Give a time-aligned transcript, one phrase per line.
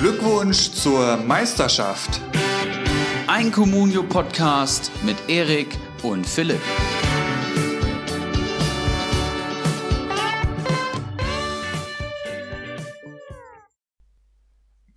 [0.00, 2.20] Glückwunsch zur Meisterschaft.
[3.26, 6.60] Ein Communio Podcast mit Erik und Philipp.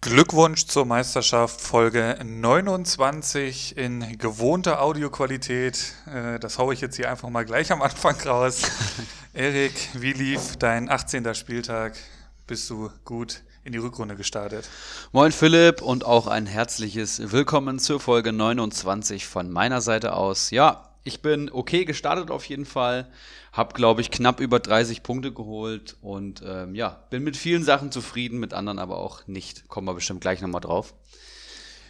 [0.01, 5.95] Glückwunsch zur Meisterschaft Folge 29 in gewohnter Audioqualität.
[6.05, 8.61] Äh, Das haue ich jetzt hier einfach mal gleich am Anfang raus.
[9.33, 11.33] Erik, wie lief dein 18.
[11.33, 11.95] Spieltag?
[12.45, 14.69] Bist du gut in die Rückrunde gestartet?
[15.11, 20.51] Moin Philipp und auch ein herzliches Willkommen zur Folge 29 von meiner Seite aus.
[20.51, 23.07] Ja, ich bin okay gestartet auf jeden Fall.
[23.53, 27.91] Hab, glaube ich, knapp über 30 Punkte geholt und ähm, ja, bin mit vielen Sachen
[27.91, 29.67] zufrieden, mit anderen aber auch nicht.
[29.67, 30.93] Kommen wir bestimmt gleich nochmal drauf.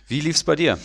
[0.07, 0.77] Wie lief's bei dir?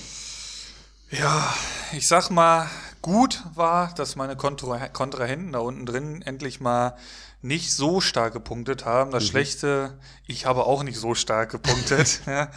[1.10, 1.55] Ja,
[1.92, 2.69] ich sag mal,
[3.01, 6.97] gut war, dass meine Kontra Kontrahenten da unten drin endlich mal
[7.42, 9.12] nicht so stark gepunktet haben.
[9.12, 12.22] Das Schlechte, ich habe auch nicht so stark gepunktet.
[12.27, 12.50] ja.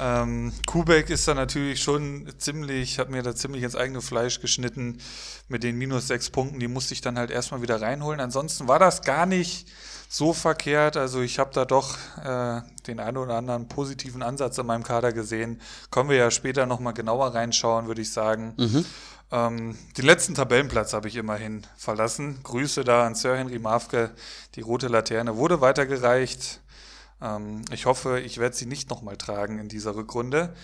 [0.00, 4.98] ähm, Kubek ist da natürlich schon ziemlich, hat mir da ziemlich ins eigene Fleisch geschnitten
[5.46, 6.58] mit den minus sechs Punkten.
[6.58, 8.18] Die musste ich dann halt erstmal wieder reinholen.
[8.18, 9.68] Ansonsten war das gar nicht
[10.08, 10.96] so verkehrt.
[10.96, 15.12] Also ich habe da doch äh, den einen oder anderen positiven Ansatz in meinem Kader
[15.12, 15.60] gesehen.
[15.90, 18.54] Kommen wir ja später nochmal genauer reinschauen, würde ich sagen.
[19.32, 22.40] Ähm, den letzten Tabellenplatz habe ich immerhin verlassen.
[22.42, 24.10] Grüße da an Sir Henry Mafke.
[24.54, 26.60] Die rote Laterne wurde weitergereicht.
[27.20, 30.54] Ähm, ich hoffe, ich werde sie nicht nochmal tragen in dieser Rückrunde.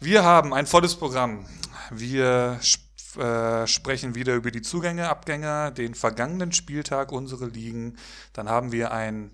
[0.00, 1.46] Wir haben ein volles Programm.
[1.90, 2.83] Wir sp
[3.16, 7.96] äh, sprechen wieder über die Zugänge, Abgänge, den vergangenen Spieltag, unsere Ligen.
[8.32, 9.30] Dann haben wir ein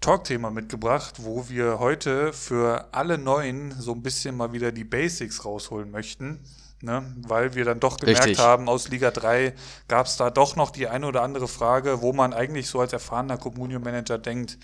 [0.00, 5.44] Talkthema mitgebracht, wo wir heute für alle Neuen so ein bisschen mal wieder die Basics
[5.44, 6.40] rausholen möchten.
[6.82, 7.14] Ne?
[7.26, 8.38] Weil wir dann doch gemerkt Richtig.
[8.38, 9.52] haben, aus Liga 3
[9.86, 12.94] gab es da doch noch die eine oder andere Frage, wo man eigentlich so als
[12.94, 14.56] erfahrener Communio-Manager denkt,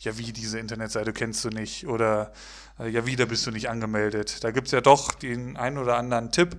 [0.00, 2.32] ja wie, diese Internetseite kennst du nicht oder
[2.78, 4.44] äh, ja wie, da bist du nicht angemeldet.
[4.44, 6.58] Da gibt es ja doch den einen oder anderen Tipp,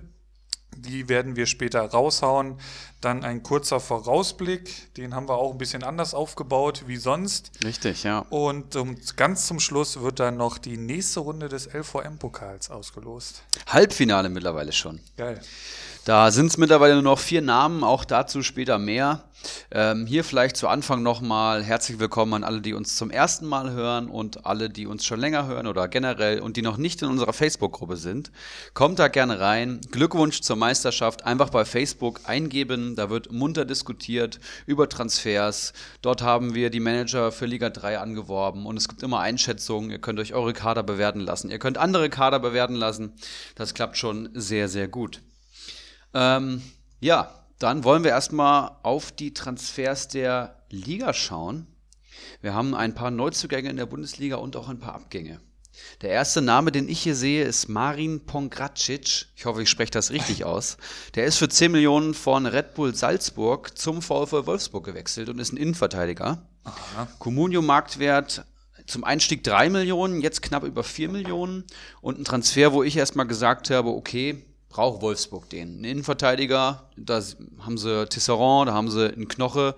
[0.76, 2.58] die werden wir später raushauen.
[3.00, 7.50] Dann ein kurzer Vorausblick, den haben wir auch ein bisschen anders aufgebaut wie sonst.
[7.62, 8.20] Richtig, ja.
[8.30, 13.42] Und um, ganz zum Schluss wird dann noch die nächste Runde des LVM-Pokals ausgelost.
[13.66, 15.00] Halbfinale mittlerweile schon.
[15.16, 15.40] Geil.
[16.04, 19.24] Da sind es mittlerweile nur noch vier Namen, auch dazu später mehr.
[19.70, 23.70] Ähm, hier vielleicht zu Anfang nochmal herzlich willkommen an alle, die uns zum ersten Mal
[23.70, 27.08] hören und alle, die uns schon länger hören oder generell und die noch nicht in
[27.08, 28.32] unserer Facebook-Gruppe sind.
[28.74, 29.80] Kommt da gerne rein.
[29.92, 31.24] Glückwunsch zur Meisterschaft.
[31.24, 32.96] Einfach bei Facebook eingeben.
[32.96, 35.72] Da wird munter diskutiert über Transfers.
[36.02, 39.90] Dort haben wir die Manager für Liga 3 angeworben und es gibt immer Einschätzungen.
[39.90, 41.50] Ihr könnt euch eure Kader bewerten lassen.
[41.50, 43.14] Ihr könnt andere Kader bewerten lassen.
[43.54, 45.22] Das klappt schon sehr, sehr gut.
[46.14, 46.62] Ähm,
[47.00, 51.66] ja, dann wollen wir erstmal auf die Transfers der Liga schauen.
[52.40, 55.40] Wir haben ein paar Neuzugänge in der Bundesliga und auch ein paar Abgänge.
[56.02, 59.26] Der erste Name, den ich hier sehe, ist Marin Pongracic.
[59.34, 60.76] Ich hoffe, ich spreche das richtig aus.
[61.14, 65.52] Der ist für 10 Millionen von Red Bull Salzburg zum VfL Wolfsburg gewechselt und ist
[65.52, 66.46] ein Innenverteidiger.
[67.18, 68.44] Comunio Marktwert
[68.86, 71.64] zum Einstieg 3 Millionen, jetzt knapp über 4 Millionen.
[72.00, 75.80] Und ein Transfer, wo ich erstmal gesagt habe, okay, braucht Wolfsburg den.
[75.80, 77.22] Ein Innenverteidiger, da
[77.60, 79.76] haben sie Tisserand, da haben sie einen Knoche,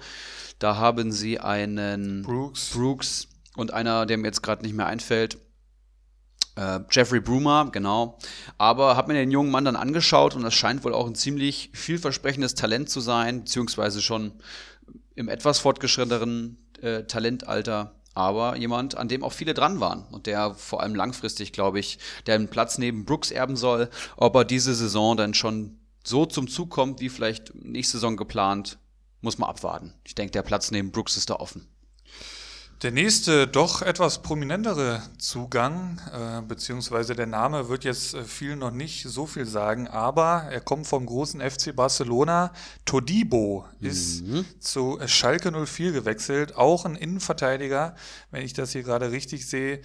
[0.58, 2.70] da haben sie einen Brooks.
[2.70, 5.36] Brooks und einer, der mir jetzt gerade nicht mehr einfällt.
[6.56, 8.18] Äh, Jeffrey Brumer, genau.
[8.56, 11.70] Aber habe mir den jungen Mann dann angeschaut und das scheint wohl auch ein ziemlich
[11.74, 14.32] vielversprechendes Talent zu sein, beziehungsweise schon
[15.14, 17.95] im etwas fortgeschrittenen äh, Talentalter.
[18.16, 21.98] Aber jemand, an dem auch viele dran waren und der vor allem langfristig, glaube ich,
[22.24, 23.90] der einen Platz neben Brooks erben soll.
[24.16, 28.78] Ob er diese Saison dann schon so zum Zug kommt, wie vielleicht nächste Saison geplant,
[29.20, 29.92] muss man abwarten.
[30.02, 31.68] Ich denke, der Platz neben Brooks ist da offen.
[32.82, 38.70] Der nächste, doch etwas prominentere Zugang, äh, beziehungsweise der Name wird jetzt äh, vielen noch
[38.70, 42.52] nicht so viel sagen, aber er kommt vom großen FC Barcelona.
[42.84, 44.24] Todibo ist
[44.60, 47.96] zu Schalke 04 gewechselt, auch ein Innenverteidiger,
[48.30, 49.80] wenn ich das hier gerade richtig sehe,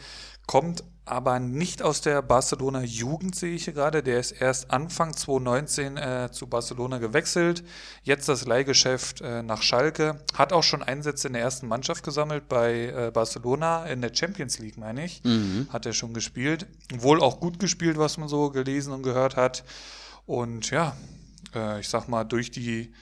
[0.52, 4.04] kommt aber nicht aus der Barcelona Jugend, sehe ich hier gerade.
[4.04, 7.64] Der ist erst Anfang 2019 äh, zu Barcelona gewechselt.
[8.04, 10.22] Jetzt das Leihgeschäft äh, nach Schalke.
[10.34, 14.60] Hat auch schon Einsätze in der ersten Mannschaft gesammelt bei äh, Barcelona in der Champions
[14.60, 15.22] League, meine ich.
[15.70, 16.68] Hat er schon gespielt.
[16.94, 19.64] Wohl auch gut gespielt, was man so gelesen und gehört hat.
[20.26, 20.98] Und ja,
[21.56, 22.94] äh, ich sag mal, durch die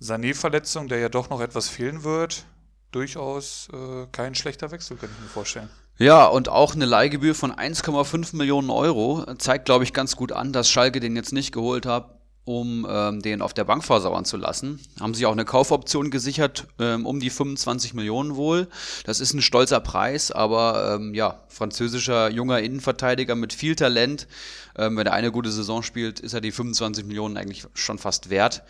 [0.00, 2.46] Sané-Verletzung, der ja doch noch etwas fehlen wird,
[2.90, 5.68] durchaus äh, kein schlechter Wechsel, könnte ich mir vorstellen.
[5.98, 10.52] Ja, und auch eine Leihgebühr von 1,5 Millionen Euro zeigt, glaube ich, ganz gut an,
[10.52, 14.36] dass Schalke den jetzt nicht geholt hat, um ähm, den auf der Bank versauern zu
[14.36, 14.78] lassen.
[15.00, 18.68] Haben sich auch eine Kaufoption gesichert, ähm, um die 25 Millionen wohl.
[19.04, 24.28] Das ist ein stolzer Preis, aber ähm, ja, französischer junger Innenverteidiger mit viel Talent.
[24.76, 28.30] Ähm, wenn er eine gute Saison spielt, ist er die 25 Millionen eigentlich schon fast
[28.30, 28.62] wert.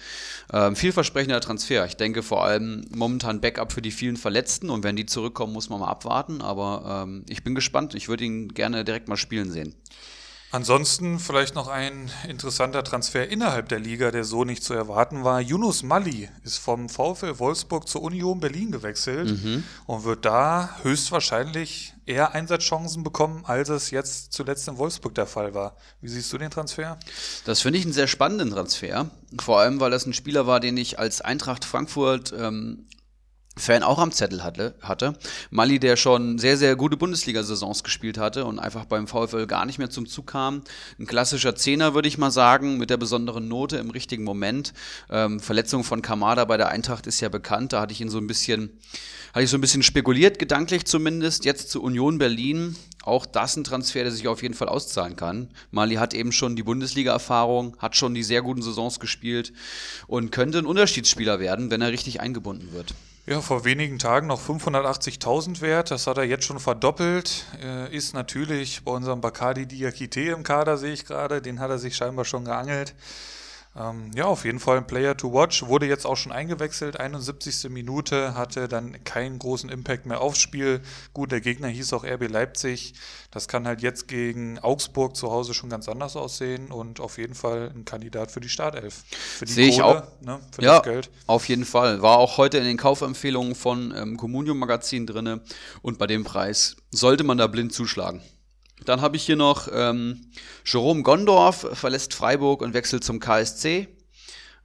[0.53, 1.85] Ähm, vielversprechender Transfer.
[1.87, 5.69] Ich denke vor allem momentan Backup für die vielen Verletzten und wenn die zurückkommen, muss
[5.69, 6.41] man mal abwarten.
[6.43, 7.95] Aber ähm, ich bin gespannt.
[7.95, 9.75] Ich würde ihn gerne direkt mal spielen sehen.
[10.57, 15.39] Ansonsten vielleicht noch ein interessanter Transfer innerhalb der Liga, der so nicht zu erwarten war.
[15.39, 19.65] Yunus Mali ist vom VfL Wolfsburg zur Union Berlin gewechselt mhm.
[19.85, 25.53] und wird da höchstwahrscheinlich eher Einsatzchancen bekommen, als es jetzt zuletzt in Wolfsburg der Fall
[25.53, 25.77] war.
[26.01, 26.99] Wie siehst du den Transfer?
[27.45, 29.11] Das finde ich einen sehr spannenden Transfer.
[29.39, 32.87] Vor allem, weil das ein Spieler war, den ich als Eintracht Frankfurt ähm,
[33.59, 35.15] Fan auch am Zettel hatte, hatte.
[35.51, 39.79] Mali, der schon sehr, sehr gute Bundesliga-Saisons gespielt hatte und einfach beim VfL gar nicht
[39.79, 40.61] mehr zum Zug kam.
[40.99, 44.75] Ein klassischer Zehner, würde ich mal sagen, mit der besonderen Note im richtigen Moment.
[45.09, 47.73] Ähm, Verletzung von Kamada bei der Eintracht ist ja bekannt.
[47.73, 48.79] Da hatte ich ihn so ein bisschen,
[49.33, 51.47] hatte ich so ein bisschen spekuliert, gedanklich zumindest.
[51.47, 52.77] Jetzt zu Union Berlin.
[53.05, 55.49] Auch das ein Transfer, der sich auf jeden Fall auszahlen kann.
[55.71, 59.55] Mali hat eben schon die Bundesliga-Erfahrung, hat schon die sehr guten Saisons gespielt
[60.09, 62.95] und könnte ein Unterschiedsspieler werden, wenn er richtig eingebunden wird.
[63.29, 65.91] Ja, vor wenigen Tagen noch 580.000 wert.
[65.91, 67.45] Das hat er jetzt schon verdoppelt.
[67.61, 71.43] Äh, ist natürlich bei unserem Bacardi Diakite im Kader, sehe ich gerade.
[71.43, 72.95] Den hat er sich scheinbar schon geangelt.
[73.79, 75.67] Ähm, ja, auf jeden Fall ein Player to watch.
[75.67, 76.99] Wurde jetzt auch schon eingewechselt.
[76.99, 77.69] 71.
[77.71, 80.81] Minute hatte dann keinen großen Impact mehr aufs Spiel.
[81.13, 82.95] Gut, der Gegner hieß auch RB Leipzig.
[83.31, 87.35] Das kann halt jetzt gegen Augsburg zu Hause schon ganz anders aussehen und auf jeden
[87.35, 89.05] Fall ein Kandidat für die Startelf.
[89.11, 90.03] Für die Sehe ich auch.
[90.23, 91.11] Ne, für ja, das Geld.
[91.27, 92.01] Auf jeden Fall.
[92.01, 95.41] War auch heute in den Kaufempfehlungen von ähm, Communium Magazin drin
[95.83, 98.23] und bei dem Preis sollte man da blind zuschlagen.
[98.85, 100.31] Dann habe ich hier noch ähm,
[100.65, 103.89] Jerome Gondorf verlässt Freiburg und wechselt zum KSC.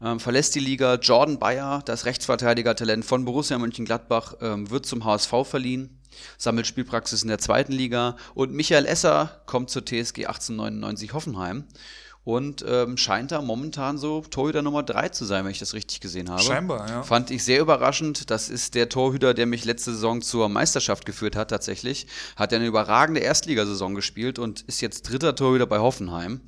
[0.04, 0.96] Ähm, verlässt die Liga.
[0.96, 6.02] Jordan Bayer, das Rechtsverteidiger-Talent von Borussia Mönchengladbach, ähm, wird zum HSV verliehen.
[6.38, 8.18] Sammelt Spielpraxis in der zweiten Liga.
[8.34, 11.66] Und Michael Esser kommt zur TSG 1899 Hoffenheim
[12.24, 16.02] und ähm, scheint da momentan so Torhüter Nummer 3 zu sein, wenn ich das richtig
[16.02, 16.42] gesehen habe.
[16.42, 17.04] Scheinbar, ja.
[17.04, 18.30] Fand ich sehr überraschend.
[18.30, 22.06] Das ist der Torhüter, der mich letzte Saison zur Meisterschaft geführt hat, tatsächlich.
[22.36, 26.42] Hat eine überragende Erstligasaison gespielt und ist jetzt dritter Torhüter bei Hoffenheim.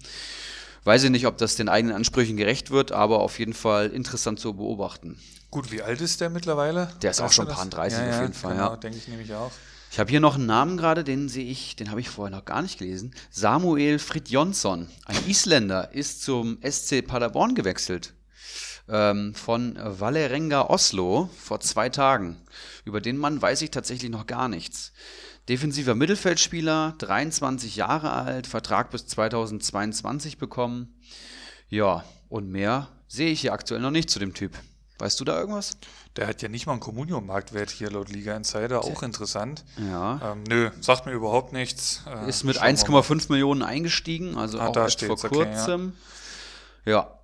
[0.84, 4.40] Weiß ich nicht, ob das den eigenen Ansprüchen gerecht wird, aber auf jeden Fall interessant
[4.40, 5.18] zu beobachten.
[5.50, 6.90] Gut, wie alt ist der mittlerweile?
[7.02, 8.54] Der ist weißt auch schon ein paar 30 ja, auf jeden Fall.
[8.54, 8.76] Genau, ja.
[8.76, 9.52] denke ich nämlich auch.
[9.94, 12.46] Ich habe hier noch einen Namen gerade, den sehe ich, den habe ich vorher noch
[12.46, 13.14] gar nicht gelesen.
[13.30, 18.16] Samuel Fridjonsson, ein Isländer, ist zum SC Paderborn gewechselt.
[18.90, 22.42] Ähm, von Valerenga Oslo vor zwei Tagen.
[22.86, 24.94] Über den Mann weiß ich tatsächlich noch gar nichts.
[25.48, 31.00] Defensiver Mittelfeldspieler, 23 Jahre alt, Vertrag bis 2022 bekommen.
[31.70, 34.58] Ja, und mehr sehe ich hier aktuell noch nicht zu dem Typ.
[34.98, 35.78] Weißt du da irgendwas?
[36.16, 39.66] Der hat ja nicht mal einen Communion-Marktwert hier laut Liga Insider, auch interessant.
[39.78, 40.34] Ja.
[40.34, 42.04] Ähm, nö, sagt mir überhaupt nichts.
[42.08, 45.94] Äh, ist mit 1,5 Millionen eingestiegen, also ah, auch erst vor kurzem.
[46.82, 46.92] Okay, ja.
[46.92, 47.20] Ja.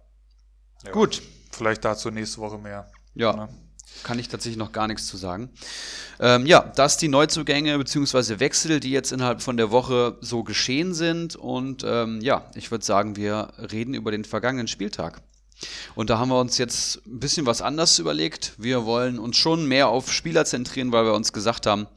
[0.85, 0.91] ja.
[0.91, 1.21] Gut.
[1.51, 2.89] Vielleicht dazu nächste Woche mehr.
[3.15, 3.33] Ja.
[3.35, 3.49] Ne?
[4.03, 5.49] Kann ich tatsächlich noch gar nichts zu sagen.
[6.19, 8.39] Ähm, ja, das die Neuzugänge bzw.
[8.39, 11.35] Wechsel, die jetzt innerhalb von der Woche so geschehen sind.
[11.35, 15.21] Und ähm, ja, ich würde sagen, wir reden über den vergangenen Spieltag.
[15.95, 18.53] Und da haben wir uns jetzt ein bisschen was anders überlegt.
[18.57, 21.87] Wir wollen uns schon mehr auf Spieler zentrieren, weil wir uns gesagt haben,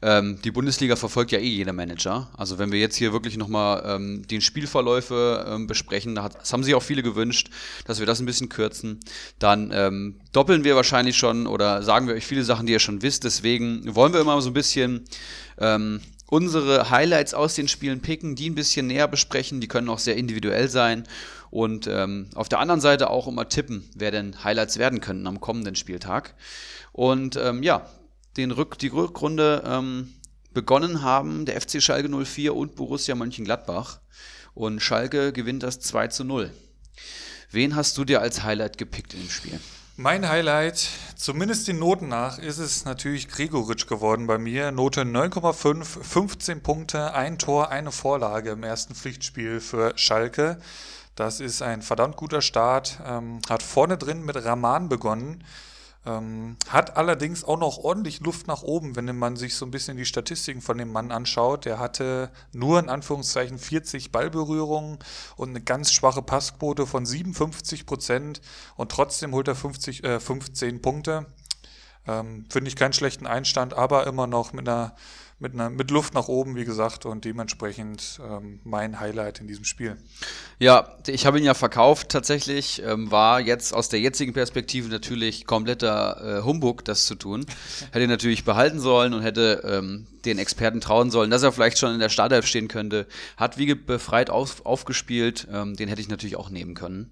[0.00, 2.30] ähm, die Bundesliga verfolgt ja eh jeder Manager.
[2.36, 6.74] Also wenn wir jetzt hier wirklich nochmal ähm, die Spielverläufe ähm, besprechen, das haben sich
[6.74, 7.50] auch viele gewünscht,
[7.84, 9.00] dass wir das ein bisschen kürzen,
[9.38, 13.02] dann ähm, doppeln wir wahrscheinlich schon oder sagen wir euch viele Sachen, die ihr schon
[13.02, 13.24] wisst.
[13.24, 15.04] Deswegen wollen wir immer so ein bisschen
[15.58, 16.00] ähm,
[16.32, 19.60] unsere Highlights aus den Spielen picken, die ein bisschen näher besprechen.
[19.60, 21.04] Die können auch sehr individuell sein.
[21.50, 25.40] Und ähm, auf der anderen Seite auch immer tippen, wer denn Highlights werden könnten am
[25.40, 26.34] kommenden Spieltag.
[26.92, 27.86] Und ähm, ja,
[28.38, 30.14] den Rück, die Rückrunde ähm,
[30.54, 34.00] begonnen haben der FC Schalke 04 und Borussia Mönchengladbach.
[34.54, 36.50] Und Schalke gewinnt das 2 zu 0.
[37.50, 39.60] Wen hast du dir als Highlight gepickt in dem Spiel?
[39.98, 44.72] Mein Highlight, zumindest den Noten nach, ist es natürlich Gregoritsch geworden bei mir.
[44.72, 50.56] Note 9,5, 15 Punkte, ein Tor, eine Vorlage im ersten Pflichtspiel für Schalke.
[51.14, 53.00] Das ist ein verdammt guter Start.
[53.04, 55.44] Ähm, hat vorne drin mit Rahman begonnen.
[56.04, 59.96] Ähm, hat allerdings auch noch ordentlich Luft nach oben, wenn man sich so ein bisschen
[59.96, 61.64] die Statistiken von dem Mann anschaut.
[61.64, 64.98] Der hatte nur in Anführungszeichen 40 Ballberührungen
[65.36, 68.40] und eine ganz schwache Passquote von 57 Prozent
[68.76, 71.26] und trotzdem holt er 50, äh, 15 Punkte.
[72.08, 74.96] Ähm, Finde ich keinen schlechten Einstand, aber immer noch mit einer
[75.42, 79.64] mit, einer, mit Luft nach oben, wie gesagt, und dementsprechend ähm, mein Highlight in diesem
[79.64, 79.96] Spiel.
[80.60, 85.44] Ja, ich habe ihn ja verkauft tatsächlich, ähm, war jetzt aus der jetzigen Perspektive natürlich
[85.44, 87.44] kompletter äh, Humbug, das zu tun.
[87.90, 91.78] Hätte ihn natürlich behalten sollen und hätte ähm, den Experten trauen sollen, dass er vielleicht
[91.78, 93.06] schon in der Startelf stehen könnte.
[93.36, 97.10] Hat wie befreit auf, aufgespielt, ähm, den hätte ich natürlich auch nehmen können.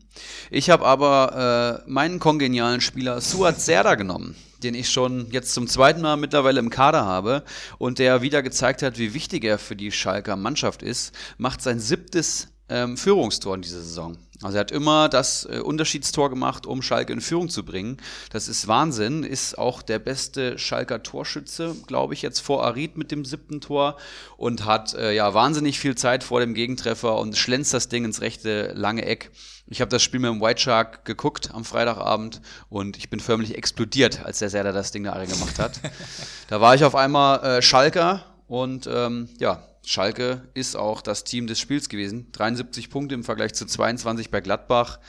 [0.51, 5.67] Ich habe aber äh, meinen kongenialen Spieler Suat Serda genommen den ich schon jetzt zum
[5.67, 7.45] zweiten Mal mittlerweile im Kader habe
[7.79, 11.81] und der wieder gezeigt hat, wie wichtig er für die Schalker Mannschaft ist, macht sein
[11.81, 14.19] siebtes ähm, Führungstor in dieser Saison.
[14.43, 17.99] Also er hat immer das äh, Unterschiedstor gemacht, um Schalke in Führung zu bringen.
[18.31, 19.23] Das ist Wahnsinn.
[19.23, 23.97] Ist auch der beste Schalker Torschütze, glaube ich, jetzt vor Arid mit dem siebten Tor
[24.39, 28.23] und hat äh, ja wahnsinnig viel Zeit vor dem Gegentreffer und schlänzt das Ding ins
[28.23, 29.31] rechte lange Eck.
[29.67, 33.57] Ich habe das Spiel mit dem White Shark geguckt am Freitagabend und ich bin förmlich
[33.57, 35.81] explodiert, als der Serda das Ding da gemacht hat.
[36.49, 41.49] da war ich auf einmal äh, Schalker und ähm, ja, Schalke ist auch das Team
[41.49, 42.31] des Spiels gewesen.
[42.31, 45.01] 73 Punkte im Vergleich zu 22 bei Gladbach.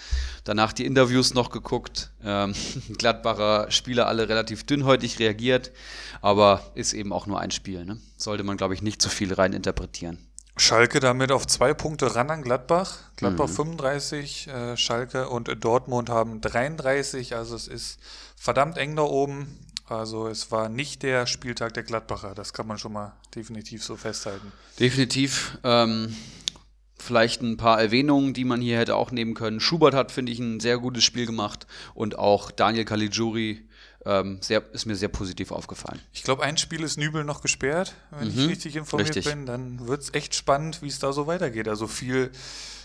[0.43, 2.09] Danach die Interviews noch geguckt.
[2.23, 2.55] Ähm,
[2.97, 5.71] Gladbacher Spieler alle relativ dünnhäutig reagiert,
[6.19, 7.85] aber ist eben auch nur ein Spiel.
[7.85, 7.99] Ne?
[8.17, 10.17] Sollte man, glaube ich, nicht zu so viel rein interpretieren.
[10.57, 12.97] Schalke damit auf zwei Punkte ran an Gladbach.
[13.17, 13.53] Gladbach mhm.
[13.53, 17.35] 35, äh, Schalke und Dortmund haben 33.
[17.35, 17.99] Also es ist
[18.35, 19.59] verdammt eng da oben.
[19.91, 22.33] Also es war nicht der Spieltag der Gladbacher.
[22.33, 24.53] Das kann man schon mal definitiv so festhalten.
[24.79, 25.57] Definitiv.
[25.65, 26.15] Ähm,
[26.97, 29.59] vielleicht ein paar Erwähnungen, die man hier hätte auch nehmen können.
[29.59, 33.67] Schubert hat, finde ich, ein sehr gutes Spiel gemacht und auch Daniel Caligiuri
[34.05, 35.99] ähm, sehr, ist mir sehr positiv aufgefallen.
[36.13, 39.25] Ich glaube, ein Spiel ist Nübel noch gesperrt, wenn mhm, ich richtig informiert richtig.
[39.25, 39.45] bin.
[39.45, 41.67] Dann wird es echt spannend, wie es da so weitergeht.
[41.67, 42.31] Also viel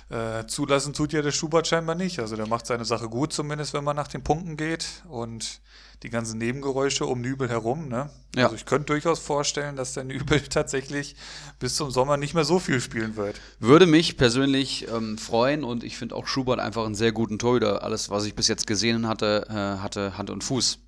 [0.09, 2.19] äh, zulassen tut ja der Schubert scheinbar nicht.
[2.19, 5.05] Also der macht seine Sache gut, zumindest wenn man nach den Punkten geht.
[5.09, 5.61] Und
[6.03, 7.89] die ganzen Nebengeräusche um Nübel herum.
[7.89, 8.11] Ne?
[8.35, 8.45] Ja.
[8.45, 11.17] Also ich könnte durchaus vorstellen, dass der Nübel tatsächlich
[11.59, 13.41] bis zum Sommer nicht mehr so viel spielen wird.
[13.59, 17.83] Würde mich persönlich ähm, freuen und ich finde auch Schubert einfach einen sehr guten Torhüter.
[17.83, 20.79] Alles, was ich bis jetzt gesehen hatte, äh, hatte Hand und Fuß.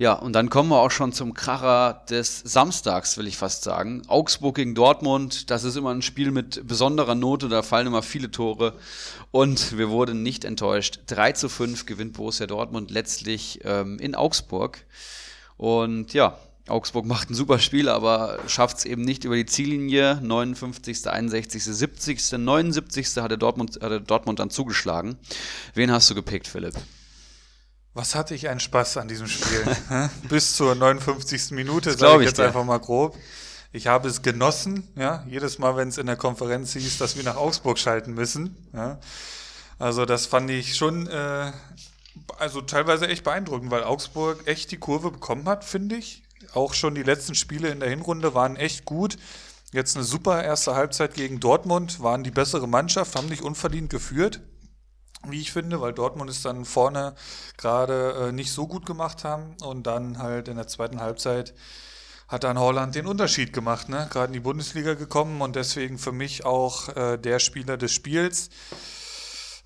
[0.00, 4.00] Ja, und dann kommen wir auch schon zum Kracher des Samstags, will ich fast sagen.
[4.08, 8.30] Augsburg gegen Dortmund, das ist immer ein Spiel mit besonderer Note, da fallen immer viele
[8.30, 8.72] Tore.
[9.30, 11.00] Und wir wurden nicht enttäuscht.
[11.08, 14.86] 3 zu 5 gewinnt Borussia Dortmund letztlich ähm, in Augsburg.
[15.58, 20.18] Und ja, Augsburg macht ein super Spiel, aber schafft es eben nicht über die Ziellinie.
[20.22, 23.18] 59., 61., 70., 79.
[23.18, 25.18] hatte Dortmund, hatte Dortmund dann zugeschlagen.
[25.74, 26.74] Wen hast du gepickt, Philipp?
[28.00, 29.62] Was hatte ich einen Spaß an diesem Spiel?
[30.30, 31.50] Bis zur 59.
[31.50, 32.46] Minute, sage ich, jetzt dir.
[32.46, 33.14] einfach mal grob.
[33.72, 37.24] Ich habe es genossen, ja, jedes Mal, wenn es in der Konferenz hieß, dass wir
[37.24, 38.56] nach Augsburg schalten müssen.
[38.72, 38.98] Ja.
[39.78, 41.52] Also das fand ich schon, äh,
[42.38, 46.22] also teilweise echt beeindruckend, weil Augsburg echt die Kurve bekommen hat, finde ich.
[46.54, 49.18] Auch schon die letzten Spiele in der Hinrunde waren echt gut.
[49.72, 54.40] Jetzt eine super erste Halbzeit gegen Dortmund, waren die bessere Mannschaft, haben nicht unverdient geführt
[55.26, 57.14] wie ich finde, weil Dortmund es dann vorne
[57.56, 61.54] gerade äh, nicht so gut gemacht haben und dann halt in der zweiten Halbzeit
[62.28, 64.06] hat dann Holland den Unterschied gemacht, ne?
[64.10, 68.50] Gerade in die Bundesliga gekommen und deswegen für mich auch äh, der Spieler des Spiels.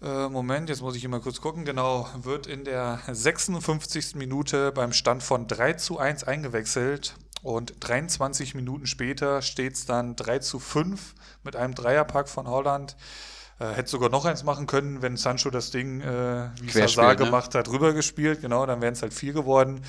[0.03, 1.67] Äh, Moment, jetzt muss ich immer kurz gucken.
[1.67, 4.15] Genau, wird in der 56.
[4.15, 10.17] Minute beim Stand von 3 zu 1 eingewechselt und 23 Minuten später steht es dann
[10.17, 12.97] 3 zu 5 mit einem Dreierpack von Holland.
[13.61, 17.25] Äh, hätte sogar noch eins machen können, wenn Sancho das Ding, äh, wie Hazard ne?
[17.25, 18.41] gemacht hat, rübergespielt.
[18.41, 19.81] Genau, dann wären es halt vier geworden.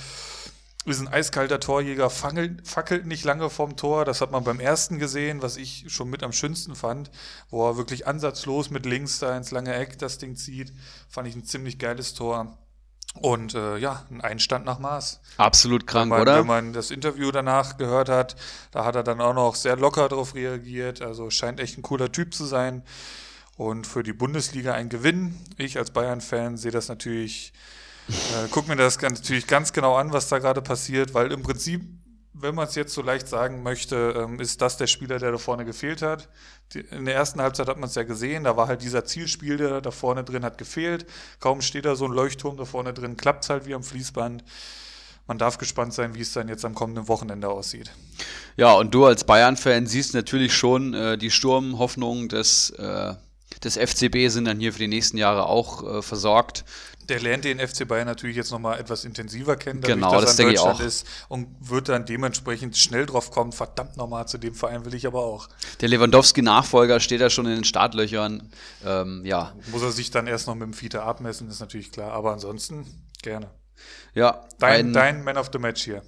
[0.85, 4.05] Ist ein eiskalter Torjäger, fackelt, fackelt nicht lange vom Tor.
[4.05, 7.09] Das hat man beim ersten gesehen, was ich schon mit am schönsten fand,
[7.49, 10.71] wo er wirklich ansatzlos mit links da ins lange Eck das Ding zieht.
[11.09, 12.55] Fand ich ein ziemlich geiles Tor.
[13.15, 15.21] Und äh, ja, ein Einstand nach Maß.
[15.37, 16.39] Absolut krank, man, oder?
[16.39, 18.35] Wenn man das Interview danach gehört hat,
[18.69, 21.01] da hat er dann auch noch sehr locker darauf reagiert.
[21.01, 22.83] Also scheint echt ein cooler Typ zu sein
[23.55, 25.35] und für die Bundesliga ein Gewinn.
[25.57, 27.53] Ich als Bayern-Fan sehe das natürlich,
[28.09, 31.81] äh, gucke mir das natürlich ganz genau an, was da gerade passiert, weil im Prinzip,
[32.33, 35.37] wenn man es jetzt so leicht sagen möchte, ähm, ist das der Spieler, der da
[35.37, 36.29] vorne gefehlt hat.
[36.73, 39.55] Die, in der ersten Halbzeit hat man es ja gesehen, da war halt dieser Zielspiel,
[39.57, 41.05] der da vorne drin hat gefehlt.
[41.39, 44.43] Kaum steht da so ein Leuchtturm da vorne drin, klappt es halt wie am Fließband
[45.27, 47.91] man darf gespannt sein, wie es dann jetzt am kommenden Wochenende aussieht.
[48.57, 53.15] Ja, und du als Bayern-Fan siehst natürlich schon äh, die Sturmhoffnung des äh,
[53.63, 56.65] des FCB sind dann hier für die nächsten Jahre auch äh, versorgt.
[57.09, 60.39] Der lernt den FC Bayern natürlich jetzt nochmal etwas intensiver kennen, dadurch, genau, dass das
[60.39, 64.55] er in Deutschland ist und wird dann dementsprechend schnell drauf kommen, verdammt nochmal zu dem
[64.55, 65.47] Verein will ich aber auch.
[65.81, 68.49] Der Lewandowski-Nachfolger steht ja schon in den Startlöchern.
[68.83, 69.53] Ähm, ja.
[69.71, 72.85] Muss er sich dann erst noch mit dem Fiete abmessen, ist natürlich klar, aber ansonsten
[73.21, 73.51] gerne.
[74.15, 74.47] Ja.
[74.59, 76.01] Dein, dein Man of the Match hier.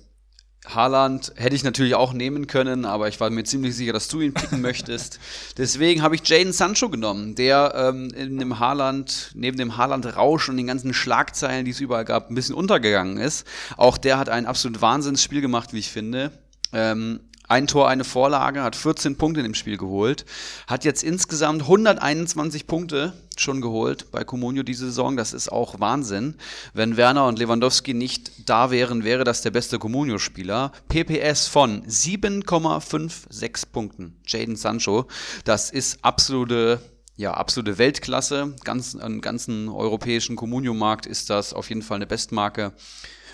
[0.67, 4.21] Haaland hätte ich natürlich auch nehmen können, aber ich war mir ziemlich sicher, dass du
[4.21, 5.19] ihn picken möchtest.
[5.57, 10.57] Deswegen habe ich Jaden Sancho genommen, der ähm, in dem Haaland, neben dem Haaland-Rausch und
[10.57, 13.47] den ganzen Schlagzeilen, die es überall gab, ein bisschen untergegangen ist.
[13.77, 16.31] Auch der hat ein absolut Wahnsinnsspiel gemacht, wie ich finde.
[16.73, 20.25] Ähm, ein Tor, eine Vorlage, hat 14 Punkte in dem Spiel geholt,
[20.67, 25.15] hat jetzt insgesamt 121 Punkte schon geholt bei Comunio diese Saison.
[25.15, 26.35] Das ist auch Wahnsinn.
[26.73, 30.71] Wenn Werner und Lewandowski nicht da wären, wäre das der beste Comunio-Spieler.
[30.89, 34.17] PPS von 7,56 Punkten.
[34.25, 35.07] Jaden Sancho.
[35.45, 36.79] Das ist absolute
[37.19, 38.53] ja, absolute Weltklasse.
[38.63, 42.73] Ganz, am ganzen europäischen Comunio-Markt ist das auf jeden Fall eine Bestmarke.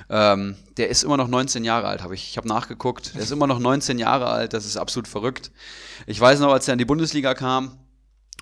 [0.09, 2.29] Ähm, der ist immer noch 19 Jahre alt, habe ich.
[2.29, 3.15] Ich habe nachgeguckt.
[3.15, 4.53] Der ist immer noch 19 Jahre alt.
[4.53, 5.51] Das ist absolut verrückt.
[6.07, 7.77] Ich weiß noch, als er in die Bundesliga kam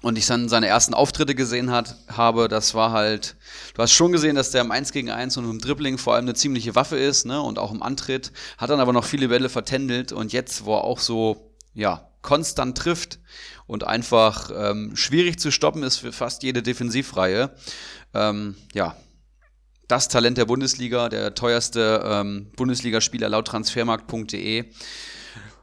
[0.02, 3.36] und ich dann seine ersten Auftritte gesehen hat, habe, das war halt,
[3.76, 6.26] du hast schon gesehen, dass der im 1 gegen 1 und im Dribbling vor allem
[6.26, 9.50] eine ziemliche Waffe ist, ne, und auch im Antritt, hat dann aber noch viele Bälle
[9.50, 13.20] vertändelt und jetzt, wo er auch so, ja, konstant trifft
[13.68, 17.52] und einfach ähm, schwierig zu stoppen ist für fast jede Defensivreihe,
[18.14, 18.96] ähm, ja,
[19.92, 24.66] das Talent der Bundesliga, der teuerste ähm, Bundesligaspieler laut transfermarkt.de.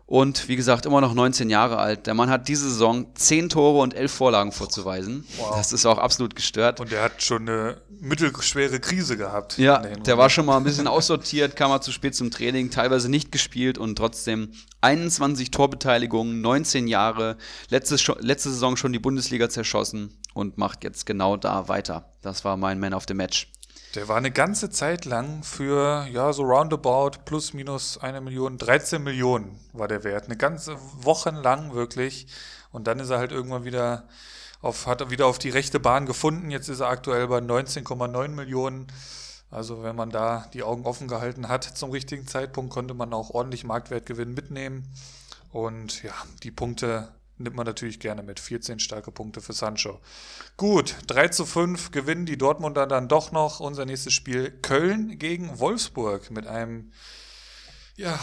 [0.04, 2.06] Und wie gesagt, immer noch 19 Jahre alt.
[2.06, 5.26] Der Mann hat diese Saison 10 Tore und 11 Vorlagen vorzuweisen.
[5.36, 5.56] Wow.
[5.56, 6.80] Das ist auch absolut gestört.
[6.80, 9.58] Und er hat schon eine mittelschwere Krise gehabt.
[9.58, 12.70] Ja, der, der war schon mal ein bisschen aussortiert, kam mal zu spät zum Training,
[12.70, 17.36] teilweise nicht gespielt und trotzdem 21 Torbeteiligungen, 19 Jahre,
[17.68, 22.12] letzte, letzte Saison schon die Bundesliga zerschossen und macht jetzt genau da weiter.
[22.22, 23.52] Das war mein Man of the Match.
[23.98, 29.02] Der war eine ganze Zeit lang für, ja, so roundabout plus minus eine Million, 13
[29.02, 30.26] Millionen war der Wert.
[30.26, 32.28] Eine ganze Woche lang wirklich.
[32.70, 34.06] Und dann ist er halt irgendwann wieder
[34.62, 36.52] auf, hat er wieder auf die rechte Bahn gefunden.
[36.52, 38.86] Jetzt ist er aktuell bei 19,9 Millionen.
[39.50, 43.30] Also wenn man da die Augen offen gehalten hat zum richtigen Zeitpunkt, konnte man auch
[43.30, 44.86] ordentlich Marktwertgewinn mitnehmen.
[45.50, 46.12] Und ja,
[46.44, 48.40] die Punkte nimmt man natürlich gerne mit.
[48.40, 50.00] 14 starke Punkte für Sancho.
[50.56, 53.60] Gut, 3 zu 5 gewinnen die Dortmunder dann doch noch.
[53.60, 56.92] Unser nächstes Spiel Köln gegen Wolfsburg mit einem,
[57.96, 58.18] ja,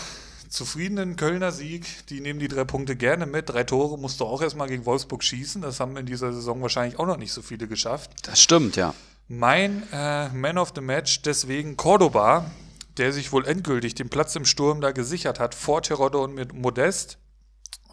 [0.49, 2.07] zufriedenen Kölner Sieg.
[2.07, 3.49] Die nehmen die drei Punkte gerne mit.
[3.49, 5.61] Drei Tore musst du auch erstmal gegen Wolfsburg schießen.
[5.61, 8.11] Das haben in dieser Saison wahrscheinlich auch noch nicht so viele geschafft.
[8.23, 8.93] Das stimmt, ja.
[9.27, 12.49] Mein äh, Man of the Match deswegen Cordoba,
[12.97, 16.53] der sich wohl endgültig den Platz im Sturm da gesichert hat vor Terodde und mit
[16.53, 17.17] Modest.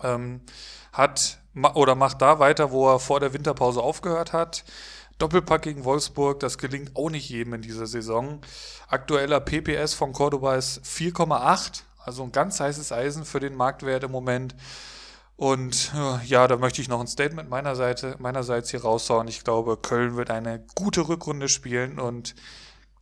[0.02, 0.40] Ähm,
[0.92, 1.38] hat
[1.74, 4.64] oder macht da weiter, wo er vor der Winterpause aufgehört hat.
[5.18, 8.40] Doppelpack gegen Wolfsburg, das gelingt auch nicht jedem in dieser Saison.
[8.88, 14.10] Aktueller PPS von Cordoba ist 4,8, also ein ganz heißes Eisen für den Marktwert im
[14.10, 14.54] Moment.
[15.36, 15.92] Und
[16.24, 19.28] ja, da möchte ich noch ein Statement meiner Seite, meinerseits hier raushauen.
[19.28, 22.34] Ich glaube, Köln wird eine gute Rückrunde spielen und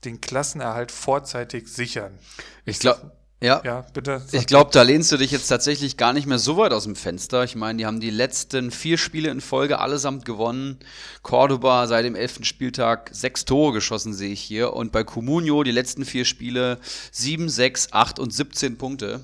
[0.05, 2.19] den Klassenerhalt vorzeitig sichern.
[2.65, 4.23] Ich glaube, ja, ja bitte.
[4.33, 6.97] Ich glaube, da lehnst du dich jetzt tatsächlich gar nicht mehr so weit aus dem
[6.97, 7.45] Fenster.
[7.45, 10.79] Ich meine, die haben die letzten vier Spiele in Folge allesamt gewonnen.
[11.23, 14.75] Cordoba seit dem elften Spieltag sechs Tore geschossen, sehe ich hier.
[14.75, 16.79] Und bei Comunio die letzten vier Spiele
[17.11, 19.21] sieben, sechs, acht und 17 Punkte.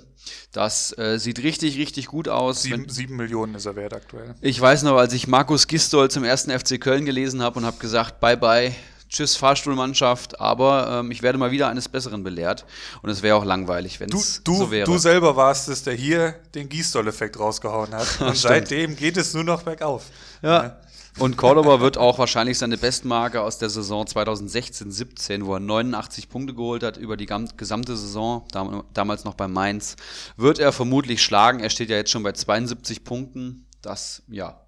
[0.52, 2.62] Das äh, sieht richtig, richtig gut aus.
[2.62, 4.35] Sieben, sieben, Millionen ist er wert aktuell.
[4.40, 7.79] Ich weiß noch, als ich Markus Gistol zum ersten FC Köln gelesen habe und habe
[7.79, 8.74] gesagt, bye bye,
[9.09, 12.64] tschüss Fahrstuhlmannschaft, aber ähm, ich werde mal wieder eines Besseren belehrt
[13.03, 14.87] und es wäre auch langweilig, wenn es so wäre.
[14.87, 19.45] Du selber warst es, der hier den Gießdoll-Effekt rausgehauen hat und seitdem geht es nur
[19.45, 20.05] noch bergauf.
[20.42, 20.62] Ja.
[20.62, 20.81] ja.
[21.19, 26.53] Und Cordoba wird auch wahrscheinlich seine Bestmarke aus der Saison 2016-17, wo er 89 Punkte
[26.53, 28.47] geholt hat über die gesamte Saison,
[28.92, 29.97] damals noch bei Mainz,
[30.37, 31.61] wird er vermutlich schlagen.
[31.61, 33.66] Er steht ja jetzt schon bei 72 Punkten.
[33.81, 34.61] Das, ja,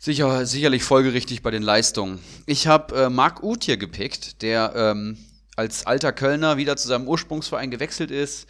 [0.00, 2.20] Sicher, sicherlich folgerichtig bei den Leistungen.
[2.46, 5.18] Ich habe äh, Marc Uth hier gepickt, der ähm,
[5.56, 8.46] als alter Kölner wieder zu seinem Ursprungsverein gewechselt ist,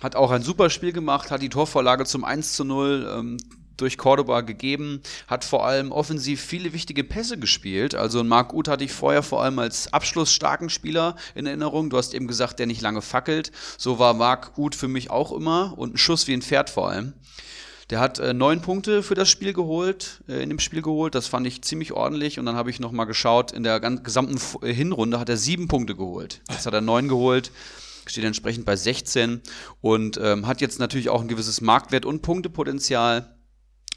[0.00, 3.36] hat auch ein super Spiel gemacht, hat die Torvorlage zum 1 zu 0 ähm,
[3.78, 7.94] durch Cordoba gegeben, hat vor allem offensiv viele wichtige Pässe gespielt.
[7.94, 11.88] Also Marc Uth hatte ich vorher vor allem als abschlussstarken Spieler in Erinnerung.
[11.88, 13.50] Du hast eben gesagt, der nicht lange fackelt.
[13.78, 16.90] So war Marc Uth für mich auch immer und ein Schuss wie ein Pferd vor
[16.90, 17.14] allem.
[17.92, 21.14] Der hat äh, neun Punkte für das Spiel geholt, äh, in dem Spiel geholt.
[21.14, 22.38] Das fand ich ziemlich ordentlich.
[22.38, 25.68] Und dann habe ich noch mal geschaut, in der gesamten äh, Hinrunde hat er sieben
[25.68, 26.40] Punkte geholt.
[26.50, 27.52] Jetzt hat er neun geholt,
[28.06, 29.42] steht entsprechend bei 16
[29.82, 33.36] und ähm, hat jetzt natürlich auch ein gewisses Marktwert und Punktepotenzial.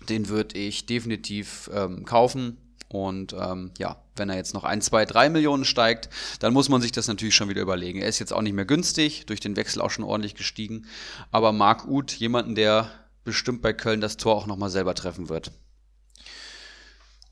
[0.10, 2.58] Den würde ich definitiv ähm, kaufen.
[2.90, 6.82] Und ähm, ja, wenn er jetzt noch ein, zwei, drei Millionen steigt, dann muss man
[6.82, 8.02] sich das natürlich schon wieder überlegen.
[8.02, 10.86] Er ist jetzt auch nicht mehr günstig, durch den Wechsel auch schon ordentlich gestiegen.
[11.32, 12.92] Aber Marc Uth, jemanden, der
[13.26, 15.52] bestimmt bei Köln das Tor auch nochmal selber treffen wird.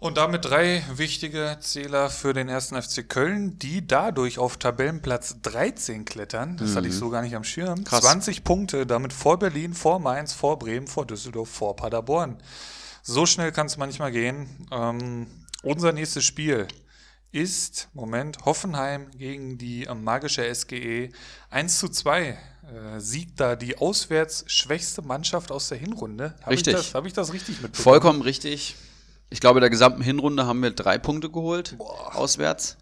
[0.03, 6.03] Und damit drei wichtige Zähler für den ersten FC Köln, die dadurch auf Tabellenplatz 13
[6.03, 6.57] klettern.
[6.57, 6.75] Das mhm.
[6.75, 6.99] hatte ich mhm.
[6.99, 7.85] so gar nicht am Schirm.
[7.85, 8.01] Krass.
[8.01, 12.37] 20 Punkte, damit vor Berlin, vor Mainz, vor Bremen, vor Düsseldorf, vor Paderborn.
[13.01, 14.67] So schnell kann es manchmal gehen.
[14.71, 15.27] Ähm,
[15.61, 16.67] unser nächstes Spiel
[17.31, 21.11] ist, Moment, Hoffenheim gegen die magische SGE
[21.49, 22.37] 1 zu 2.
[22.73, 26.33] Äh, siegt da die auswärts schwächste Mannschaft aus der Hinrunde.
[26.41, 26.93] Hab richtig.
[26.93, 27.83] Habe ich das richtig mitbekommen?
[27.83, 28.75] Vollkommen richtig.
[29.29, 32.15] Ich glaube, in der gesamten Hinrunde haben wir drei Punkte geholt, Boah.
[32.15, 32.77] auswärts.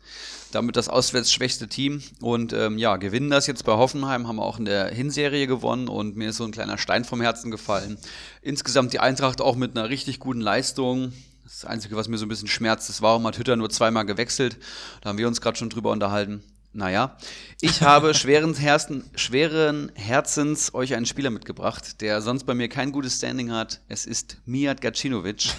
[0.51, 2.03] Damit das auswärts schwächste Team.
[2.19, 5.87] Und ähm, ja, gewinnen das jetzt bei Hoffenheim, haben wir auch in der Hinserie gewonnen
[5.87, 7.97] und mir ist so ein kleiner Stein vom Herzen gefallen.
[8.41, 11.13] Insgesamt die Eintracht auch mit einer richtig guten Leistung.
[11.43, 14.57] Das Einzige, was mir so ein bisschen schmerzt, ist, warum hat Hütter nur zweimal gewechselt?
[15.01, 16.43] Da haben wir uns gerade schon drüber unterhalten.
[16.73, 17.17] Naja,
[17.59, 22.93] ich habe schweren, Herzen, schweren Herzens euch einen Spieler mitgebracht, der sonst bei mir kein
[22.93, 23.81] gutes Standing hat.
[23.89, 25.49] Es ist Mijat Gacinovic,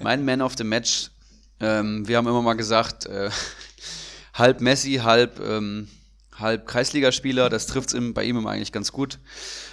[0.00, 1.10] mein Man of the Match.
[1.60, 3.30] Ähm, wir haben immer mal gesagt, äh,
[4.34, 5.86] halb Messi, halb, ähm,
[6.34, 7.50] halb Kreisligaspieler.
[7.50, 9.20] Das trifft es bei ihm immer eigentlich ganz gut.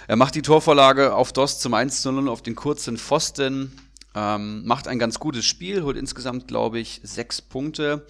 [0.06, 3.76] Er macht die Torvorlage auf DOS zum 1 zu 0 auf den kurzen Pfosten.
[4.18, 8.06] Ähm, macht ein ganz gutes Spiel, holt insgesamt, glaube ich, sechs Punkte.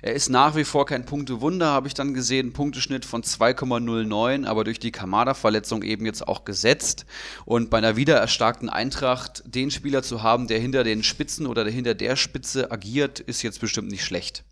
[0.00, 2.54] Er ist nach wie vor kein Punktewunder, habe ich dann gesehen.
[2.54, 7.04] Punkteschnitt von 2,09, aber durch die Kamada-Verletzung eben jetzt auch gesetzt.
[7.44, 11.74] Und bei einer wiedererstarkten Eintracht den Spieler zu haben, der hinter den Spitzen oder der
[11.74, 14.44] hinter der Spitze agiert, ist jetzt bestimmt nicht schlecht.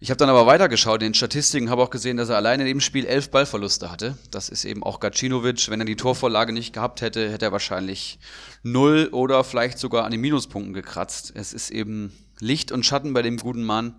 [0.00, 2.68] Ich habe dann aber weitergeschaut in den Statistiken, habe auch gesehen, dass er alleine in
[2.68, 4.16] dem Spiel elf Ballverluste hatte.
[4.30, 5.68] Das ist eben auch Gacinovic.
[5.70, 8.20] Wenn er die Torvorlage nicht gehabt hätte, hätte er wahrscheinlich
[8.62, 11.32] null oder vielleicht sogar an den Minuspunkten gekratzt.
[11.34, 13.96] Es ist eben Licht und Schatten bei dem guten Mann.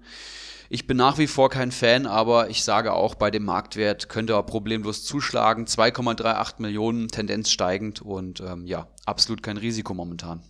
[0.69, 4.33] Ich bin nach wie vor kein Fan, aber ich sage auch, bei dem Marktwert könnte
[4.33, 5.65] er problemlos zuschlagen.
[5.65, 10.43] 2,38 Millionen, Tendenz steigend und ähm, ja, absolut kein Risiko momentan.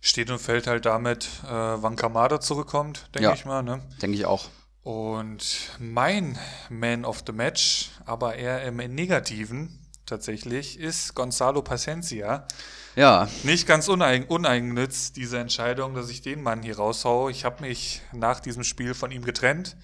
[0.00, 3.62] Steht und fällt halt damit, äh, wann Kamada zurückkommt, denke ja, ich mal.
[3.62, 3.82] Ne?
[4.00, 4.48] Denke ich auch.
[4.86, 6.38] Und mein
[6.70, 12.46] Man of the Match, aber eher im Negativen tatsächlich, ist Gonzalo Pacencia.
[12.94, 13.28] Ja.
[13.42, 17.32] Nicht ganz uneig uneigennütz, diese Entscheidung, dass ich den Mann hier raushaue.
[17.32, 19.76] Ich habe mich nach diesem Spiel von ihm getrennt,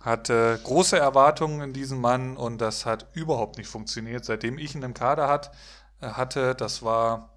[0.00, 4.24] hatte große Erwartungen in diesen Mann und das hat überhaupt nicht funktioniert.
[4.24, 5.52] Seitdem ich ihn im Kader hat,
[6.00, 7.31] äh, hatte, das war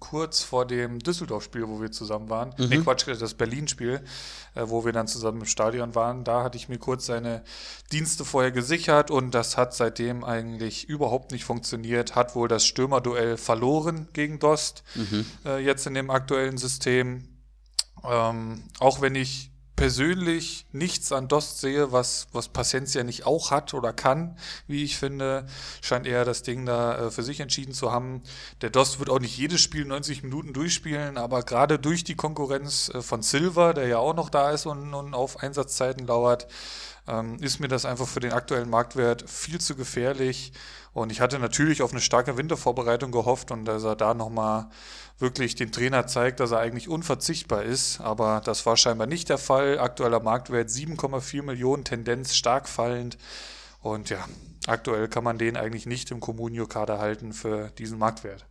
[0.00, 2.54] kurz vor dem Düsseldorf-Spiel, wo wir zusammen waren.
[2.58, 2.68] Mhm.
[2.68, 4.04] Nee, Quatsch, das Berlin-Spiel,
[4.54, 6.24] äh, wo wir dann zusammen im Stadion waren.
[6.24, 7.42] Da hatte ich mir kurz seine
[7.92, 12.14] Dienste vorher gesichert und das hat seitdem eigentlich überhaupt nicht funktioniert.
[12.14, 15.24] Hat wohl das Stürmerduell verloren gegen Dost, mhm.
[15.44, 17.28] äh, jetzt in dem aktuellen System.
[18.04, 23.74] Ähm, auch wenn ich persönlich nichts an Dost sehe, was, was Paciencia nicht auch hat
[23.74, 25.46] oder kann, wie ich finde,
[25.82, 28.22] scheint er das Ding da äh, für sich entschieden zu haben.
[28.60, 32.90] Der Dost wird auch nicht jedes Spiel 90 Minuten durchspielen, aber gerade durch die Konkurrenz
[32.94, 36.46] äh, von Silva, der ja auch noch da ist und, und auf Einsatzzeiten lauert,
[37.06, 40.52] ähm, ist mir das einfach für den aktuellen Marktwert viel zu gefährlich.
[40.92, 44.68] Und ich hatte natürlich auf eine starke Wintervorbereitung gehofft und dass er da nochmal
[45.18, 48.00] wirklich den Trainer zeigt, dass er eigentlich unverzichtbar ist.
[48.00, 49.78] Aber das war scheinbar nicht der Fall.
[49.78, 53.16] Aktueller Marktwert 7,4 Millionen, Tendenz stark fallend.
[53.80, 54.24] Und ja,
[54.66, 58.46] aktuell kann man den eigentlich nicht im Comunio-Kader halten für diesen Marktwert.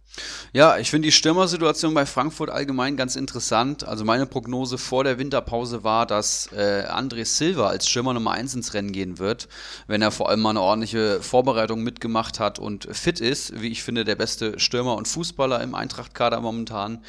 [0.51, 3.83] Ja, ich finde die Stürmersituation bei Frankfurt allgemein ganz interessant.
[3.83, 8.53] Also meine Prognose vor der Winterpause war, dass äh, André Silva als Stürmer Nummer 1
[8.53, 9.47] ins Rennen gehen wird,
[9.87, 13.59] wenn er vor allem mal eine ordentliche Vorbereitung mitgemacht hat und fit ist.
[13.59, 17.03] Wie ich finde, der beste Stürmer und Fußballer im Eintracht-Kader momentan.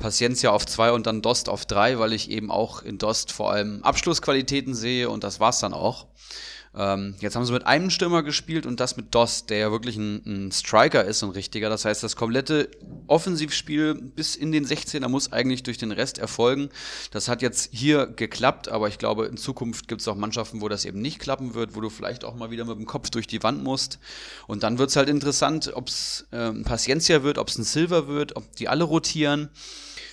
[0.00, 3.52] Paciencia auf 2 und dann Dost auf 3, weil ich eben auch in Dost vor
[3.52, 6.06] allem Abschlussqualitäten sehe und das war's dann auch.
[6.72, 9.96] Ähm, jetzt haben sie mit einem Stürmer gespielt und das mit Doss, der ja wirklich
[9.96, 11.68] ein, ein, Striker ist, ein richtiger.
[11.68, 12.70] Das heißt, das komplette
[13.08, 16.68] Offensivspiel bis in den 16er muss eigentlich durch den Rest erfolgen.
[17.10, 20.68] Das hat jetzt hier geklappt, aber ich glaube, in Zukunft gibt es auch Mannschaften, wo
[20.68, 23.26] das eben nicht klappen wird, wo du vielleicht auch mal wieder mit dem Kopf durch
[23.26, 23.98] die Wand musst.
[24.46, 27.64] Und dann wird es halt interessant, ob es äh, ein Paciencia wird, ob es ein
[27.64, 29.50] Silver wird, ob die alle rotieren.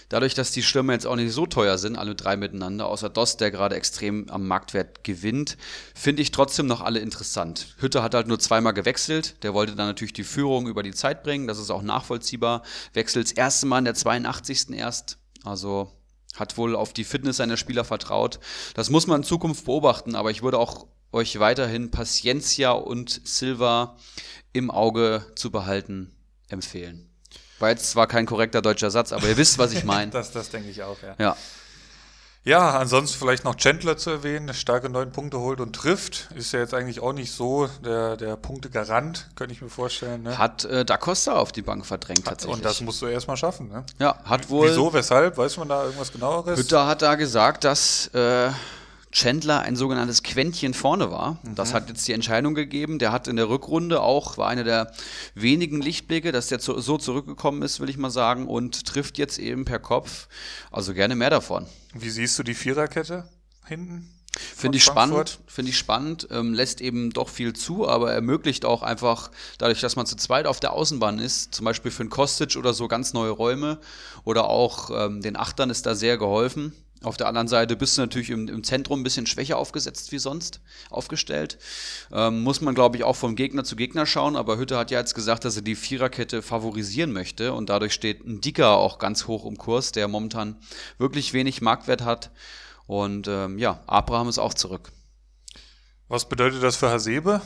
[0.10, 3.42] Dadurch, dass die Stürmer jetzt auch nicht so teuer sind, alle drei miteinander, außer Dost,
[3.42, 5.58] der gerade extrem am Marktwert gewinnt,
[5.94, 7.76] finde ich trotzdem noch alle interessant.
[7.80, 9.44] Hütte hat halt nur zweimal gewechselt.
[9.44, 11.48] Der wollte dann natürlich die Führung über die Zeit bringen.
[11.48, 12.64] Das ist auch nachvollziehbar.
[12.94, 14.70] Wechselt das erste Mal in der 82.
[14.72, 15.18] erst.
[15.44, 15.92] Also
[16.36, 18.40] hat wohl auf die Fitness seiner Spieler vertraut.
[18.76, 23.98] Das muss man in Zukunft beobachten, aber ich würde auch euch weiterhin Paciencia und Silva
[24.54, 26.16] im Auge zu behalten
[26.50, 27.10] empfehlen.
[27.60, 30.12] War jetzt zwar kein korrekter deutscher Satz, aber ihr wisst, was ich meine.
[30.12, 31.16] das, das denke ich auch, ja.
[31.18, 31.38] Ja.
[32.48, 36.30] Ja, ansonsten vielleicht noch Chandler zu erwähnen, der starke neun Punkte holt und trifft.
[36.34, 40.24] Ist ja jetzt eigentlich auch nicht so der, der Punktegarant, könnte ich mir vorstellen.
[40.24, 40.38] Ne?
[40.38, 42.56] Hat äh, Da Costa auf die Bank verdrängt tatsächlich.
[42.56, 43.68] Und das musst du erstmal schaffen.
[43.68, 43.84] Ne?
[44.00, 44.70] Ja, hat wohl.
[44.70, 45.38] Wieso, weshalb?
[45.38, 46.58] Weiß man da irgendwas genaueres?
[46.58, 48.50] Hütter hat da gesagt, dass äh,
[49.12, 51.40] Chandler ein sogenanntes Quäntchen vorne war.
[51.44, 51.56] Mhm.
[51.56, 53.00] Das hat jetzt die Entscheidung gegeben.
[53.00, 54.92] Der hat in der Rückrunde auch, war einer der
[55.36, 59.40] wenigen Lichtblicke, dass der zu, so zurückgekommen ist, will ich mal sagen, und trifft jetzt
[59.40, 60.28] eben per Kopf.
[60.72, 61.66] Also gerne mehr davon.
[61.94, 63.30] Wie siehst du die Viererkette
[63.66, 64.14] hinten?
[64.38, 68.84] Finde ich spannend, finde ich spannend, ähm, lässt eben doch viel zu, aber ermöglicht auch
[68.84, 72.56] einfach, dadurch, dass man zu zweit auf der Außenbahn ist, zum Beispiel für einen Kostic
[72.56, 73.80] oder so ganz neue Räume
[74.26, 76.74] oder auch ähm, den Achtern ist da sehr geholfen.
[77.04, 80.18] Auf der anderen Seite bist du natürlich im, im Zentrum ein bisschen schwächer aufgesetzt wie
[80.18, 81.60] sonst aufgestellt.
[82.12, 84.36] Ähm, muss man, glaube ich, auch vom Gegner zu Gegner schauen.
[84.36, 87.54] Aber Hütte hat ja jetzt gesagt, dass er die Viererkette favorisieren möchte.
[87.54, 90.58] Und dadurch steht ein Dicker auch ganz hoch im Kurs, der momentan
[90.98, 92.32] wirklich wenig Marktwert hat.
[92.88, 94.92] Und ähm, ja, Abraham ist auch zurück.
[96.08, 97.42] Was bedeutet das für Hasebe?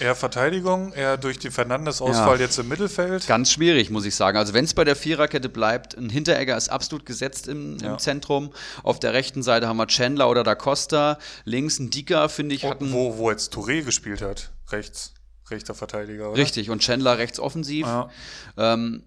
[0.00, 2.44] Eher Verteidigung, eher durch die Fernandes-Ausfall ja.
[2.44, 3.26] jetzt im Mittelfeld.
[3.26, 4.36] Ganz schwierig, muss ich sagen.
[4.36, 7.92] Also wenn es bei der Viererkette bleibt, ein Hinteregger ist absolut gesetzt im, ja.
[7.92, 8.52] im, Zentrum.
[8.82, 11.18] Auf der rechten Seite haben wir Chandler oder Da Costa.
[11.44, 12.92] Links ein Dicker, finde ich, hatten.
[12.92, 15.14] Wo, wo jetzt Touré gespielt hat, rechts.
[15.50, 16.38] Rechter Verteidiger, oder?
[16.38, 17.86] Richtig, und Chandler rechts offensiv.
[17.86, 18.10] Ja.
[18.56, 19.04] Ähm,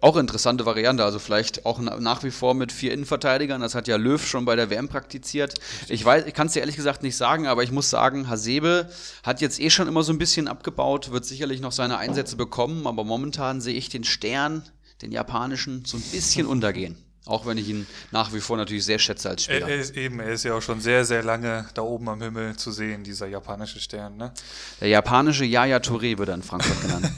[0.00, 1.04] auch interessante Variante.
[1.04, 3.60] Also vielleicht auch nach wie vor mit vier Innenverteidigern.
[3.60, 5.54] Das hat ja Löw schon bei der WM praktiziert.
[5.88, 8.90] Ich weiß, ich kann es dir ehrlich gesagt nicht sagen, aber ich muss sagen, Hasebe
[9.22, 12.86] hat jetzt eh schon immer so ein bisschen abgebaut, wird sicherlich noch seine Einsätze bekommen,
[12.86, 14.62] aber momentan sehe ich den Stern,
[15.02, 16.96] den japanischen, so ein bisschen untergehen.
[17.24, 19.68] Auch wenn ich ihn nach wie vor natürlich sehr schätze als Spieler.
[19.68, 22.56] Er, ist eben, er ist ja auch schon sehr, sehr lange da oben am Himmel
[22.56, 24.16] zu sehen, dieser japanische Stern.
[24.16, 24.32] Ne?
[24.80, 27.12] Der japanische Yaya Touré wird er in Frankfurt genannt.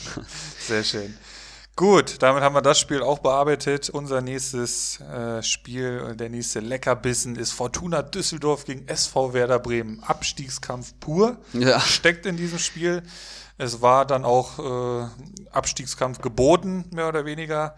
[0.58, 1.16] sehr schön.
[1.76, 3.90] Gut, damit haben wir das Spiel auch bearbeitet.
[3.90, 10.02] Unser nächstes äh, Spiel, der nächste Leckerbissen ist Fortuna Düsseldorf gegen SV Werder Bremen.
[10.02, 11.78] Abstiegskampf pur ja.
[11.80, 13.02] steckt in diesem Spiel.
[13.58, 15.06] Es war dann auch äh,
[15.50, 17.74] Abstiegskampf geboten, mehr oder weniger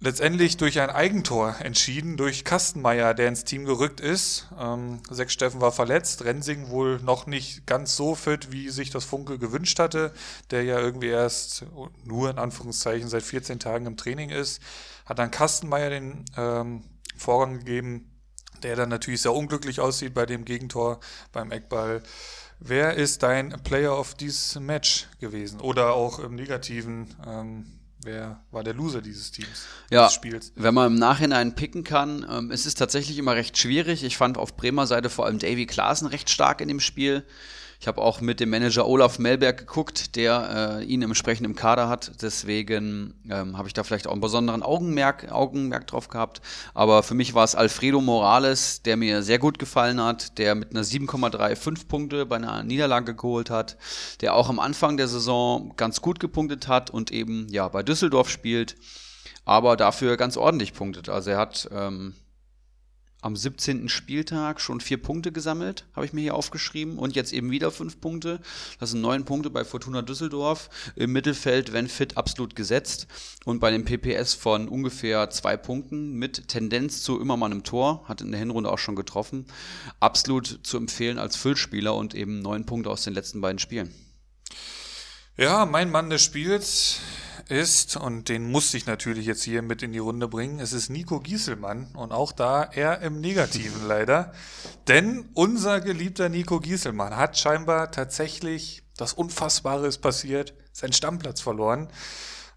[0.00, 4.48] letztendlich durch ein Eigentor entschieden, durch Kastenmeier, der ins Team gerückt ist.
[4.58, 9.04] Ähm, Sechs Steffen war verletzt, Rensing wohl noch nicht ganz so fit, wie sich das
[9.04, 10.12] Funke gewünscht hatte,
[10.50, 11.64] der ja irgendwie erst
[12.04, 14.60] nur in Anführungszeichen seit 14 Tagen im Training ist.
[15.06, 16.84] Hat dann Kastenmeier den ähm,
[17.16, 18.10] Vorgang gegeben,
[18.62, 21.00] der dann natürlich sehr unglücklich aussieht bei dem Gegentor
[21.32, 22.02] beim Eckball.
[22.60, 25.60] Wer ist dein Player of this Match gewesen?
[25.60, 27.14] Oder auch im Negativen?
[27.26, 27.73] Ähm,
[28.04, 29.66] Wer war der Loser dieses Teams?
[29.90, 30.52] Ja, dieses Spiels?
[30.56, 34.04] wenn man im Nachhinein picken kann, ähm, ist es tatsächlich immer recht schwierig.
[34.04, 37.24] Ich fand auf Bremer Seite vor allem Davy Klaassen recht stark in dem Spiel.
[37.84, 41.86] Ich habe auch mit dem Manager Olaf Melberg geguckt, der äh, ihn entsprechend im Kader
[41.90, 42.12] hat.
[42.22, 46.40] Deswegen ähm, habe ich da vielleicht auch einen besonderen Augenmerk, Augenmerk drauf gehabt.
[46.72, 50.70] Aber für mich war es Alfredo Morales, der mir sehr gut gefallen hat, der mit
[50.70, 53.76] einer 7,35 Punkte bei einer Niederlage geholt hat,
[54.22, 58.30] der auch am Anfang der Saison ganz gut gepunktet hat und eben ja bei Düsseldorf
[58.30, 58.76] spielt,
[59.44, 61.10] aber dafür ganz ordentlich punktet.
[61.10, 62.14] Also er hat ähm,
[63.24, 63.88] am 17.
[63.88, 66.98] Spieltag schon vier Punkte gesammelt, habe ich mir hier aufgeschrieben.
[66.98, 68.38] Und jetzt eben wieder fünf Punkte.
[68.78, 70.68] Das sind neun Punkte bei Fortuna Düsseldorf.
[70.94, 73.06] Im Mittelfeld, wenn fit, absolut gesetzt.
[73.46, 78.04] Und bei dem PPS von ungefähr zwei Punkten mit Tendenz zu immer mal einem Tor.
[78.06, 79.46] Hat in der Hinrunde auch schon getroffen.
[80.00, 83.90] Absolut zu empfehlen als Füllspieler und eben neun Punkte aus den letzten beiden Spielen.
[85.38, 87.00] Ja, mein Mann des Spiels
[87.48, 90.90] ist, und den musste ich natürlich jetzt hier mit in die Runde bringen, es ist
[90.90, 94.32] Nico Gieselmann und auch da eher im Negativen leider.
[94.88, 101.88] Denn unser geliebter Nico Gieselmann hat scheinbar tatsächlich, das Unfassbare ist passiert, seinen Stammplatz verloren.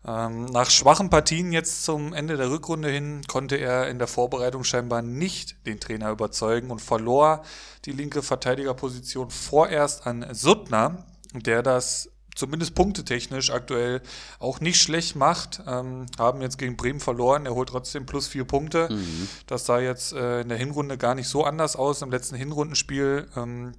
[0.05, 4.63] Ähm, nach schwachen Partien jetzt zum Ende der Rückrunde hin konnte er in der Vorbereitung
[4.63, 7.43] scheinbar nicht den Trainer überzeugen und verlor
[7.85, 14.01] die linke Verteidigerposition vorerst an Suttner, der das zumindest punktetechnisch aktuell
[14.39, 15.61] auch nicht schlecht macht.
[15.67, 17.45] Ähm, haben jetzt gegen Bremen verloren.
[17.45, 18.87] Er holt trotzdem plus vier Punkte.
[18.91, 19.27] Mhm.
[19.47, 22.01] Das sah jetzt äh, in der Hinrunde gar nicht so anders aus.
[22.01, 23.73] Im letzten Hinrundenspiel ähm,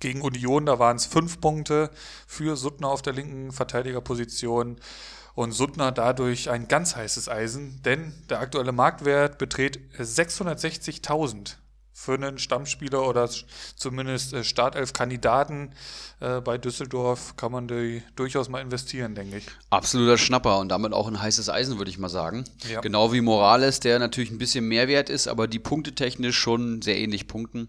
[0.00, 1.90] gegen Union, da waren es fünf Punkte
[2.26, 4.76] für Suttner auf der linken Verteidigerposition.
[5.34, 11.56] Und Suttner dadurch ein ganz heißes Eisen, denn der aktuelle Marktwert beträgt 660.000
[11.96, 13.30] für einen Stammspieler oder
[13.76, 15.72] zumindest äh, Startelf-Kandidaten
[16.20, 19.46] äh, bei Düsseldorf kann man die durchaus mal investieren, denke ich.
[19.70, 22.44] Absoluter Schnapper und damit auch ein heißes Eisen, würde ich mal sagen.
[22.68, 22.80] Ja.
[22.80, 26.82] Genau wie Morales, der natürlich ein bisschen mehr wert ist, aber die Punkte technisch schon
[26.82, 27.68] sehr ähnlich punkten.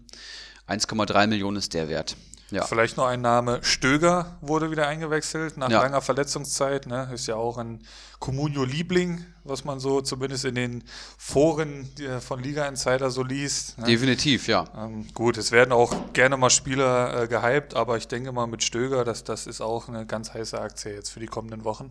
[0.68, 2.16] 1,3 Millionen ist der Wert.
[2.50, 2.64] Ja.
[2.64, 3.58] Vielleicht noch ein Name.
[3.62, 5.82] Stöger wurde wieder eingewechselt nach ja.
[5.82, 6.86] langer Verletzungszeit.
[6.86, 7.10] Ne?
[7.12, 7.80] Ist ja auch ein
[8.20, 10.84] Comunio-Liebling, was man so zumindest in den
[11.18, 13.78] Foren von Liga Insider so liest.
[13.78, 13.86] Ne?
[13.86, 14.64] Definitiv, ja.
[14.76, 18.62] Ähm, gut, es werden auch gerne mal Spieler äh, gehypt, aber ich denke mal mit
[18.62, 21.90] Stöger, dass das ist auch eine ganz heiße Aktie jetzt für die kommenden Wochen.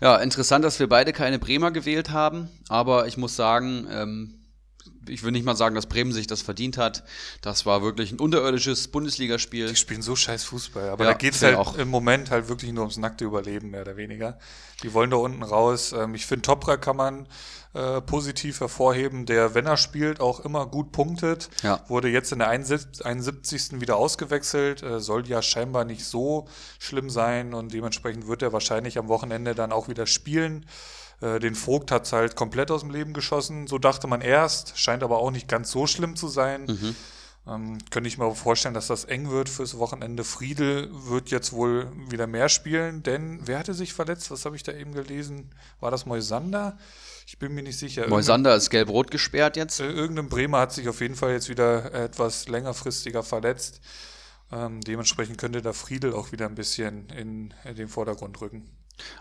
[0.00, 4.39] Ja, interessant, dass wir beide keine Bremer gewählt haben, aber ich muss sagen, ähm,
[5.10, 7.04] ich will nicht mal sagen, dass Bremen sich das verdient hat.
[7.42, 9.68] Das war wirklich ein unterirdisches Bundesligaspiel.
[9.68, 11.76] Die spielen so scheiß Fußball, aber ja, da geht es halt auch.
[11.76, 14.38] im Moment halt wirklich nur ums nackte Überleben, mehr oder weniger.
[14.82, 15.92] Die wollen da unten raus.
[15.92, 17.26] Ähm, ich finde, Topra kann man
[17.72, 21.50] äh, positiv hervorheben, der, wenn er spielt, auch immer gut punktet.
[21.62, 21.84] Ja.
[21.88, 23.80] Wurde jetzt in der 71.
[23.80, 28.98] wieder ausgewechselt, äh, soll ja scheinbar nicht so schlimm sein und dementsprechend wird er wahrscheinlich
[28.98, 30.66] am Wochenende dann auch wieder spielen.
[31.20, 33.66] Äh, den Vogt hat es halt komplett aus dem Leben geschossen.
[33.66, 36.66] So dachte man erst, scheint aber auch nicht ganz so schlimm zu sein.
[36.66, 36.96] Mhm.
[37.46, 40.24] Ähm, könnte ich mir vorstellen, dass das eng wird fürs Wochenende.
[40.24, 44.30] Friedel wird jetzt wohl wieder mehr spielen, denn wer hatte sich verletzt?
[44.30, 45.50] Was habe ich da eben gelesen?
[45.80, 46.78] War das Moisander?
[47.26, 48.08] Ich bin mir nicht sicher.
[48.08, 49.80] Moisander ist gelb-rot gesperrt jetzt.
[49.80, 53.80] Äh, irgendein Bremer hat sich auf jeden Fall jetzt wieder etwas längerfristiger verletzt.
[54.52, 58.68] Ähm, dementsprechend könnte da Friedel auch wieder ein bisschen in, in den Vordergrund rücken.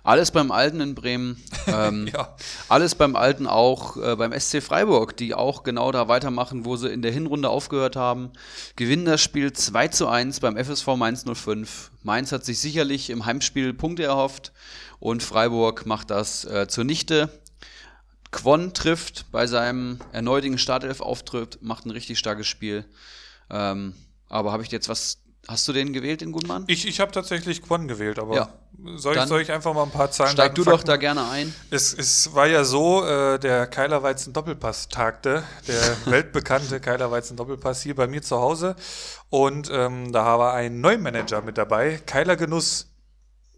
[0.03, 1.43] Alles beim Alten in Bremen.
[1.67, 2.35] Ähm, ja.
[2.67, 6.89] Alles beim Alten auch äh, beim SC Freiburg, die auch genau da weitermachen, wo sie
[6.89, 8.31] in der Hinrunde aufgehört haben.
[8.75, 11.91] Gewinnen das Spiel 2 zu 1 beim FSV Mainz 05.
[12.01, 14.51] Mainz hat sich sicherlich im Heimspiel Punkte erhofft
[14.99, 17.29] und Freiburg macht das äh, zunichte.
[18.31, 22.85] Quon trifft bei seinem erneutigen Startelf-Auftritt, macht ein richtig starkes Spiel.
[23.49, 23.93] Ähm,
[24.27, 26.63] aber habe ich jetzt was Hast du den gewählt, den Gutmann?
[26.67, 28.49] Ich, ich habe tatsächlich Quan gewählt, aber ja.
[28.97, 31.55] soll, ich, soll ich einfach mal ein paar Zahlen Steig du doch da gerne ein.
[31.71, 37.95] Es, es war ja so, äh, der Keilerweizen Doppelpass tagte, der weltbekannte Keilerweizen Doppelpass hier
[37.95, 38.75] bei mir zu Hause.
[39.31, 42.88] Und ähm, da war ein Neumanager mit dabei, Keiler Genuss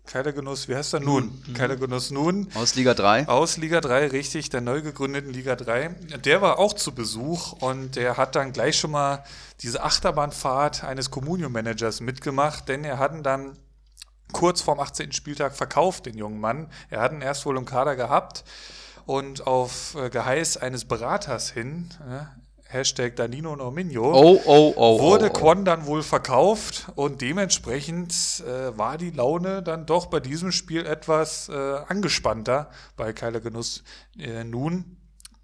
[0.06, 1.42] Keiler Genuss, wie heißt er nun?
[1.48, 1.54] Mhm.
[1.54, 2.48] Keiler Genuss nun.
[2.56, 3.28] Aus Liga 3.
[3.28, 5.90] Aus Liga 3, richtig, der neu gegründeten Liga 3.
[6.26, 9.24] Der war auch zu Besuch und der hat dann gleich schon mal
[9.62, 13.58] diese Achterbahnfahrt eines Communio-Managers mitgemacht, denn er hat ihn dann
[14.34, 15.12] kurz vorm 18.
[15.12, 16.68] Spieltag verkauft, den jungen Mann.
[16.90, 18.44] Er hat ihn erst wohl im Kader gehabt
[19.06, 21.90] und auf äh, Geheiß eines Beraters hin,
[22.72, 25.40] Hashtag Danino Norminho, oh, oh, oh, wurde oh, oh.
[25.40, 30.86] Quan dann wohl verkauft und dementsprechend äh, war die Laune dann doch bei diesem Spiel
[30.86, 31.54] etwas äh,
[31.88, 33.84] angespannter bei Keiler Genuss
[34.18, 34.98] äh, nun.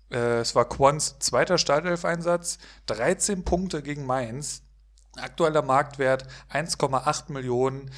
[0.10, 4.62] Äh, es war Quans zweiter Startelf-Einsatz, 13 Punkte gegen Mainz,
[5.18, 7.92] aktueller Marktwert 1,8 Millionen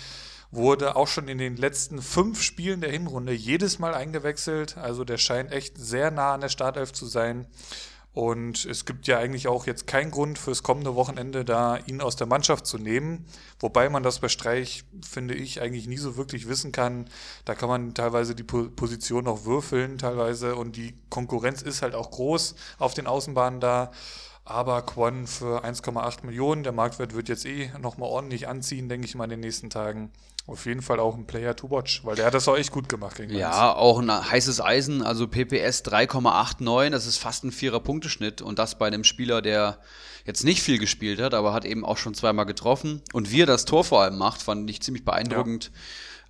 [0.52, 4.78] wurde auch schon in den letzten fünf Spielen der Hinrunde jedes Mal eingewechselt.
[4.78, 7.46] Also der scheint echt sehr nah an der Startelf zu sein.
[8.14, 12.16] Und es gibt ja eigentlich auch jetzt keinen Grund fürs kommende Wochenende da ihn aus
[12.16, 13.26] der Mannschaft zu nehmen.
[13.60, 17.08] Wobei man das bei Streich, finde ich, eigentlich nie so wirklich wissen kann.
[17.46, 20.56] Da kann man teilweise die Position noch würfeln, teilweise.
[20.56, 23.92] Und die Konkurrenz ist halt auch groß auf den Außenbahnen da.
[24.44, 29.14] Aber Quan für 1,8 Millionen, der Marktwert wird jetzt eh nochmal ordentlich anziehen, denke ich
[29.14, 30.12] mal, in den nächsten Tagen.
[30.50, 32.90] Auf jeden Fall auch ein Player to watch, weil der hat das auch echt gut
[32.90, 33.18] gemacht.
[33.18, 38.42] Gegen ja, auch ein heißes Eisen, also PPS 3,89, das ist fast ein vierer Punkteschnitt
[38.42, 39.78] und das bei einem Spieler, der
[40.26, 43.04] jetzt nicht viel gespielt hat, aber hat eben auch schon zweimal getroffen.
[43.14, 45.72] Und wie er das Tor vor allem macht, fand ich ziemlich beeindruckend.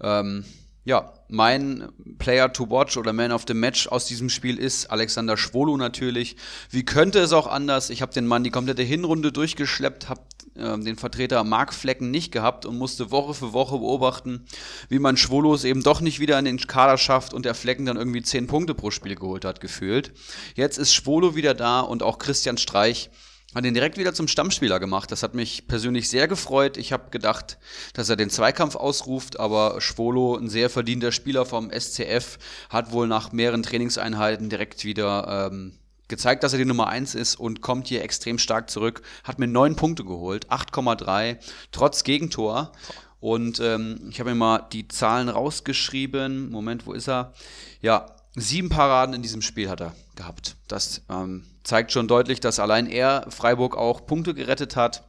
[0.02, 0.20] Ja.
[0.20, 0.44] Ähm,
[0.86, 5.38] ja, mein Player to watch oder Man of the Match aus diesem Spiel ist Alexander
[5.38, 6.36] Schwolo natürlich.
[6.70, 7.90] Wie könnte es auch anders?
[7.90, 10.22] Ich habe den Mann die komplette Hinrunde durchgeschleppt, habe
[10.56, 14.46] äh, den Vertreter Mark Flecken nicht gehabt und musste Woche für Woche beobachten,
[14.88, 17.98] wie man Schwolos eben doch nicht wieder in den Kader schafft und der Flecken dann
[17.98, 20.14] irgendwie 10 Punkte pro Spiel geholt hat, gefühlt.
[20.56, 23.10] Jetzt ist Schwolo wieder da und auch Christian Streich
[23.56, 25.12] hat ihn direkt wieder zum Stammspieler gemacht.
[25.12, 26.78] Das hat mich persönlich sehr gefreut.
[26.78, 27.58] Ich habe gedacht,
[27.94, 32.38] dass er den Zweikampf ausruft, aber Schwolo, ein sehr verdienter Spieler vom SCF,
[32.70, 35.74] hat wohl nach mehreren Trainingseinheiten direkt wieder ähm,
[36.08, 39.02] gezeigt, dass er die Nummer 1 ist und kommt hier extrem stark zurück.
[39.24, 41.38] Hat mir neun Punkte geholt, 8,3,
[41.72, 42.72] trotz Gegentor.
[43.20, 46.52] Und ähm, ich habe mir mal die Zahlen rausgeschrieben.
[46.52, 47.34] Moment, wo ist er?
[47.82, 50.56] Ja, sieben Paraden in diesem Spiel hat er gehabt.
[50.68, 55.04] Das ähm, zeigt schon deutlich, dass allein er Freiburg auch Punkte gerettet hat.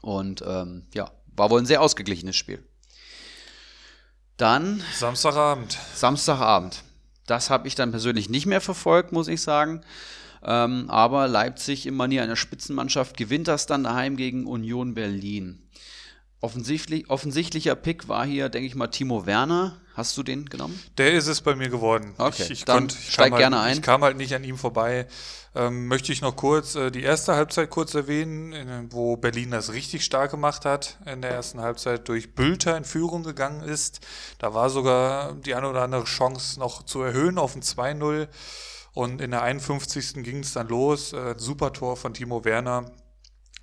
[0.00, 2.62] Und ähm, ja, war wohl ein sehr ausgeglichenes Spiel.
[4.36, 4.82] Dann.
[4.94, 5.76] Samstagabend.
[5.94, 6.84] Samstagabend.
[7.26, 9.80] Das habe ich dann persönlich nicht mehr verfolgt, muss ich sagen.
[10.42, 15.68] Ähm, aber Leipzig im Manier einer Spitzenmannschaft gewinnt das dann daheim gegen Union Berlin.
[16.40, 19.80] Offensichtlich, offensichtlicher Pick war hier, denke ich mal, Timo Werner.
[19.94, 20.80] Hast du den genommen?
[20.96, 22.14] Der ist es bei mir geworden.
[22.18, 23.76] Okay, ich, ich dann konnt, ich steig kam gerne halt, ein.
[23.78, 25.08] Ich kam halt nicht an ihm vorbei.
[25.56, 29.72] Ähm, möchte ich noch kurz äh, die erste Halbzeit kurz erwähnen, in, wo Berlin das
[29.72, 33.98] richtig stark gemacht hat in der ersten Halbzeit durch Bülter in Führung gegangen ist.
[34.38, 38.28] Da war sogar die eine oder andere Chance noch zu erhöhen auf ein 2-0.
[38.94, 40.22] Und in der 51.
[40.22, 41.12] ging es dann los.
[41.12, 42.92] Äh, super Tor von Timo Werner.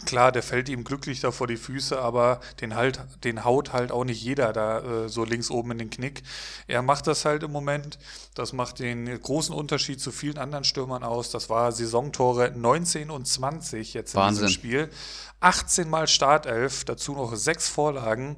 [0.04, 3.94] Klar, der fällt ihm glücklich da vor die Füße, aber den, halt, den haut halt
[3.94, 6.22] auch nicht jeder da äh, so links oben in den Knick.
[6.68, 7.98] Er macht das halt im Moment.
[8.34, 11.32] Das macht den großen Unterschied zu vielen anderen Stürmern aus.
[11.32, 14.48] Das war Saisontore 19 und 20 jetzt in Wahnsinn.
[14.48, 14.90] diesem Spiel.
[15.40, 18.36] 18 Mal Startelf, dazu noch sechs Vorlagen.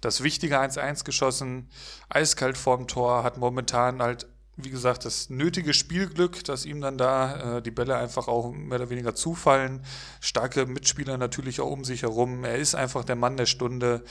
[0.00, 1.68] Das wichtige 1-1 geschossen,
[2.08, 4.26] eiskalt vorm Tor, hat momentan halt
[4.58, 8.80] wie gesagt, das nötige Spielglück, dass ihm dann da äh, die Bälle einfach auch mehr
[8.80, 9.82] oder weniger zufallen.
[10.20, 12.44] Starke Mitspieler natürlich auch um sich herum.
[12.44, 14.02] Er ist einfach der Mann der Stunde.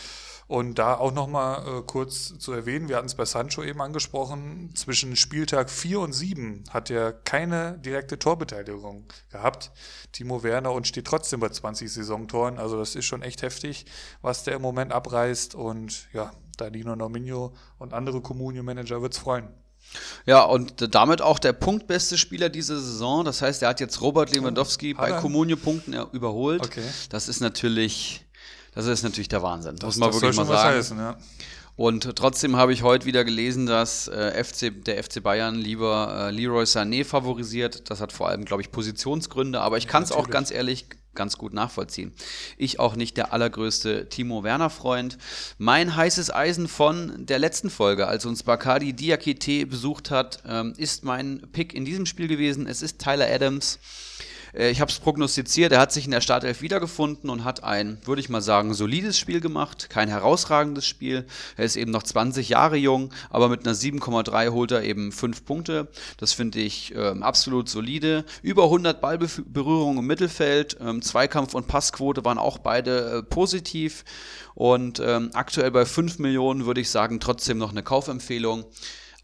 [0.48, 4.72] Und da auch nochmal äh, kurz zu erwähnen, wir hatten es bei Sancho eben angesprochen,
[4.76, 9.72] zwischen Spieltag 4 und 7 hat er keine direkte Torbeteiligung gehabt.
[10.14, 12.58] Timo Werner und steht trotzdem bei 20 Saisontoren.
[12.60, 13.86] Also das ist schon echt heftig,
[14.22, 15.54] was der im Moment abreißt.
[15.54, 19.50] Und ja, Danilo Nominio und andere Comunio-Manager wird's freuen.
[20.26, 23.24] Ja, und damit auch der punktbeste Spieler dieser Saison.
[23.26, 25.12] Das heißt, er hat jetzt Robert Lewandowski bei?
[25.14, 26.64] Comunio-Punkten überholt.
[26.64, 26.84] Okay.
[27.10, 28.26] Das ist natürlich,
[28.74, 29.74] das ist natürlich der Wahnsinn.
[29.74, 30.78] muss Das, man das wirklich mal sagen.
[30.78, 31.18] heißen, ja.
[31.78, 36.32] Und trotzdem habe ich heute wieder gelesen, dass äh, FC, der FC Bayern lieber äh,
[36.32, 37.90] Leroy Sané favorisiert.
[37.92, 41.38] Das hat vor allem, glaube ich, Positionsgründe, aber ich kann es auch ganz ehrlich ganz
[41.38, 42.14] gut nachvollziehen.
[42.58, 45.18] Ich auch nicht der allergrößte Timo Werner-Freund.
[45.60, 51.04] Mein heißes Eisen von der letzten Folge, als uns Bakadi Diakite besucht hat, ähm, ist
[51.04, 52.66] mein Pick in diesem Spiel gewesen.
[52.66, 53.80] Es ist Tyler Adams.
[54.54, 57.98] Äh, Ich habe es prognostiziert, er hat sich in der Startelf wiedergefunden und hat ein,
[58.06, 59.90] würde ich mal sagen, solides Spiel gemacht.
[59.90, 61.26] Kein herausragendes Spiel.
[61.56, 65.46] Er ist eben noch 20 Jahre jung, aber mit einer 7,3 holt er eben 5
[65.46, 65.88] Punkte.
[66.18, 68.26] Das finde ich ähm, absolut solide.
[68.42, 70.78] Über 100 Ballberührungen im Mittelfeld.
[70.80, 74.04] Ähm, Zweikampf und Passquote waren auch beide äh, positiv.
[74.56, 78.66] Und ähm, aktuell bei 5 Millionen würde ich sagen, trotzdem noch eine Kaufempfehlung.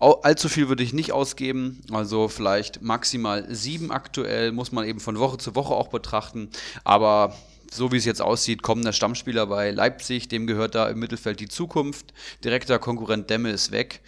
[0.03, 5.17] Allzu viel würde ich nicht ausgeben, also vielleicht maximal sieben aktuell, muss man eben von
[5.17, 6.49] Woche zu Woche auch betrachten.
[6.83, 7.33] Aber
[7.71, 11.47] so wie es jetzt aussieht, kommender Stammspieler bei Leipzig, dem gehört da im Mittelfeld die
[11.47, 12.13] Zukunft.
[12.43, 14.01] Direkter Konkurrent Demme ist weg.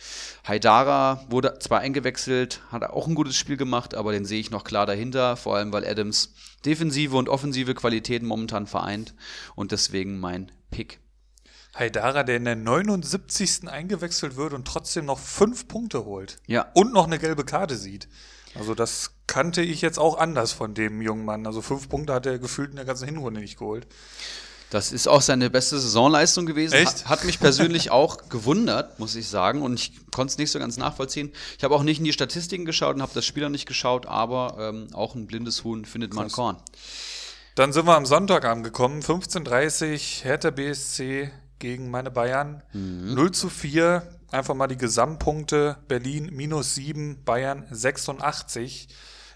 [0.47, 4.65] Haidara wurde zwar eingewechselt, hat auch ein gutes Spiel gemacht, aber den sehe ich noch
[4.65, 6.33] klar dahinter, vor allem weil Adams
[6.65, 9.15] defensive und offensive Qualitäten momentan vereint
[9.55, 10.99] und deswegen mein Pick.
[11.77, 13.67] Haidara, der in der 79.
[13.67, 16.37] eingewechselt wird und trotzdem noch fünf Punkte holt.
[16.47, 16.67] Ja.
[16.73, 18.07] Und noch eine gelbe Karte sieht.
[18.55, 21.45] Also das kannte ich jetzt auch anders von dem jungen Mann.
[21.45, 23.85] Also fünf Punkte hat er gefühlt in der ganzen Hinrunde nicht geholt.
[24.69, 26.73] Das ist auch seine beste Saisonleistung gewesen.
[26.73, 27.05] Echt?
[27.05, 29.61] Hat, hat mich persönlich auch gewundert, muss ich sagen.
[29.61, 31.31] Und ich konnte es nicht so ganz nachvollziehen.
[31.57, 34.05] Ich habe auch nicht in die Statistiken geschaut und habe das Spiel noch nicht geschaut,
[34.05, 36.31] aber ähm, auch ein blindes Huhn findet man.
[36.31, 36.57] Korn.
[37.55, 39.01] Dann sind wir am Sonntag angekommen.
[39.01, 42.63] 15.30 Hertha BSC gegen meine Bayern.
[42.73, 44.03] 0 zu 4.
[44.31, 45.77] Einfach mal die Gesamtpunkte.
[45.87, 48.87] Berlin minus 7, Bayern 86.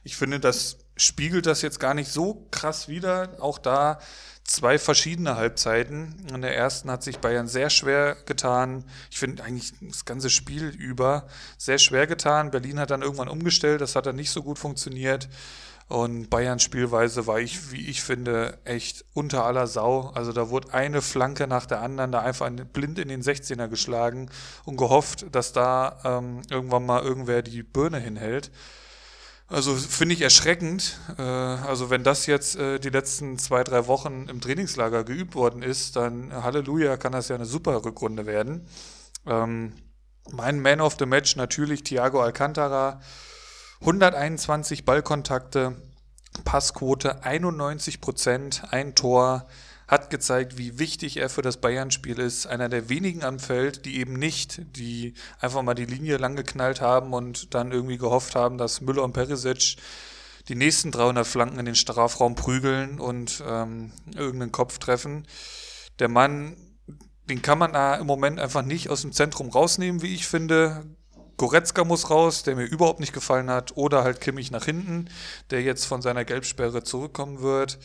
[0.03, 3.37] Ich finde, das spiegelt das jetzt gar nicht so krass wider.
[3.39, 3.99] Auch da
[4.43, 6.27] zwei verschiedene Halbzeiten.
[6.33, 8.83] In der ersten hat sich Bayern sehr schwer getan.
[9.11, 12.51] Ich finde eigentlich das ganze Spiel über sehr schwer getan.
[12.51, 13.81] Berlin hat dann irgendwann umgestellt.
[13.81, 15.29] Das hat dann nicht so gut funktioniert.
[15.89, 20.11] Und Bayerns Spielweise war ich, wie ich finde, echt unter aller Sau.
[20.13, 23.67] Also da wurde eine Flanke nach der anderen da einfach in- blind in den 16er
[23.67, 24.29] geschlagen
[24.65, 28.51] und gehofft, dass da ähm, irgendwann mal irgendwer die Birne hinhält.
[29.47, 30.99] Also finde ich erschreckend.
[31.17, 35.63] Äh, also wenn das jetzt äh, die letzten zwei, drei Wochen im Trainingslager geübt worden
[35.63, 38.67] ist, dann Halleluja, kann das ja eine super Rückrunde werden.
[39.25, 39.73] Ähm,
[40.31, 43.01] mein Man of the Match natürlich Thiago Alcantara.
[43.81, 45.81] 121 Ballkontakte,
[46.43, 49.47] Passquote 91 Prozent, ein Tor,
[49.87, 52.45] hat gezeigt, wie wichtig er für das Bayern-Spiel ist.
[52.45, 56.79] Einer der wenigen am Feld, die eben nicht, die einfach mal die Linie lang geknallt
[56.81, 59.77] haben und dann irgendwie gehofft haben, dass Müller und Perisic
[60.47, 65.25] die nächsten 300 Flanken in den Strafraum prügeln und ähm, irgendeinen Kopf treffen.
[65.97, 66.55] Der Mann,
[67.29, 70.85] den kann man da im Moment einfach nicht aus dem Zentrum rausnehmen, wie ich finde.
[71.39, 75.09] Goretzka muss raus, der mir überhaupt nicht gefallen hat, oder halt Kimmich nach hinten,
[75.49, 77.79] der jetzt von seiner Gelbsperre zurückkommen wird.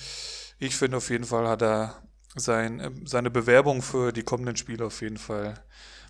[0.59, 2.03] Ich finde auf jeden Fall hat er
[2.35, 5.55] sein, äh, seine Bewerbung für die kommenden Spiele auf jeden Fall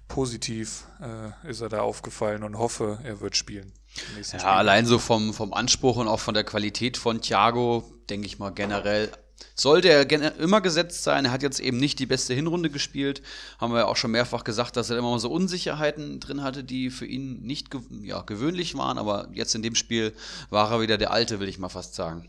[0.08, 3.72] positiv äh, ist er da aufgefallen und hoffe, er wird spielen.
[4.16, 4.40] Ja, Spiel.
[4.40, 8.50] allein so vom, vom Anspruch und auch von der Qualität von Thiago, denke ich mal
[8.50, 9.10] generell,
[9.54, 11.26] sollte er immer gesetzt sein.
[11.26, 13.22] Er hat jetzt eben nicht die beste Hinrunde gespielt.
[13.58, 16.64] Haben wir ja auch schon mehrfach gesagt, dass er immer mal so Unsicherheiten drin hatte,
[16.64, 17.68] die für ihn nicht
[18.02, 18.98] ja, gewöhnlich waren.
[18.98, 20.12] Aber jetzt in dem Spiel
[20.50, 22.28] war er wieder der Alte, will ich mal fast sagen.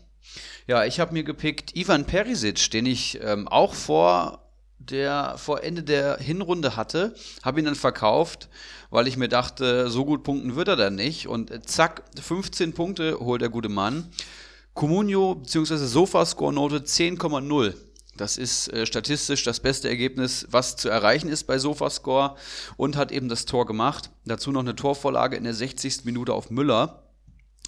[0.66, 4.42] Ja, ich habe mir gepickt Ivan Perisic, den ich ähm, auch vor
[4.78, 8.48] der vor Ende der Hinrunde hatte, habe ihn dann verkauft,
[8.90, 11.28] weil ich mir dachte, so gut punkten wird er dann nicht.
[11.28, 14.10] Und äh, zack, 15 Punkte holt der gute Mann.
[14.76, 15.78] Comunio bzw.
[15.78, 17.74] Sofascore-Note 10,0.
[18.18, 22.36] Das ist äh, statistisch das beste Ergebnis, was zu erreichen ist bei Sofascore
[22.76, 24.10] und hat eben das Tor gemacht.
[24.26, 26.04] Dazu noch eine Torvorlage in der 60.
[26.04, 27.05] Minute auf Müller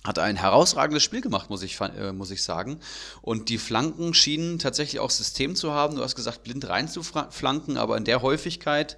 [0.04, 2.78] hat ein herausragendes Spiel gemacht, muss ich, äh, muss ich sagen.
[3.20, 5.96] Und die Flanken schienen tatsächlich auch System zu haben.
[5.96, 8.96] Du hast gesagt, blind rein zu flanken, aber in der Häufigkeit,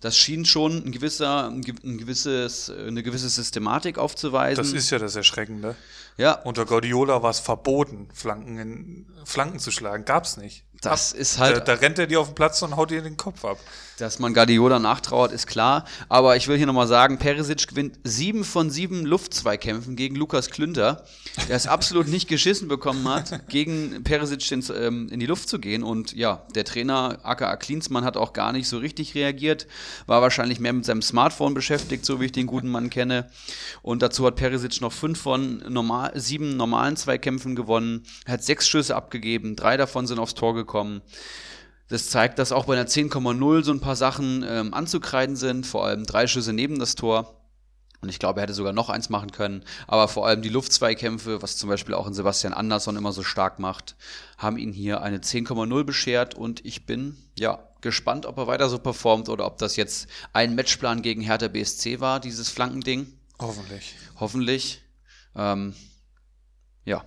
[0.00, 4.62] das schien schon ein gewisser, ein gewisses, eine gewisse Systematik aufzuweisen.
[4.62, 5.74] Das ist ja das Erschreckende.
[6.16, 6.32] Ja.
[6.42, 10.04] Unter Guardiola war es verboten, Flanken, in, Flanken zu schlagen.
[10.04, 10.64] Gab's nicht.
[10.82, 11.56] Das Ab, ist halt.
[11.56, 13.58] Da, da, rennt er dir auf den Platz und haut dir den Kopf ab.
[13.98, 15.86] Dass man Guardiola nachtrauert, ist klar.
[16.10, 21.06] Aber ich will hier nochmal sagen, Perisic gewinnt sieben von sieben Luftzweikämpfen gegen Lukas Klünter,
[21.48, 25.58] der es absolut nicht geschissen bekommen hat, gegen Perisic in, ähm, in die Luft zu
[25.58, 25.82] gehen.
[25.82, 29.66] Und ja, der Trainer aka Klinsmann hat auch gar nicht so richtig reagiert,
[30.06, 33.30] war wahrscheinlich mehr mit seinem Smartphone beschäftigt, so wie ich den guten Mann kenne.
[33.80, 38.68] Und dazu hat Perisic noch fünf von normal, sieben normalen Zweikämpfen gewonnen, er hat sechs
[38.68, 40.66] Schüsse abgegeben, drei davon sind aufs Tor gekommen.
[41.88, 45.86] Das zeigt, dass auch bei einer 10,0 so ein paar Sachen ähm, anzukreiden sind, vor
[45.86, 47.36] allem drei Schüsse neben das Tor.
[48.00, 49.64] Und ich glaube, er hätte sogar noch eins machen können.
[49.86, 53.58] Aber vor allem die Luftzweikämpfe, was zum Beispiel auch in Sebastian Andersson immer so stark
[53.58, 53.96] macht,
[54.36, 56.34] haben ihn hier eine 10,0 beschert.
[56.34, 60.54] Und ich bin, ja, gespannt, ob er weiter so performt oder ob das jetzt ein
[60.54, 63.06] Matchplan gegen Hertha BSC war, dieses Flankending.
[63.38, 63.94] Hoffentlich.
[64.18, 64.82] Hoffentlich.
[65.34, 65.74] Ähm,
[66.84, 67.04] ja,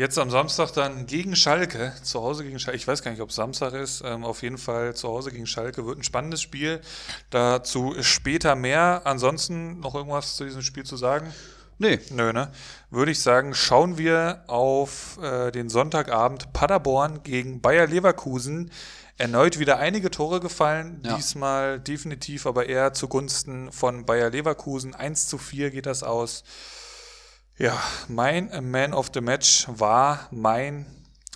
[0.00, 2.78] Jetzt am Samstag dann gegen Schalke, zu Hause gegen Schalke.
[2.78, 4.02] Ich weiß gar nicht, ob es Samstag ist.
[4.02, 6.80] Ähm, auf jeden Fall zu Hause gegen Schalke wird ein spannendes Spiel.
[7.28, 9.02] Dazu später mehr.
[9.04, 11.34] Ansonsten noch irgendwas zu diesem Spiel zu sagen?
[11.76, 11.98] Nee.
[12.08, 12.50] Nö, ne?
[12.88, 18.70] Würde ich sagen, schauen wir auf äh, den Sonntagabend Paderborn gegen Bayer Leverkusen.
[19.18, 21.14] Erneut wieder einige Tore gefallen, ja.
[21.14, 24.94] diesmal definitiv aber eher zugunsten von Bayer Leverkusen.
[24.94, 26.42] 1 zu 4 geht das aus.
[27.60, 30.86] Ja, mein Man of the Match war mein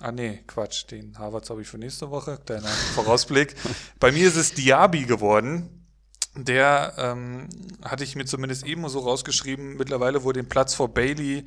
[0.01, 3.55] Ah nee, Quatsch, den Harvards habe ich für nächste Woche, kleiner Vorausblick.
[3.99, 5.87] Bei mir ist es Diaby geworden.
[6.35, 7.47] Der ähm,
[7.83, 11.45] hatte ich mir zumindest eben so rausgeschrieben, mittlerweile wo den Platz vor Bailey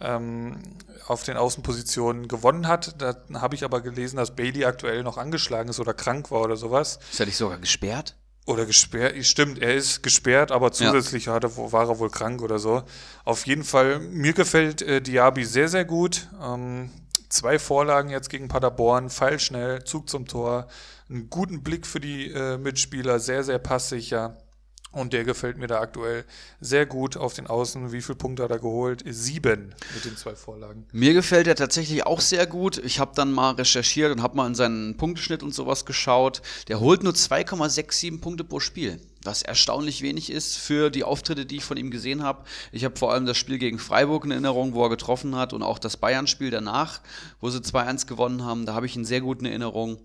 [0.00, 0.60] ähm,
[1.06, 3.00] auf den Außenpositionen gewonnen hat.
[3.00, 6.56] Da habe ich aber gelesen, dass Bailey aktuell noch angeschlagen ist oder krank war oder
[6.56, 6.98] sowas.
[7.12, 8.16] Ist er nicht sogar gesperrt?
[8.46, 11.34] Oder gesperrt, stimmt, er ist gesperrt, aber zusätzlich ja.
[11.34, 12.84] hatte, war er wohl krank oder so.
[13.24, 16.28] Auf jeden Fall, mir gefällt äh, Diaby sehr, sehr gut.
[16.40, 16.90] Ähm,
[17.28, 20.68] zwei Vorlagen jetzt gegen Paderborn, feilschnell, Zug zum Tor,
[21.10, 24.36] einen guten Blick für die äh, Mitspieler, sehr, sehr passsicher.
[24.96, 26.24] Und der gefällt mir da aktuell
[26.58, 27.92] sehr gut auf den Außen.
[27.92, 29.04] Wie viele Punkte hat er geholt?
[29.06, 30.86] Sieben mit den zwei Vorlagen.
[30.90, 32.78] Mir gefällt er tatsächlich auch sehr gut.
[32.78, 36.40] Ich habe dann mal recherchiert und habe mal in seinen Punkteschnitt und sowas geschaut.
[36.68, 41.56] Der holt nur 2,67 Punkte pro Spiel was erstaunlich wenig ist für die Auftritte, die
[41.56, 42.44] ich von ihm gesehen habe.
[42.72, 45.62] Ich habe vor allem das Spiel gegen Freiburg in Erinnerung, wo er getroffen hat und
[45.62, 47.00] auch das Bayern-Spiel danach,
[47.40, 48.64] wo sie 2-1 gewonnen haben.
[48.64, 49.98] Da habe ich ihn sehr gut in Erinnerung.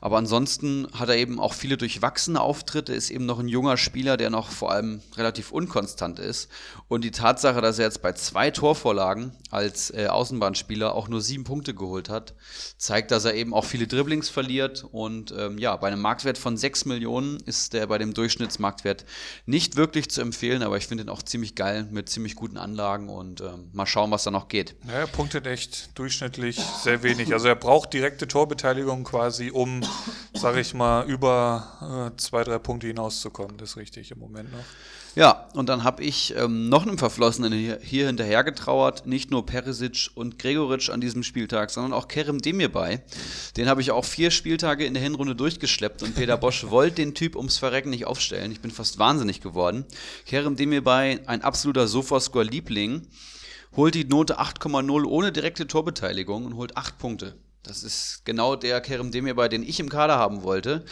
[0.00, 4.16] Aber ansonsten hat er eben auch viele durchwachsene Auftritte, ist eben noch ein junger Spieler,
[4.16, 6.48] der noch vor allem relativ unkonstant ist.
[6.88, 11.44] Und die Tatsache, dass er jetzt bei zwei Torvorlagen als äh, Außenbahnspieler auch nur sieben
[11.44, 12.34] Punkte geholt hat,
[12.78, 14.84] zeigt, dass er eben auch viele Dribblings verliert.
[14.90, 19.04] Und ähm, ja, bei einem Marktwert von 6 Millionen ist der bei dem Durchschnittsmarkt Marktwert
[19.46, 23.08] nicht wirklich zu empfehlen, aber ich finde ihn auch ziemlich geil mit ziemlich guten Anlagen
[23.08, 24.76] und ähm, mal schauen, was da noch geht.
[24.86, 27.32] Ja, er punktet echt durchschnittlich sehr wenig.
[27.32, 29.80] Also er braucht direkte Torbeteiligung quasi, um,
[30.34, 33.56] sage ich mal, über äh, zwei, drei Punkte hinauszukommen.
[33.56, 34.64] Das ist richtig im Moment noch.
[35.18, 39.06] Ja, und dann habe ich ähm, noch einem Verflossenen hier, hier hinterher getrauert.
[39.06, 43.00] Nicht nur Perisic und Gregoritsch an diesem Spieltag, sondern auch Kerem Demirbay.
[43.56, 47.14] Den habe ich auch vier Spieltage in der Hinrunde durchgeschleppt und Peter Bosch wollte den
[47.14, 48.52] Typ ums Verrecken nicht aufstellen.
[48.52, 49.86] Ich bin fast wahnsinnig geworden.
[50.24, 53.08] Kerem Demirbay, ein absoluter Sofascore-Liebling,
[53.74, 57.34] holt die Note 8,0 ohne direkte Torbeteiligung und holt 8 Punkte.
[57.62, 60.84] Das ist genau der Kerem Demirbay, den ich im Kader haben wollte.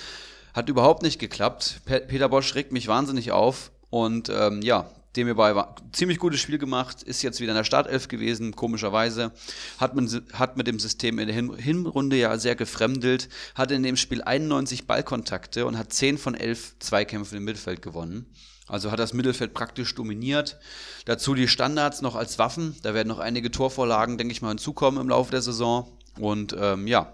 [0.54, 1.80] Hat überhaupt nicht geklappt.
[1.84, 3.70] Peter Bosch regt mich wahnsinnig auf.
[3.90, 7.64] Und ähm, ja, dem hierbei war ziemlich gutes Spiel gemacht, ist jetzt wieder in der
[7.64, 9.32] Startelf gewesen, komischerweise.
[9.78, 13.82] Hat, man, hat mit dem System in der Hin Hinrunde ja sehr gefremdelt, hatte in
[13.82, 18.26] dem Spiel 91 Ballkontakte und hat 10 von 11 Zweikämpfen im Mittelfeld gewonnen.
[18.66, 20.58] Also hat das Mittelfeld praktisch dominiert.
[21.04, 22.76] Dazu die Standards noch als Waffen.
[22.82, 25.96] Da werden noch einige Torvorlagen, denke ich mal, hinzukommen im Laufe der Saison.
[26.18, 27.12] Und ähm, ja,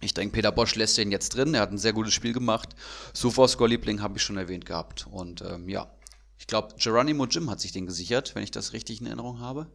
[0.00, 1.54] ich denke, Peter Bosch lässt den jetzt drin.
[1.54, 2.70] Er hat ein sehr gutes Spiel gemacht.
[3.14, 5.06] Sofort-Score-Liebling habe ich schon erwähnt gehabt.
[5.10, 5.90] Und ähm, ja,
[6.38, 9.66] ich glaube, Geronimo Jim hat sich den gesichert, wenn ich das richtig in Erinnerung habe.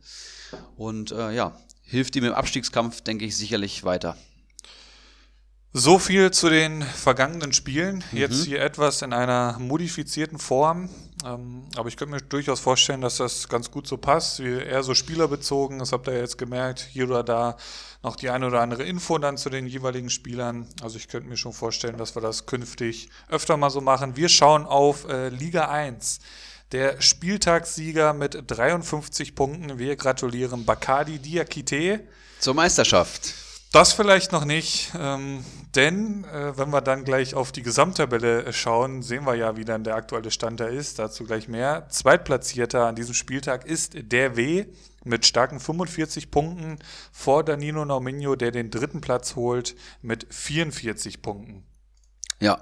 [0.78, 4.16] Und äh, ja, hilft ihm im Abstiegskampf, denke ich, sicherlich weiter.
[5.74, 8.04] So viel zu den vergangenen Spielen.
[8.12, 8.18] Mhm.
[8.18, 10.90] Jetzt hier etwas in einer modifizierten Form.
[11.26, 14.44] Ähm, aber ich könnte mir durchaus vorstellen, dass das ganz gut so passt.
[14.44, 15.80] Wie eher so spielerbezogen.
[15.80, 16.88] Das habt ihr jetzt gemerkt.
[16.92, 17.58] Hier oder da
[18.04, 20.68] noch die eine oder andere Info dann zu den jeweiligen Spielern.
[20.82, 24.16] Also ich könnte mir schon vorstellen, dass wir das künftig öfter mal so machen.
[24.16, 26.20] Wir schauen auf äh, Liga 1.
[26.72, 29.78] Der Spieltagssieger mit 53 Punkten.
[29.78, 32.02] Wir gratulieren Bakadi Diakite.
[32.40, 33.51] Zur Meisterschaft.
[33.72, 35.46] Das vielleicht noch nicht, ähm,
[35.76, 39.64] denn äh, wenn wir dann gleich auf die Gesamttabelle äh, schauen, sehen wir ja, wie
[39.64, 41.00] dann der aktuelle Stand da ist.
[41.00, 41.88] Dazu gleich mehr.
[41.88, 44.66] Zweitplatzierter an diesem Spieltag ist der W
[45.06, 46.80] mit starken 45 Punkten
[47.14, 51.64] vor Danilo Norminho, der den dritten Platz holt mit 44 Punkten.
[52.42, 52.60] Ja,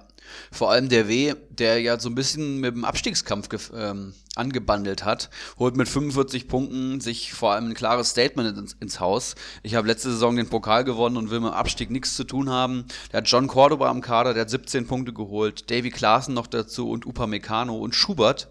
[0.51, 5.29] vor allem der W, der ja so ein bisschen mit dem Abstiegskampf ähm, angebandelt hat,
[5.59, 9.35] holt mit 45 Punkten sich vor allem ein klares Statement ins, ins Haus.
[9.63, 12.49] Ich habe letzte Saison den Pokal gewonnen und will mit dem Abstieg nichts zu tun
[12.49, 12.85] haben.
[13.11, 16.89] Der hat John Cordoba am Kader, der hat 17 Punkte geholt, Davy Klaassen noch dazu
[16.89, 18.49] und Upa Meccano und Schubert.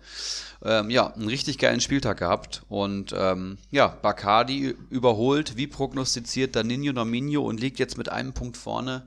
[0.64, 2.62] Ähm, ja, einen richtig geilen Spieltag gehabt.
[2.68, 8.57] Und ähm, ja, Bacardi überholt, wie prognostiziert, Danino Nominio und liegt jetzt mit einem Punkt
[8.57, 9.07] vorne.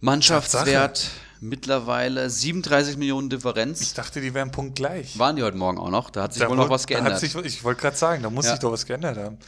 [0.00, 0.96] Mannschaftswert.
[0.96, 3.80] Tatsache mittlerweile 37 Millionen Differenz.
[3.80, 5.18] Ich dachte, die wären punktgleich.
[5.18, 6.10] Waren die heute Morgen auch noch?
[6.10, 7.18] Da hat sich da wohl noch was geändert.
[7.18, 8.52] Sich, ich wollte gerade sagen, da muss ja.
[8.52, 9.38] sich doch was geändert haben.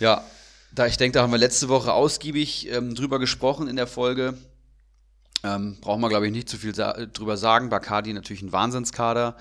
[0.00, 0.24] Ja,
[0.72, 4.38] da ich denke, da haben wir letzte Woche ausgiebig ähm, drüber gesprochen in der Folge.
[5.42, 7.68] Ähm, brauchen wir, glaube ich, nicht zu viel sa drüber sagen.
[7.68, 9.36] Bacardi natürlich ein Wahnsinnskader.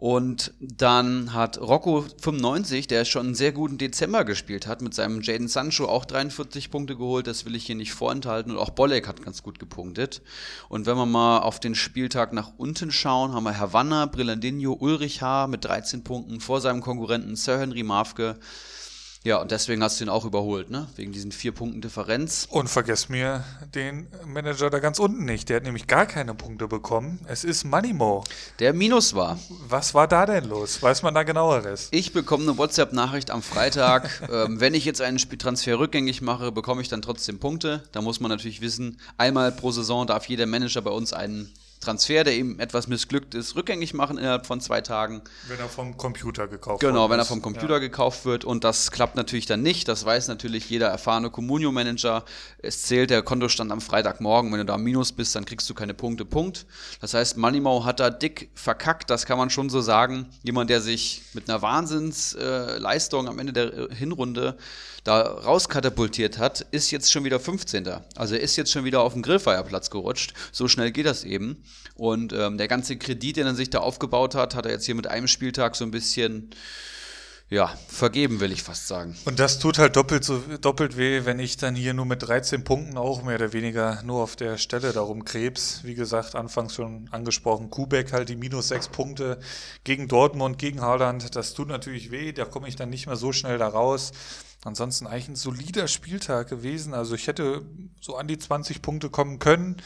[0.00, 5.22] Und dann hat Rocco 95, der schon einen sehr guten Dezember gespielt hat, mit seinem
[5.22, 7.26] Jaden Sancho auch 43 Punkte geholt.
[7.26, 8.52] Das will ich hier nicht vorenthalten.
[8.52, 10.22] Und auch Bolek hat ganz gut gepunktet.
[10.68, 15.20] Und wenn wir mal auf den Spieltag nach unten schauen, haben wir Havanna, Brillandinho, Ulrich
[15.20, 15.48] H.
[15.48, 18.38] mit 13 Punkten vor seinem Konkurrenten Sir Henry Mafke
[19.28, 20.88] ja, und deswegen hast du ihn auch überholt, ne?
[20.96, 22.48] Wegen diesen vier Punkten Differenz.
[22.50, 25.50] Und vergesst mir den Manager da ganz unten nicht.
[25.50, 27.20] Der hat nämlich gar keine Punkte bekommen.
[27.28, 28.24] Es ist Moneymo.
[28.58, 29.38] Der Minus war.
[29.68, 30.82] Was war da denn los?
[30.82, 31.88] Weiß man da genaueres?
[31.90, 34.08] Ich bekomme eine WhatsApp-Nachricht am Freitag.
[34.32, 37.82] ähm, wenn ich jetzt einen Spieltransfer rückgängig mache, bekomme ich dann trotzdem Punkte.
[37.92, 42.24] Da muss man natürlich wissen, einmal pro Saison darf jeder Manager bei uns einen Transfer,
[42.24, 45.22] der eben etwas missglückt ist, rückgängig machen innerhalb von zwei Tagen.
[45.46, 46.92] Wenn er vom Computer gekauft wird.
[46.92, 47.78] Genau, wenn er vom Computer ja.
[47.78, 49.88] gekauft wird und das klappt natürlich dann nicht.
[49.88, 52.24] Das weiß natürlich jeder erfahrene Communio-Manager.
[52.58, 54.50] Es zählt der Kontostand am Freitagmorgen.
[54.50, 56.24] Wenn du da am Minus bist, dann kriegst du keine Punkte.
[56.24, 56.66] Punkt.
[57.00, 60.26] Das heißt, Moneymo hat da dick verkackt, das kann man schon so sagen.
[60.42, 64.56] Jemand, der sich mit einer Wahnsinnsleistung äh, am Ende der äh, Hinrunde
[65.04, 67.88] da rauskatapultiert hat, ist jetzt schon wieder 15.
[68.16, 70.34] Also er ist jetzt schon wieder auf den Grillfeierplatz gerutscht.
[70.52, 71.62] So schnell geht das eben.
[71.94, 74.94] Und ähm, der ganze Kredit, den er sich da aufgebaut hat, hat er jetzt hier
[74.94, 76.50] mit einem Spieltag so ein bisschen
[77.50, 79.16] ja, vergeben will ich fast sagen.
[79.24, 82.62] Und das tut halt doppelt so doppelt weh, wenn ich dann hier nur mit 13
[82.62, 85.80] Punkten auch mehr oder weniger nur auf der Stelle darum krebs.
[85.82, 89.38] Wie gesagt, anfangs schon angesprochen, Kubek halt die minus 6 Punkte
[89.82, 91.34] gegen Dortmund, gegen Haaland.
[91.36, 94.12] Das tut natürlich weh, da komme ich dann nicht mehr so schnell da raus.
[94.64, 96.94] Ansonsten eigentlich ein solider Spieltag gewesen.
[96.94, 97.62] Also ich hätte
[98.00, 99.76] so an die 20 Punkte kommen können.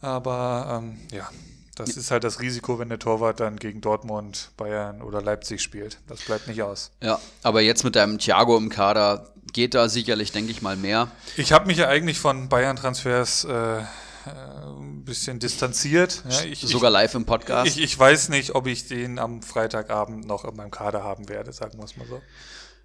[0.00, 1.28] Aber ähm, ja,
[1.74, 5.98] das ist halt das Risiko, wenn der Torwart dann gegen Dortmund, Bayern oder Leipzig spielt.
[6.06, 6.92] Das bleibt nicht aus.
[7.02, 11.10] Ja, aber jetzt mit deinem Thiago im Kader geht da sicherlich, denke ich mal, mehr.
[11.36, 13.84] Ich habe mich ja eigentlich von Bayern-Transfers äh, äh
[14.26, 16.22] ein bisschen distanziert.
[16.28, 17.76] Ja, ich, Sogar live im Podcast.
[17.76, 21.52] Ich, ich, weiß nicht, ob ich den am Freitagabend noch in meinem Kader haben werde,
[21.52, 22.22] sagen wir es mal so.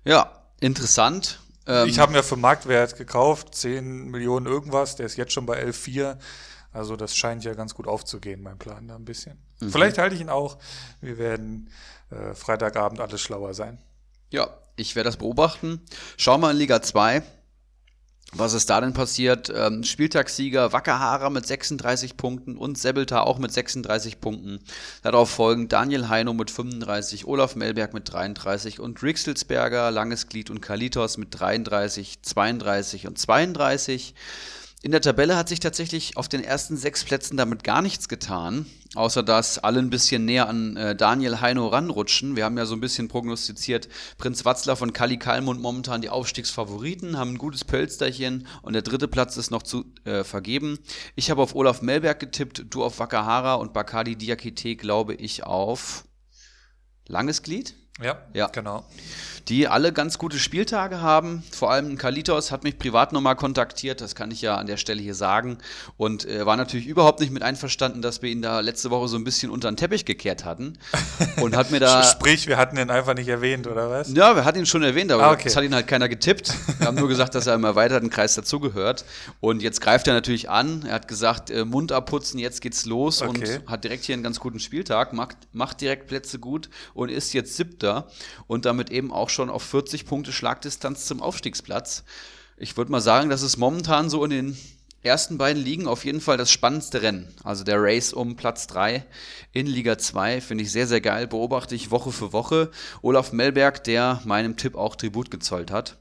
[0.03, 1.39] Ja, interessant.
[1.66, 5.64] Ähm, ich habe mir für Marktwert gekauft, 10 Millionen irgendwas, der ist jetzt schon bei
[5.64, 6.18] 11,4.
[6.72, 9.38] Also das scheint ja ganz gut aufzugehen, mein Plan da ein bisschen.
[9.60, 9.72] Mhm.
[9.72, 10.57] Vielleicht halte ich ihn auch.
[11.01, 11.70] Wir werden
[12.12, 13.80] äh, Freitagabend alles schlauer sein.
[14.30, 15.82] Ja, ich werde das beobachten.
[16.18, 17.24] Schauen wir in Liga 2.
[18.34, 19.51] Was ist da denn passiert?
[19.55, 24.59] Ähm, Spieltagssieger Wackerhara mit 36 Punkten und Sebelta auch mit 36 Punkten.
[25.01, 30.61] Darauf folgen Daniel Heino mit 35, Olaf Melberg mit 33 und Rixelsberger, Langes Glied und
[30.61, 34.13] Kalitos mit 33, 32 und 32.
[34.82, 38.67] In der Tabelle hat sich tatsächlich auf den ersten sechs Plätzen damit gar nichts getan,
[38.95, 42.35] außer dass alle ein bisschen näher an äh, Daniel Heino ranrutschen.
[42.35, 43.87] Wir haben ja so ein bisschen prognostiziert,
[44.17, 49.07] Prinz Watzler von Kali Kalmund momentan die Aufstiegsfavoriten, haben ein gutes Pölsterchen und der dritte
[49.07, 50.79] Platz ist noch zu äh, vergeben.
[51.15, 56.05] Ich habe auf Olaf Melberg getippt, du auf Wakahara und Bakadi Diakite glaube ich auf
[57.07, 57.75] Langes Glied.
[58.01, 58.85] Ja, ja, genau
[59.49, 61.43] die alle ganz gute Spieltage haben.
[61.51, 65.01] Vor allem Kalitos hat mich privat nochmal kontaktiert, das kann ich ja an der Stelle
[65.01, 65.57] hier sagen.
[65.97, 69.17] Und äh, war natürlich überhaupt nicht mit einverstanden, dass wir ihn da letzte Woche so
[69.17, 70.77] ein bisschen unter den Teppich gekehrt hatten.
[71.41, 72.03] Und hat mir da.
[72.03, 74.13] Sprich, wir hatten ihn einfach nicht erwähnt, oder was?
[74.13, 75.45] Ja, wir hatten ihn schon erwähnt, aber ah, okay.
[75.45, 76.53] das hat ihn halt keiner getippt.
[76.77, 79.05] Wir haben nur gesagt, dass er im erweiterten Kreis dazugehört.
[79.39, 80.85] Und jetzt greift er natürlich an.
[80.87, 83.57] Er hat gesagt, äh, Mund abputzen, jetzt geht's los okay.
[83.57, 87.33] und hat direkt hier einen ganz guten Spieltag, macht, macht direkt Plätze gut und ist
[87.33, 87.88] jetzt siebter
[88.47, 92.03] und damit eben auch schon schon auf 40 Punkte Schlagdistanz zum Aufstiegsplatz.
[92.57, 94.57] Ich würde mal sagen, das ist momentan so in den
[95.01, 97.33] ersten beiden Ligen auf jeden Fall das spannendste Rennen.
[97.45, 99.05] Also der Race um Platz 3
[99.53, 101.25] in Liga 2 finde ich sehr, sehr geil.
[101.25, 102.69] Beobachte ich Woche für Woche.
[103.01, 105.97] Olaf Melberg, der meinem Tipp auch Tribut gezollt hat.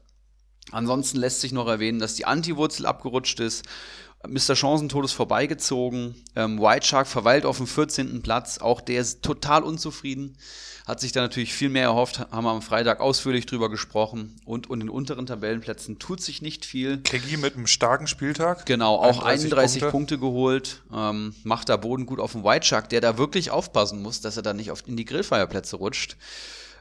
[0.71, 3.63] Ansonsten lässt sich noch erwähnen, dass die Anti-Wurzel abgerutscht ist.
[4.27, 4.55] Mr.
[4.55, 6.15] Chancentod ist vorbeigezogen.
[6.35, 8.21] Ähm, White Shark verweilt auf dem 14.
[8.21, 8.57] Platz.
[8.57, 10.37] Auch der ist total unzufrieden
[10.89, 14.35] hat sich da natürlich viel mehr erhofft, haben wir am Freitag ausführlich drüber gesprochen.
[14.43, 16.97] Und, und in den unteren Tabellenplätzen tut sich nicht viel.
[16.97, 18.65] Keggy mit einem starken Spieltag.
[18.65, 19.91] Genau, auch 31, 31 Punkte.
[19.91, 20.81] Punkte, geholt.
[20.91, 24.35] Ähm, macht da Boden gut auf dem White Shark, der da wirklich aufpassen muss, dass
[24.35, 26.17] er da nicht auf, in die Grillfeierplätze rutscht.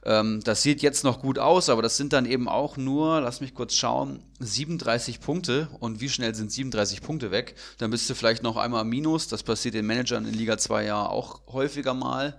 [0.05, 3.41] Ähm, das sieht jetzt noch gut aus, aber das sind dann eben auch nur, lass
[3.41, 5.69] mich kurz schauen, 37 Punkte.
[5.81, 7.55] Und wie schnell sind 37 Punkte weg?
[7.79, 9.29] Dann bist du vielleicht noch einmal minus.
[9.29, 12.39] Das passiert den Managern in Liga 2 ja auch häufiger mal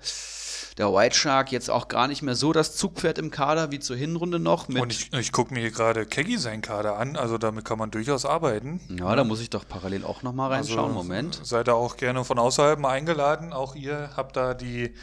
[0.80, 3.97] der White Shark jetzt auch gar nicht mehr so das Zugpferd im Kader wie zur
[3.97, 4.70] Hinrunde noch.
[4.70, 7.91] und ich, ich gucke mir hier gerade Keggy seinen Kader an, also damit kann man
[7.91, 8.80] durchaus arbeiten.
[8.97, 10.91] Ja, da muss ich doch parallel auch nochmal reinschauen.
[10.91, 11.39] Also, Moment.
[11.43, 13.51] Seid ihr auch gerne von außerhalb mal eingeladen.
[13.51, 14.93] Auch ihr habt da die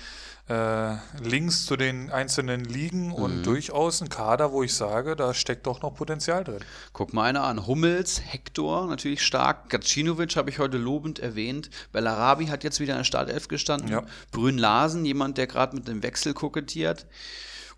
[0.49, 3.43] äh, Links zu den einzelnen Ligen und mhm.
[3.43, 6.61] durchaus ein Kader, wo ich sage, da steckt doch noch Potenzial drin.
[6.93, 7.67] Guck mal einer an.
[7.67, 9.71] Hummels, Hector natürlich stark.
[9.71, 11.71] Gacinovic habe ich heute lobend erwähnt.
[11.93, 13.91] Bellarabi hat jetzt wieder in der Startelf gestanden.
[13.91, 14.03] Ja.
[14.31, 17.07] Brünn Larsen, jemand, der gerade mit dem Wechsel kokettiert.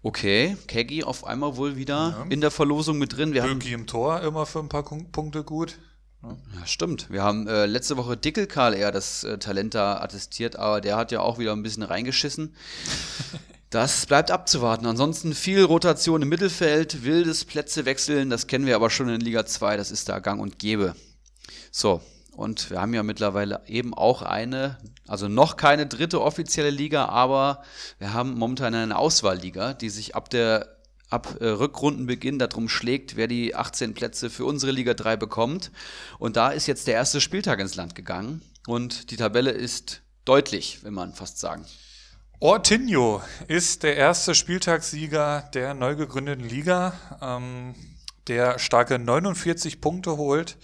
[0.03, 2.27] Okay, Keggy auf einmal wohl wieder ja.
[2.29, 3.33] in der Verlosung mit drin.
[3.33, 5.79] Wir Böki im Tor immer für ein paar Punkte gut.
[6.23, 7.11] Ja, stimmt.
[7.11, 10.97] Wir haben äh, letzte Woche Dickel Karl eher das äh, Talent da attestiert, aber der
[10.97, 12.55] hat ja auch wieder ein bisschen reingeschissen.
[13.71, 14.87] Das bleibt abzuwarten.
[14.87, 19.45] Ansonsten viel Rotation im Mittelfeld, wildes Plätze wechseln, das kennen wir aber schon in Liga
[19.45, 20.95] 2, das ist da gang und gäbe.
[21.71, 22.01] So,
[22.33, 27.62] und wir haben ja mittlerweile eben auch eine, also noch keine dritte offizielle Liga, aber
[27.99, 30.78] wir haben momentan eine Auswahlliga, die sich ab der
[31.11, 35.71] ab äh, Rückrundenbeginn darum schlägt, wer die 18 Plätze für unsere Liga 3 bekommt.
[36.19, 40.83] Und da ist jetzt der erste Spieltag ins Land gegangen und die Tabelle ist deutlich,
[40.85, 41.65] will man fast sagen.
[42.41, 47.75] Ortinho ist der erste Spieltagssieger der neu gegründeten Liga, ähm,
[48.29, 50.57] der starke 49 Punkte holt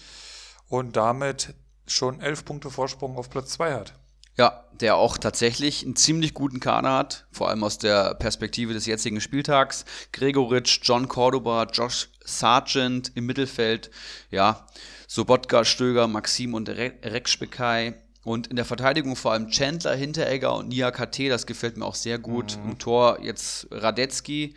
[0.69, 1.55] und damit
[1.87, 3.95] schon 11 Punkte Vorsprung auf Platz 2 hat.
[4.37, 8.87] Ja, der auch tatsächlich einen ziemlich guten Kader hat, vor allem aus der Perspektive des
[8.87, 9.85] jetzigen Spieltags.
[10.13, 13.91] Gregoritsch, John Cordoba, Josh Sargent im Mittelfeld,
[14.31, 14.67] ja,
[15.07, 17.95] Sobotka, Stöger, Maxim und Rekschbekai.
[18.25, 21.95] Und in der Verteidigung vor allem Chandler, Hinteregger und Nia KT, das gefällt mir auch
[21.95, 22.57] sehr gut.
[22.57, 22.71] Mhm.
[22.71, 24.55] Im Tor jetzt Radetzky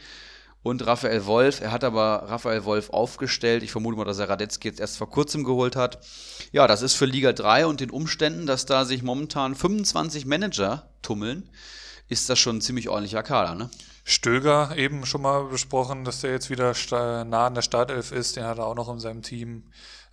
[0.67, 1.61] und Raphael Wolf.
[1.61, 3.63] Er hat aber Raphael Wolf aufgestellt.
[3.63, 5.99] Ich vermute mal, dass er Radetzky jetzt erst vor kurzem geholt hat.
[6.51, 10.89] Ja, das ist für Liga 3 und den Umständen, dass da sich momentan 25 Manager
[11.01, 11.49] tummeln,
[12.09, 13.69] ist das schon ein ziemlich ordentlicher Kader, ne?
[14.03, 16.73] Stöger eben schon mal besprochen, dass der jetzt wieder
[17.25, 18.37] nah an der Startelf ist.
[18.37, 19.63] Den hat er auch noch in seinem Team.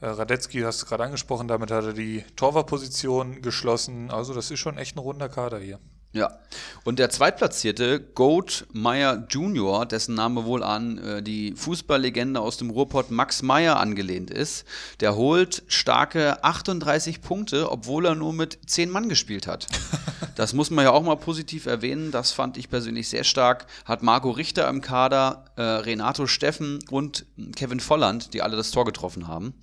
[0.00, 4.11] Äh, Radetzky hast du gerade angesprochen, damit hat er die Torwartposition geschlossen.
[4.11, 5.78] Also das ist schon echt ein runder Kader hier.
[6.14, 6.38] Ja,
[6.84, 12.70] und der zweitplatzierte Goat Meyer Jr., dessen Name wohl an äh, die Fußballlegende aus dem
[12.70, 14.64] Ruhrpott Max Meyer angelehnt ist,
[15.00, 19.66] der holt starke 38 Punkte, obwohl er nur mit 10 Mann gespielt hat.
[20.36, 23.66] Das muss man ja auch mal positiv erwähnen, das fand ich persönlich sehr stark.
[23.84, 28.84] Hat Marco Richter im Kader, äh, Renato Steffen und Kevin Volland, die alle das Tor
[28.84, 29.54] getroffen haben.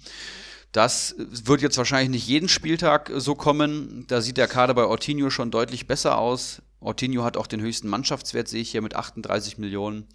[0.72, 4.06] Das wird jetzt wahrscheinlich nicht jeden Spieltag so kommen.
[4.08, 6.62] Da sieht der Kader bei Ortinho schon deutlich besser aus.
[6.80, 10.08] Ortinho hat auch den höchsten Mannschaftswert, sehe ich hier, mit 38 Millionen.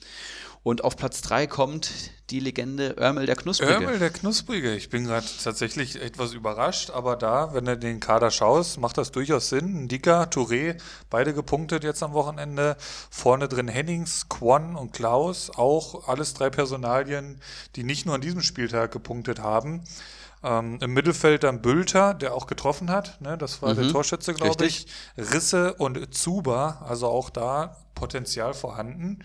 [0.66, 1.92] Und auf Platz 3 kommt
[2.30, 3.74] die Legende Örmel der Knusprige.
[3.74, 4.74] Örmel der Knusprige.
[4.74, 9.12] Ich bin gerade tatsächlich etwas überrascht, aber da, wenn du den Kader schaust, macht das
[9.12, 9.86] durchaus Sinn.
[9.86, 10.76] Dika, Touré,
[11.08, 12.76] beide gepunktet jetzt am Wochenende.
[13.10, 17.40] Vorne drin Hennings, Quan und Klaus, auch alles drei Personalien,
[17.76, 19.84] die nicht nur an diesem Spieltag gepunktet haben.
[20.42, 23.20] Ähm, Im Mittelfeld dann Bülter, der auch getroffen hat.
[23.20, 23.38] Ne?
[23.38, 23.82] Das war mhm.
[23.82, 24.86] der Torschütze, glaube ich.
[25.16, 29.20] Risse und Zuba, also auch da Potenzial vorhanden.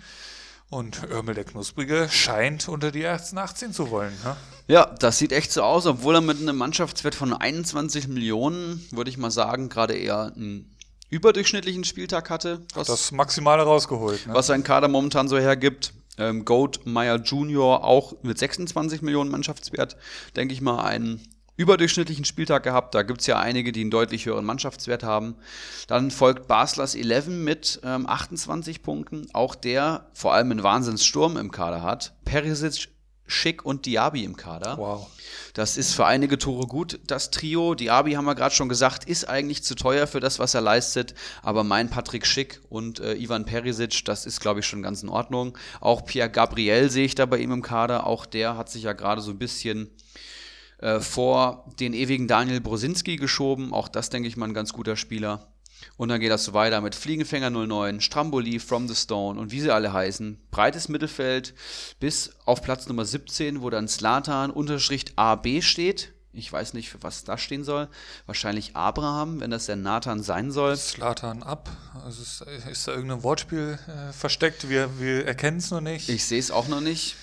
[0.69, 4.13] Und Örmel der Knusprige scheint unter die ersten 18 zu wollen.
[4.23, 4.37] Ne?
[4.67, 9.09] Ja, das sieht echt so aus, obwohl er mit einem Mannschaftswert von 21 Millionen, würde
[9.09, 10.73] ich mal sagen, gerade eher ein
[11.09, 12.61] überdurchschnittlichen Spieltag hatte.
[12.73, 14.25] Was, das Maximale rausgeholt.
[14.27, 14.33] Ne?
[14.33, 15.93] Was sein Kader momentan so hergibt.
[16.17, 17.83] Ähm, Goat Meyer Jr.
[17.83, 19.97] auch mit 26 Millionen Mannschaftswert,
[20.35, 21.21] denke ich mal, einen
[21.57, 22.95] überdurchschnittlichen Spieltag gehabt.
[22.95, 25.35] Da gibt es ja einige, die einen deutlich höheren Mannschaftswert haben.
[25.87, 29.27] Dann folgt Baslers 11 mit ähm, 28 Punkten.
[29.33, 32.13] Auch der vor allem einen Wahnsinnssturm im Kader hat.
[32.25, 32.89] Perisic,
[33.31, 34.77] Schick und Diaby im Kader.
[34.77, 35.07] Wow.
[35.53, 37.75] Das ist für einige Tore gut, das Trio.
[37.75, 41.13] Diaby, haben wir gerade schon gesagt, ist eigentlich zu teuer für das, was er leistet.
[41.41, 45.09] Aber mein Patrick Schick und äh, Ivan Perisic, das ist, glaube ich, schon ganz in
[45.09, 45.57] Ordnung.
[45.79, 48.07] Auch Pierre Gabriel sehe ich da bei ihm im Kader.
[48.07, 49.89] Auch der hat sich ja gerade so ein bisschen
[50.79, 53.73] äh, vor den ewigen Daniel Brosinski geschoben.
[53.73, 55.50] Auch das, denke ich mal, ein ganz guter Spieler.
[55.97, 59.61] Und dann geht das so weiter mit Fliegenfänger 09, Stramboli, From the Stone und wie
[59.61, 60.39] sie alle heißen.
[60.51, 61.53] Breites Mittelfeld
[61.99, 66.13] bis auf Platz Nummer 17, wo dann Slatan Unterschrift AB steht.
[66.33, 67.89] Ich weiß nicht, für was das stehen soll.
[68.25, 70.77] Wahrscheinlich Abraham, wenn das der Nathan sein soll.
[70.77, 71.69] Slatan ab.
[72.05, 74.69] Also ist, ist da irgendein Wortspiel äh, versteckt?
[74.69, 76.07] Wir, wir erkennen es noch nicht.
[76.07, 77.17] Ich sehe es auch noch nicht.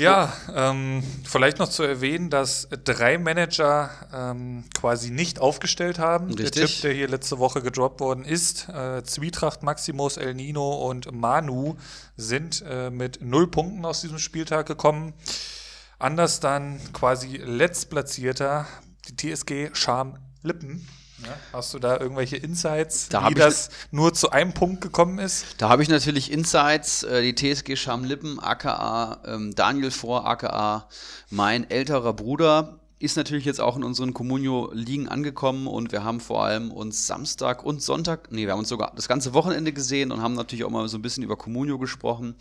[0.00, 6.28] Ja, ähm, vielleicht noch zu erwähnen, dass drei Manager ähm, quasi nicht aufgestellt haben.
[6.28, 6.50] Richtig.
[6.52, 11.12] Der Tipp, der hier letzte Woche gedroppt worden ist, äh, Zwietracht, Maximus, El Nino und
[11.12, 11.76] Manu
[12.16, 15.12] sind äh, mit null Punkten aus diesem Spieltag gekommen.
[15.98, 18.66] Anders dann quasi letztplatzierter,
[19.08, 20.88] die TSG Scham Lippen
[21.52, 25.46] hast du da irgendwelche Insights, da wie das nur zu einem Punkt gekommen ist?
[25.58, 27.02] Da habe ich natürlich Insights.
[27.02, 30.88] Äh, die TSG Schamlippen, aka ähm, Daniel Vor, aka
[31.30, 36.44] mein älterer Bruder, ist natürlich jetzt auch in unseren Communio-Ligen angekommen und wir haben vor
[36.44, 40.22] allem uns Samstag und Sonntag, nee, wir haben uns sogar das ganze Wochenende gesehen und
[40.22, 42.36] haben natürlich auch mal so ein bisschen über Communio gesprochen.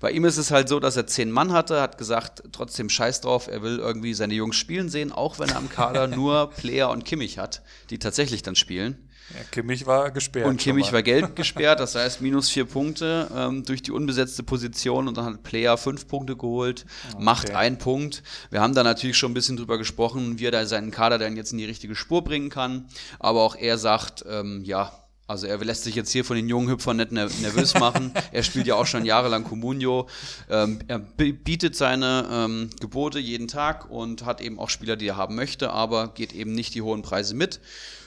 [0.00, 3.22] Bei ihm ist es halt so, dass er zehn Mann hatte, hat gesagt, trotzdem scheiß
[3.22, 6.90] drauf, er will irgendwie seine Jungs spielen sehen, auch wenn er am Kader nur Player
[6.90, 9.08] und Kimmich hat, die tatsächlich dann spielen.
[9.34, 10.46] Ja, Kimmich war gesperrt.
[10.46, 15.08] Und Kimmich war gelb gesperrt, das heißt minus vier Punkte ähm, durch die unbesetzte Position
[15.08, 17.22] und dann hat Player fünf Punkte geholt, okay.
[17.22, 18.22] macht einen Punkt.
[18.50, 21.36] Wir haben da natürlich schon ein bisschen drüber gesprochen, wie er da seinen Kader dann
[21.36, 22.86] jetzt in die richtige Spur bringen kann.
[23.18, 24.92] Aber auch er sagt, ähm, ja,
[25.32, 28.12] also er lässt sich jetzt hier von den jungen Hüpfern nicht nervös machen.
[28.32, 30.08] er spielt ja auch schon jahrelang Comunio.
[30.50, 35.16] Ähm, er bietet seine ähm, Gebote jeden Tag und hat eben auch Spieler, die er
[35.16, 37.60] haben möchte, aber geht eben nicht die hohen Preise mit.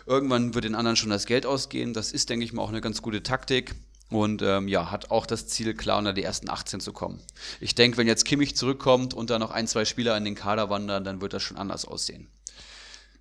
[0.05, 1.93] Irgendwann wird den anderen schon das Geld ausgehen.
[1.93, 3.75] Das ist, denke ich mal, auch eine ganz gute Taktik.
[4.09, 7.21] Und ähm, ja, hat auch das Ziel, klar unter die ersten 18 zu kommen.
[7.59, 10.69] Ich denke, wenn jetzt Kimmich zurückkommt und da noch ein, zwei Spieler in den Kader
[10.69, 12.27] wandern, dann wird das schon anders aussehen.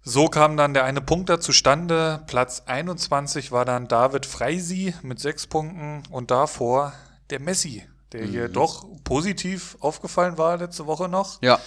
[0.03, 2.23] So kam dann der eine Punkt da zustande.
[2.27, 6.93] Platz 21 war dann David Freisi mit sechs Punkten und davor
[7.31, 7.83] der Messi,
[8.13, 8.31] der mhm.
[8.31, 11.41] hier doch positiv aufgefallen war letzte Woche noch.
[11.41, 11.59] Ja.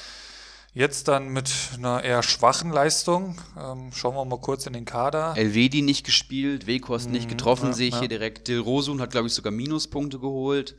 [0.78, 3.36] Jetzt dann mit einer eher schwachen Leistung.
[3.60, 5.34] Ähm, schauen wir mal kurz in den Kader.
[5.36, 8.02] Elvedi nicht gespielt, Wekost nicht mhm, getroffen, ja, sehe ich ja.
[8.02, 8.48] hier direkt.
[8.48, 10.76] Dilrosun hat, glaube ich, sogar Minuspunkte geholt.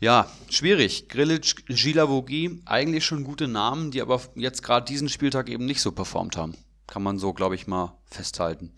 [0.00, 1.08] Ja, schwierig.
[1.08, 5.92] Grilic, Gilavogi, eigentlich schon gute Namen, die aber jetzt gerade diesen Spieltag eben nicht so
[5.92, 6.56] performt haben.
[6.92, 8.70] Kann man so, glaube ich, mal festhalten.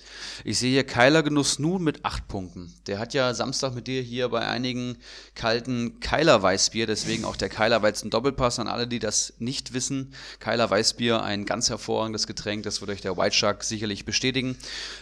[0.44, 2.72] Ich sehe hier Keiler Genuss nun mit acht Punkten.
[2.86, 4.98] Der hat ja Samstag mit dir hier bei einigen
[5.34, 10.14] kalten Keiler Weißbier, deswegen auch der Keiler Weizen Doppelpass an alle, die das nicht wissen.
[10.38, 14.56] Keiler Weißbier, ein ganz hervorragendes Getränk, das wird euch der White Shark sicherlich bestätigen.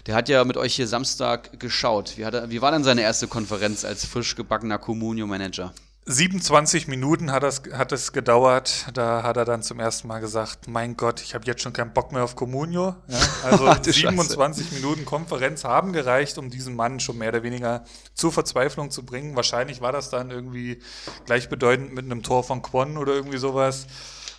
[0.06, 2.16] Der hat ja mit euch hier Samstag geschaut.
[2.16, 5.74] Wie, hat er, wie war denn seine erste Konferenz als frisch gebackener Communio Manager?
[6.04, 8.88] 27 Minuten hat, das, hat es gedauert.
[8.92, 11.92] Da hat er dann zum ersten Mal gesagt: Mein Gott, ich habe jetzt schon keinen
[11.92, 12.96] Bock mehr auf Communio.
[13.06, 14.74] Ja, also 27 Scheiße.
[14.74, 17.84] Minuten Konferenz haben gereicht, um diesen Mann schon mehr oder weniger
[18.14, 19.36] zur Verzweiflung zu bringen.
[19.36, 20.80] Wahrscheinlich war das dann irgendwie
[21.26, 23.86] gleichbedeutend mit einem Tor von Quon oder irgendwie sowas.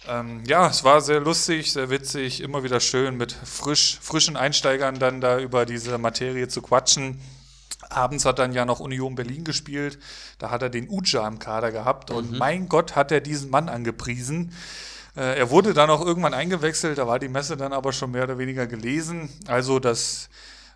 [0.07, 4.99] Ähm, ja, es war sehr lustig, sehr witzig, immer wieder schön mit frisch, frischen Einsteigern
[4.99, 7.21] dann da über diese Materie zu quatschen.
[7.93, 9.99] Abends hat dann ja noch Union Berlin gespielt.
[10.39, 12.11] Da hat er den Uja im Kader gehabt.
[12.11, 12.37] Und mhm.
[12.37, 14.53] mein Gott, hat er diesen Mann angepriesen.
[15.15, 16.97] Äh, er wurde dann auch irgendwann eingewechselt.
[16.97, 19.29] Da war die Messe dann aber schon mehr oder weniger gelesen.
[19.47, 20.29] Also das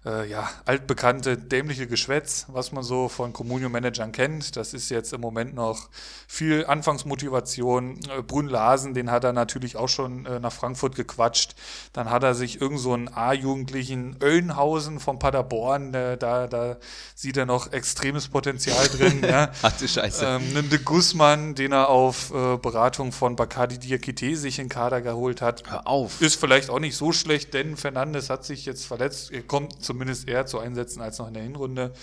[0.06, 4.56] äh, ja, altbekannte dämliche Geschwätz, was man so von Communio-Managern kennt.
[4.56, 5.90] Das ist jetzt im Moment noch
[6.28, 8.00] viel Anfangsmotivation.
[8.10, 11.56] Äh, Brunn Larsen, den hat er natürlich auch schon äh, nach Frankfurt gequatscht.
[11.94, 16.78] Dann hat er sich irgend so einen A-Jugendlichen Oellenhausen von Paderborn, äh, da, da
[17.16, 19.22] sieht er noch extremes Potenzial drin.
[19.28, 19.52] ja.
[19.62, 20.26] Ach du Scheiße.
[20.26, 25.02] Ähm, nimm de Guzman, den er auf äh, Beratung von Bacardi Diakite sich in Kader
[25.02, 25.64] geholt hat.
[25.70, 26.22] Hör auf.
[26.22, 29.32] Ist vielleicht auch nicht so schlecht, denn Fernandes hat sich jetzt verletzt.
[29.32, 31.94] Er kommt zumindest eher zu einsetzen als noch in der Hinrunde.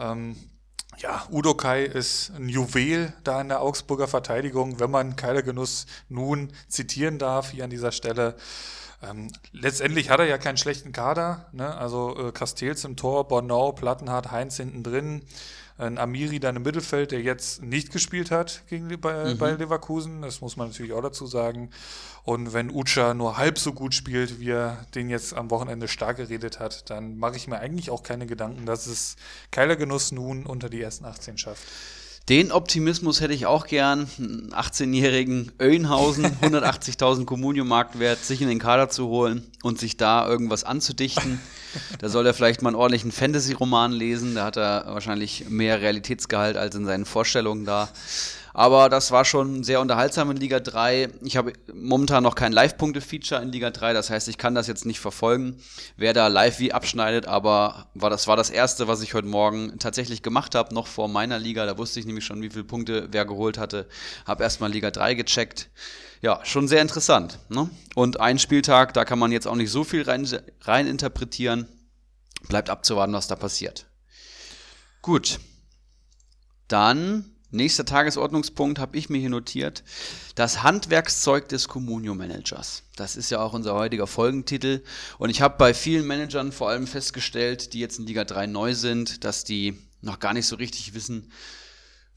[0.00, 0.36] Ähm,
[0.98, 6.52] ja, Udo Kai ist ein Juwel da in der Augsburger Verteidigung, wenn man Keilergenuss nun
[6.66, 8.34] zitieren darf hier an dieser Stelle.
[9.00, 11.46] Ähm, letztendlich hat er ja keinen schlechten Kader.
[11.52, 11.72] Ne?
[11.76, 15.22] Also äh, Castells im Tor, Bornau, Plattenhardt, Heinz hinten drin.
[15.78, 19.38] Ein Amiri dann im Mittelfeld, der jetzt nicht gespielt hat gegen, bei, mhm.
[19.38, 20.22] bei Leverkusen.
[20.22, 21.70] Das muss man natürlich auch dazu sagen.
[22.24, 26.16] Und wenn Ucha nur halb so gut spielt, wie er den jetzt am Wochenende stark
[26.16, 29.16] geredet hat, dann mache ich mir eigentlich auch keine Gedanken, dass es
[29.50, 31.62] Keiler Genuss nun unter die ersten 18 schafft.
[32.28, 34.06] Den Optimismus hätte ich auch gern.
[34.50, 41.40] 18-jährigen Oeynhausen, 180.000 Communio-Marktwert, sich in den Kader zu holen und sich da irgendwas anzudichten.
[42.00, 44.34] Da soll er vielleicht mal einen ordentlichen Fantasy-Roman lesen.
[44.34, 47.88] Da hat er wahrscheinlich mehr Realitätsgehalt als in seinen Vorstellungen da.
[48.58, 51.10] Aber das war schon sehr unterhaltsam in Liga 3.
[51.22, 54.84] Ich habe momentan noch kein Live-Punkte-Feature in Liga 3, das heißt, ich kann das jetzt
[54.84, 55.62] nicht verfolgen,
[55.96, 59.78] wer da live wie abschneidet, aber war, das war das erste, was ich heute Morgen
[59.78, 61.66] tatsächlich gemacht habe, noch vor meiner Liga.
[61.66, 63.86] Da wusste ich nämlich schon, wie viele Punkte wer geholt hatte.
[64.26, 65.70] Habe erstmal Liga 3 gecheckt.
[66.20, 67.38] Ja, schon sehr interessant.
[67.50, 67.70] Ne?
[67.94, 70.26] Und ein Spieltag, da kann man jetzt auch nicht so viel rein,
[70.62, 71.68] rein interpretieren.
[72.48, 73.86] Bleibt abzuwarten, was da passiert.
[75.00, 75.38] Gut.
[76.66, 79.82] Dann Nächster Tagesordnungspunkt habe ich mir hier notiert.
[80.34, 82.82] Das Handwerkszeug des Communio-Managers.
[82.94, 84.82] Das ist ja auch unser heutiger Folgentitel.
[85.16, 88.74] Und ich habe bei vielen Managern vor allem festgestellt, die jetzt in Liga 3 neu
[88.74, 91.32] sind, dass die noch gar nicht so richtig wissen,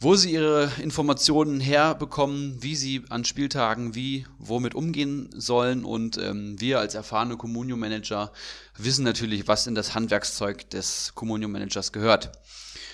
[0.02, 5.86] wo sie ihre Informationen herbekommen, wie sie an Spieltagen wie, womit umgehen sollen.
[5.86, 8.34] Und ähm, wir als erfahrene Communio-Manager
[8.78, 12.32] wissen natürlich, was in das Handwerkszeug des Communio-Managers gehört.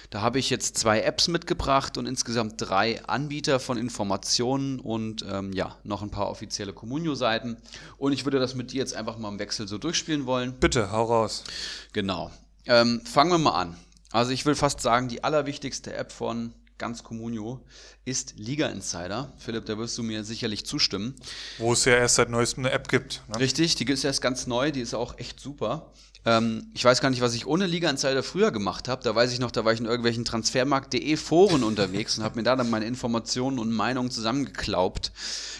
[0.10, 5.52] Da habe ich jetzt zwei Apps mitgebracht und insgesamt drei Anbieter von Informationen und ähm,
[5.52, 7.58] ja, noch ein paar offizielle Communio-Seiten.
[7.98, 10.54] Und ich würde das mit dir jetzt einfach mal im Wechsel so durchspielen wollen.
[10.60, 11.44] Bitte, hau raus.
[11.92, 12.32] Genau.
[12.66, 13.78] Ähm, fangen wir mal an.
[14.12, 17.66] Also ich will fast sagen, die allerwichtigste App von ganz Communio
[18.06, 19.34] ist Liga Insider.
[19.38, 21.16] Philipp, da wirst du mir sicherlich zustimmen.
[21.58, 23.24] Wo es ja erst seit neuestem eine App gibt.
[23.28, 23.40] Ne?
[23.40, 25.92] Richtig, die ist erst ganz neu, die ist auch echt super.
[26.28, 29.02] Ähm, ich weiß gar nicht, was ich ohne Liga Insider früher gemacht habe.
[29.02, 32.44] Da weiß ich noch, da war ich in irgendwelchen Transfermarkt.de Foren unterwegs und habe mir
[32.44, 35.14] da dann meine Informationen und Meinungen zusammengeklaubt.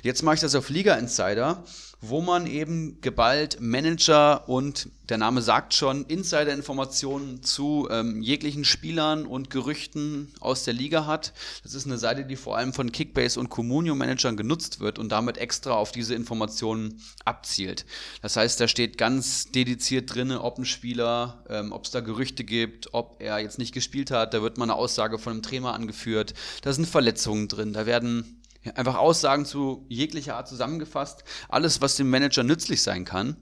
[0.04, 1.64] Jetzt mache ich das auf Liga Insider
[2.02, 9.26] wo man eben geballt Manager und der Name sagt schon Insider-Informationen zu ähm, jeglichen Spielern
[9.26, 11.34] und Gerüchten aus der Liga hat.
[11.64, 15.38] Das ist eine Seite, die vor allem von Kickbase und Communio-Managern genutzt wird und damit
[15.38, 17.86] extra auf diese Informationen abzielt.
[18.22, 22.44] Das heißt, da steht ganz dediziert drin, ob ein Spieler, ähm, ob es da Gerüchte
[22.44, 24.34] gibt, ob er jetzt nicht gespielt hat.
[24.34, 26.34] Da wird mal eine Aussage von einem Trainer angeführt.
[26.62, 27.72] Da sind Verletzungen drin.
[27.72, 28.37] Da werden
[28.76, 31.24] Einfach Aussagen zu jeglicher Art zusammengefasst.
[31.50, 33.38] Alles, was dem Manager nützlich sein kann.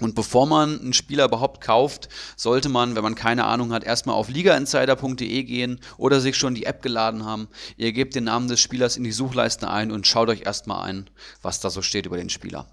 [0.00, 4.16] Und bevor man einen Spieler überhaupt kauft, sollte man, wenn man keine Ahnung hat, erstmal
[4.16, 7.48] auf ligainsider.de gehen oder sich schon die App geladen haben.
[7.76, 11.10] Ihr gebt den Namen des Spielers in die Suchleiste ein und schaut euch erstmal ein,
[11.42, 12.66] was da so steht über den Spieler.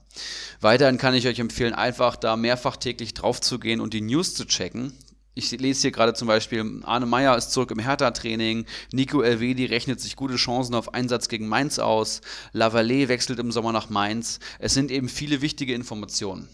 [0.62, 4.34] Weiterhin kann ich euch empfehlen, einfach da mehrfach täglich drauf zu gehen und die News
[4.34, 4.94] zu checken
[5.38, 10.02] ich lese hier gerade zum Beispiel, Arne Meyer ist zurück im Hertha-Training, Nico Elvedi rechnet
[10.02, 12.22] sich gute Chancen auf Einsatz gegen Mainz aus,
[12.54, 14.40] Lavallée wechselt im Sommer nach Mainz.
[14.60, 16.50] Es sind eben viele wichtige Informationen.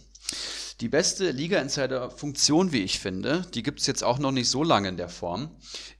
[0.81, 4.89] Die beste Liga-Insider-Funktion, wie ich finde, die gibt es jetzt auch noch nicht so lange
[4.89, 5.51] in der Form,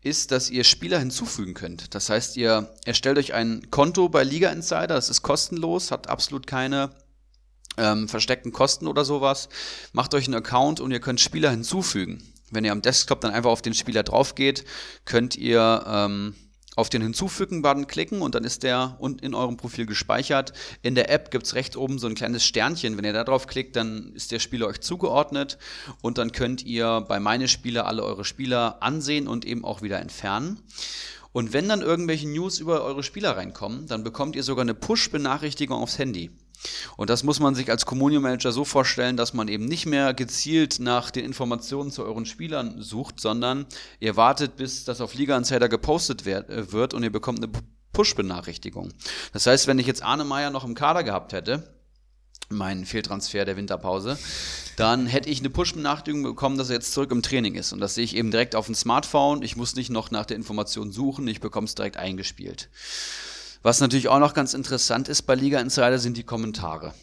[0.02, 1.96] ist, dass ihr Spieler hinzufügen könnt.
[1.96, 6.48] Das heißt, ihr erstellt euch ein Konto bei Liga Insider, das ist kostenlos, hat absolut
[6.48, 6.90] keine
[7.78, 9.48] ähm, versteckten Kosten oder sowas.
[9.94, 12.33] Macht euch einen Account und ihr könnt Spieler hinzufügen.
[12.54, 14.66] Wenn ihr am Desktop dann einfach auf den Spieler drauf geht,
[15.06, 16.36] könnt ihr ähm,
[16.76, 20.54] auf den Hinzufügen-Button klicken und dann ist der in eurem Profil gespeichert.
[20.82, 22.98] In der App gibt es rechts oben so ein kleines Sternchen.
[22.98, 25.58] Wenn ihr da drauf klickt, dann ist der Spieler euch zugeordnet
[26.02, 30.00] und dann könnt ihr bei meine Spieler alle eure Spieler ansehen und eben auch wieder
[30.00, 30.60] entfernen.
[31.32, 35.82] Und wenn dann irgendwelche News über eure Spieler reinkommen, dann bekommt ihr sogar eine Push-Benachrichtigung
[35.82, 36.30] aufs Handy.
[36.98, 40.14] Und das muss man sich als Communio Manager so vorstellen, dass man eben nicht mehr
[40.14, 43.66] gezielt nach den Informationen zu euren Spielern sucht, sondern
[44.00, 47.52] ihr wartet, bis das auf Liga Insider gepostet äh, wird und ihr bekommt eine
[47.94, 48.92] Push-Benachrichtigung.
[49.32, 51.64] Das heißt, wenn ich jetzt Arne Meyer noch im Kader gehabt hätte,
[52.50, 54.18] meinen Fehltransfer der Winterpause,
[54.76, 57.74] dann hätte ich eine Push-Benachrichtigung bekommen, dass er jetzt zurück im Training ist.
[57.74, 59.44] Und das sehe ich eben direkt auf dem Smartphone.
[59.44, 62.70] Ich muss nicht noch nach der Information suchen, ich bekomme es direkt eingespielt.
[63.64, 66.94] Was natürlich auch noch ganz interessant ist bei Liga Insider sind die Kommentare.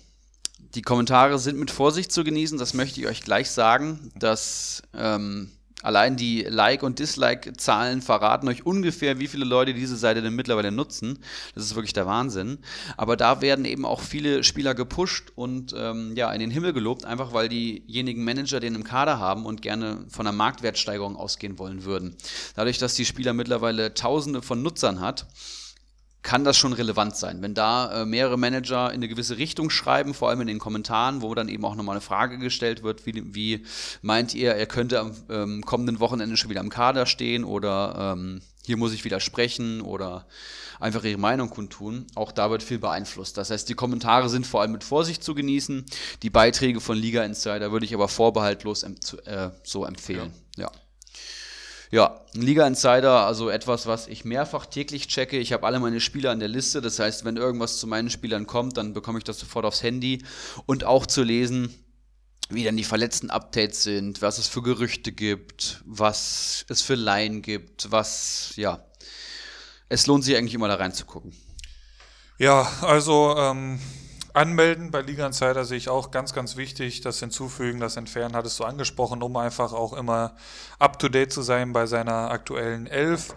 [0.75, 5.51] Die Kommentare sind mit Vorsicht zu genießen, das möchte ich euch gleich sagen, dass ähm,
[5.81, 10.71] allein die Like- und Dislike-Zahlen verraten euch ungefähr, wie viele Leute diese Seite denn mittlerweile
[10.71, 11.21] nutzen.
[11.55, 12.59] Das ist wirklich der Wahnsinn.
[12.99, 17.07] Aber da werden eben auch viele Spieler gepusht und ähm, ja, in den Himmel gelobt,
[17.07, 21.85] einfach weil diejenigen Manager den im Kader haben und gerne von einer Marktwertsteigerung ausgehen wollen
[21.85, 22.17] würden.
[22.55, 25.27] Dadurch, dass die Spieler mittlerweile Tausende von Nutzern hat,
[26.23, 27.41] kann das schon relevant sein.
[27.41, 31.23] Wenn da äh, mehrere Manager in eine gewisse Richtung schreiben, vor allem in den Kommentaren,
[31.23, 33.65] wo dann eben auch nochmal eine Frage gestellt wird, wie, wie
[34.03, 38.43] meint ihr, er könnte am ähm, kommenden Wochenende schon wieder im Kader stehen oder ähm,
[38.65, 40.27] hier muss ich widersprechen oder
[40.79, 42.07] einfach ihre Meinung kundtun.
[42.15, 43.37] Auch da wird viel beeinflusst.
[43.39, 45.87] Das heißt, die Kommentare sind vor allem mit Vorsicht zu genießen.
[46.23, 50.33] Die Beiträge von Liga Insider würde ich aber vorbehaltlos äh, so empfehlen.
[50.57, 50.65] ja.
[50.65, 50.71] ja.
[51.93, 55.39] Ja, Liga Insider, also etwas, was ich mehrfach täglich checke.
[55.39, 56.81] Ich habe alle meine Spieler an der Liste.
[56.81, 60.23] Das heißt, wenn irgendwas zu meinen Spielern kommt, dann bekomme ich das sofort aufs Handy.
[60.67, 61.75] Und auch zu lesen,
[62.49, 67.43] wie dann die verletzten Updates sind, was es für Gerüchte gibt, was es für Laien
[67.43, 68.85] gibt, was, ja.
[69.89, 71.33] Es lohnt sich eigentlich immer da reinzugucken.
[72.39, 73.81] Ja, also ähm,
[74.33, 77.01] Anmelden bei Liga Insider sehe ich auch ganz, ganz wichtig.
[77.01, 80.37] Das Hinzufügen, das Entfernen hattest du angesprochen, um einfach auch immer
[80.79, 83.35] up-to-date zu sein bei seiner aktuellen Elf,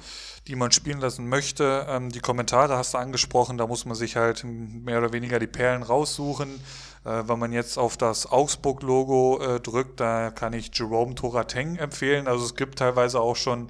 [0.47, 1.85] die man spielen lassen möchte.
[1.89, 5.47] Ähm, die Kommentare hast du angesprochen, da muss man sich halt mehr oder weniger die
[5.47, 6.59] Perlen raussuchen.
[7.05, 12.27] Äh, wenn man jetzt auf das Augsburg-Logo äh, drückt, da kann ich Jerome Torateng empfehlen.
[12.27, 13.69] Also es gibt teilweise auch schon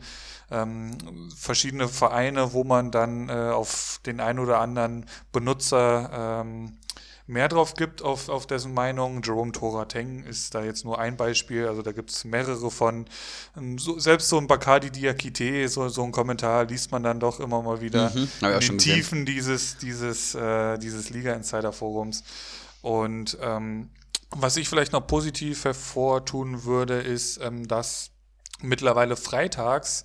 [0.52, 0.98] ähm,
[1.36, 6.78] verschiedene Vereine, wo man dann äh, auf den ein oder anderen Benutzer ähm,
[7.26, 9.22] mehr drauf gibt, auf, auf dessen Meinung.
[9.24, 13.06] Jerome Torateng ist da jetzt nur ein Beispiel, also da gibt es mehrere von.
[13.58, 17.40] Ähm, so, selbst so ein Bacardi Diakite, so, so ein Kommentar liest man dann doch
[17.40, 22.24] immer mal wieder mhm, in den Tiefen dieses, dieses, äh, dieses Liga-Insider-Forums.
[22.82, 23.90] Und ähm,
[24.32, 28.10] was ich vielleicht noch positiv hervortun würde, ist, ähm, dass
[28.62, 30.04] mittlerweile freitags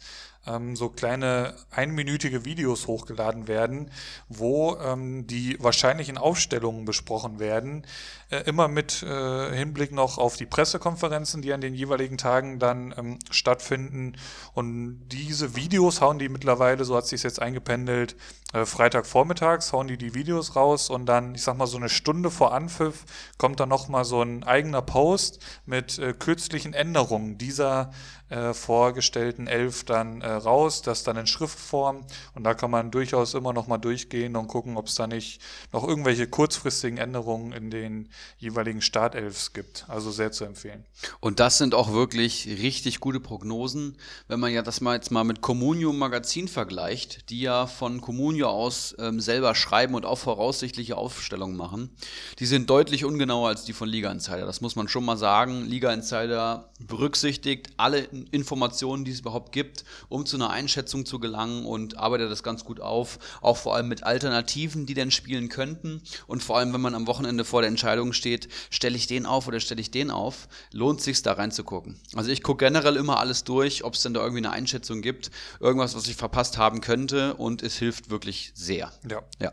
[0.49, 3.91] ähm, so kleine einminütige Videos hochgeladen werden,
[4.29, 7.87] wo ähm, die wahrscheinlichen Aufstellungen besprochen werden,
[8.31, 12.95] äh, immer mit äh, Hinblick noch auf die Pressekonferenzen, die an den jeweiligen Tagen dann
[12.97, 14.15] ähm, stattfinden.
[14.55, 18.17] Und diese Videos hauen die mittlerweile, so hat sich jetzt eingependelt,
[18.53, 22.31] äh, Freitagvormittags hauen die die Videos raus und dann, ich sag mal, so eine Stunde
[22.31, 23.05] vor Anpfiff
[23.37, 27.91] kommt dann nochmal so ein eigener Post mit äh, kürzlichen Änderungen dieser
[28.31, 33.35] äh, vorgestellten Elf dann äh, raus, das dann in Schriftform und da kann man durchaus
[33.35, 35.41] immer noch mal durchgehen und gucken, ob es da nicht
[35.73, 39.87] noch irgendwelche kurzfristigen Änderungen in den jeweiligen Startelfs gibt.
[39.89, 40.85] Also sehr zu empfehlen.
[41.21, 43.97] Und das sind auch wirklich richtig gute Prognosen,
[44.27, 48.01] wenn man ja das mal jetzt mal mit Communio Magazin vergleicht, die ja von
[48.39, 51.91] Communio aus ähm, selber schreiben und auch voraussichtliche Aufstellungen machen.
[52.39, 54.47] Die sind deutlich ungenauer als die von Liga Insider.
[54.47, 55.67] Das muss man schon mal sagen.
[55.67, 61.65] Liga Insider berücksichtigt alle Informationen, die es überhaupt gibt, um zu einer Einschätzung zu gelangen
[61.65, 66.03] und arbeitet das ganz gut auf, auch vor allem mit Alternativen, die denn spielen könnten
[66.27, 69.49] und vor allem, wenn man am Wochenende vor der Entscheidung steht, stelle ich den auf
[69.49, 71.97] oder stelle ich den auf, lohnt sich da reinzugucken.
[72.15, 75.31] Also ich gucke generell immer alles durch, ob es denn da irgendwie eine Einschätzung gibt,
[75.61, 78.93] irgendwas, was ich verpasst haben könnte und es hilft wirklich sehr.
[79.11, 79.23] Ja.
[79.41, 79.53] Ja.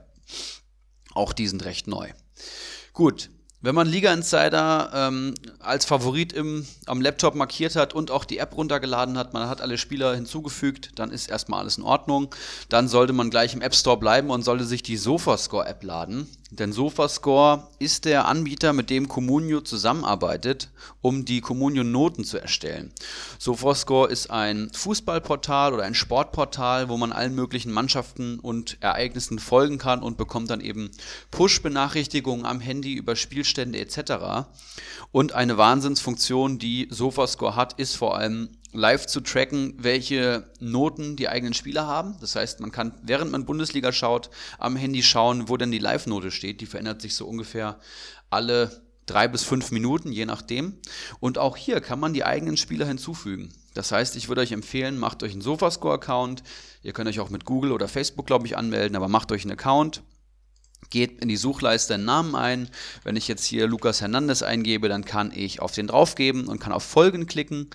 [1.14, 2.10] Auch die sind recht neu.
[2.94, 3.30] Gut,
[3.66, 8.38] wenn man Liga Insider ähm, als Favorit im, am Laptop markiert hat und auch die
[8.38, 12.36] App runtergeladen hat, man hat alle Spieler hinzugefügt, dann ist erstmal alles in Ordnung.
[12.70, 16.28] Dann sollte man gleich im App Store bleiben und sollte sich die Sofascore-App laden.
[16.52, 20.70] Denn Sofascore ist der Anbieter, mit dem Comunio zusammenarbeitet,
[21.02, 22.92] um die Comunio-Noten zu erstellen.
[23.40, 29.80] Sofascore ist ein Fußballportal oder ein Sportportal, wo man allen möglichen Mannschaften und Ereignissen folgen
[29.80, 30.92] kann und bekommt dann eben
[31.32, 34.48] Push-Benachrichtigungen am Handy über Spielstände etc.
[35.12, 41.30] Und eine Wahnsinnsfunktion, die Sofascore hat, ist vor allem live zu tracken, welche Noten die
[41.30, 42.18] eigenen Spieler haben.
[42.22, 46.32] Das heißt, man kann, während man Bundesliga schaut, am Handy schauen, wo denn die Live-Note
[46.32, 46.62] steht.
[46.62, 47.80] Die verändert sich so ungefähr
[48.30, 50.78] alle drei bis fünf Minuten, je nachdem.
[51.20, 53.54] Und auch hier kann man die eigenen Spieler hinzufügen.
[53.74, 56.44] Das heißt, ich würde euch empfehlen, macht euch einen Sofascore-Account.
[56.82, 59.52] Ihr könnt euch auch mit Google oder Facebook, glaube ich, anmelden, aber macht euch einen
[59.52, 60.02] Account
[60.90, 62.70] geht in die Suchleiste einen Namen ein.
[63.04, 66.74] Wenn ich jetzt hier Lukas Hernandez eingebe, dann kann ich auf den draufgeben und kann
[66.74, 67.70] auf Folgen klicken.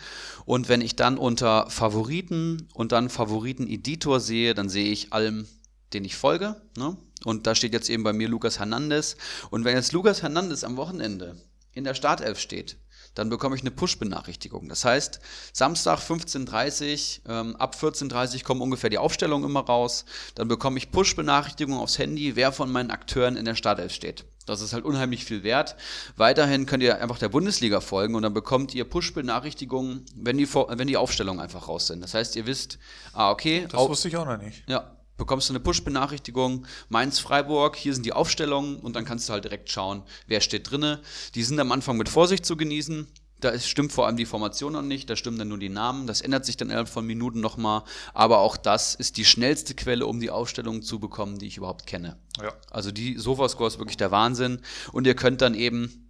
[0.45, 5.47] Und wenn ich dann unter Favoriten und dann Favoriten-Editor sehe, dann sehe ich allem,
[5.93, 6.61] den ich folge.
[6.77, 6.97] Ne?
[7.25, 9.17] Und da steht jetzt eben bei mir Lukas Hernandez.
[9.51, 11.37] Und wenn jetzt Lukas Hernandez am Wochenende
[11.73, 12.77] in der Startelf steht,
[13.15, 14.69] dann bekomme ich eine Push-Benachrichtigung.
[14.69, 15.21] Das heißt,
[15.53, 20.05] Samstag 15.30 Uhr, ähm, ab 14.30 Uhr kommen ungefähr die Aufstellungen immer raus.
[20.35, 24.25] Dann bekomme ich Push-Benachrichtigungen aufs Handy, wer von meinen Akteuren in der Startelf steht.
[24.47, 25.77] Das ist halt unheimlich viel wert.
[26.17, 30.89] Weiterhin könnt ihr einfach der Bundesliga folgen und dann bekommt ihr Push-Benachrichtigungen, wenn die, wenn
[30.89, 32.01] die Aufstellungen einfach raus sind.
[32.01, 32.79] Das heißt, ihr wisst,
[33.13, 33.67] ah, okay.
[33.71, 34.65] Das wusste ich auch noch nicht.
[34.67, 39.45] Ja, bekommst du eine Push-Benachrichtigung, Mainz-Freiburg, hier sind die Aufstellungen und dann kannst du halt
[39.45, 41.01] direkt schauen, wer steht drinne.
[41.37, 43.07] Die sind am Anfang mit Vorsicht zu genießen.
[43.39, 46.07] Da stimmt vor allem die Formation noch nicht, da stimmen dann nur die Namen.
[46.07, 47.83] Das ändert sich dann innerhalb von Minuten nochmal.
[48.13, 51.87] Aber auch das ist die schnellste Quelle, um die Aufstellung zu bekommen, die ich überhaupt
[51.87, 52.19] kenne.
[52.43, 52.53] Ja.
[52.71, 54.61] Also die Sofascore ist wirklich der Wahnsinn.
[54.93, 56.10] Und ihr könnt dann eben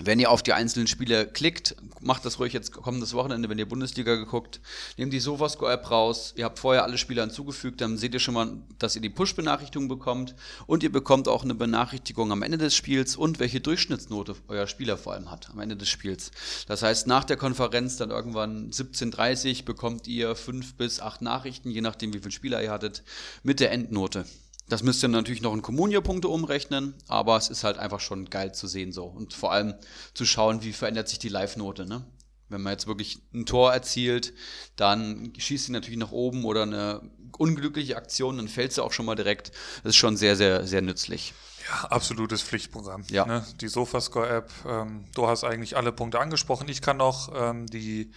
[0.00, 3.68] wenn ihr auf die einzelnen Spiele klickt, macht das ruhig jetzt kommendes Wochenende, wenn ihr
[3.68, 4.60] Bundesliga geguckt,
[4.96, 8.52] nehmt die Sofascore-App raus, ihr habt vorher alle Spieler hinzugefügt, dann seht ihr schon mal,
[8.78, 10.34] dass ihr die Push-Benachrichtigung bekommt
[10.66, 14.96] und ihr bekommt auch eine Benachrichtigung am Ende des Spiels und welche Durchschnittsnote euer Spieler
[14.96, 16.32] vor allem hat am Ende des Spiels.
[16.66, 21.82] Das heißt, nach der Konferenz dann irgendwann 17.30 bekommt ihr fünf bis acht Nachrichten, je
[21.82, 23.04] nachdem wie viele Spieler ihr hattet,
[23.44, 24.24] mit der Endnote.
[24.68, 28.54] Das müsst ihr natürlich noch in Kommunio-Punkte umrechnen, aber es ist halt einfach schon geil
[28.54, 29.04] zu sehen so.
[29.04, 29.74] Und vor allem
[30.14, 32.04] zu schauen, wie verändert sich die Live-Note, ne?
[32.48, 34.34] Wenn man jetzt wirklich ein Tor erzielt,
[34.76, 39.06] dann schießt sie natürlich nach oben oder eine unglückliche Aktion, dann fällt sie auch schon
[39.06, 39.50] mal direkt.
[39.82, 41.32] Das ist schon sehr, sehr, sehr nützlich.
[41.66, 43.04] Ja, absolutes Pflichtprogramm.
[43.10, 43.26] Ja.
[43.26, 43.46] Ne?
[43.60, 46.68] Die Sofascore-App, ähm, du hast eigentlich alle Punkte angesprochen.
[46.68, 48.12] Ich kann noch ähm, die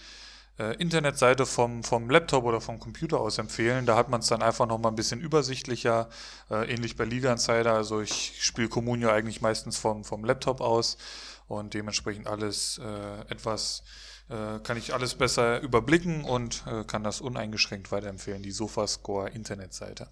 [0.58, 3.86] äh, Internetseite vom, vom Laptop oder vom Computer aus empfehlen.
[3.86, 6.08] Da hat man es dann einfach noch mal ein bisschen übersichtlicher,
[6.50, 7.74] äh, ähnlich bei Liga Insider.
[7.74, 10.98] Also ich spiele Communio eigentlich meistens vom, vom Laptop aus
[11.46, 13.82] und dementsprechend alles äh, etwas
[14.28, 20.08] äh, kann ich alles besser überblicken und äh, kann das uneingeschränkt weiterempfehlen, die Sofascore Internetseite.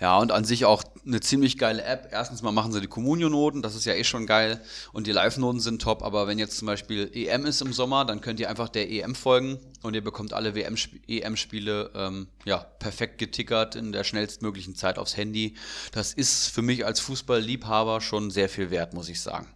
[0.00, 2.08] Ja, und an sich auch eine ziemlich geile App.
[2.10, 4.60] Erstens mal machen sie die Communio-Noten, das ist ja eh schon geil
[4.92, 8.20] und die Live-Noten sind top, aber wenn jetzt zum Beispiel EM ist im Sommer, dann
[8.20, 13.76] könnt ihr einfach der EM folgen und ihr bekommt alle EM-Spiele ähm, ja, perfekt getickert
[13.76, 15.56] in der schnellstmöglichen Zeit aufs Handy.
[15.92, 19.46] Das ist für mich als Fußballliebhaber schon sehr viel wert, muss ich sagen.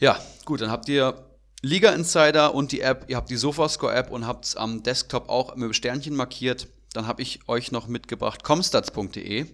[0.00, 1.33] Ja, gut, dann habt ihr
[1.64, 5.56] Liga Insider und die App, ihr habt die Sofascore-App und habt es am Desktop auch
[5.56, 6.68] mit Sternchen markiert.
[6.92, 9.46] Dann habe ich euch noch mitgebracht comstats.de.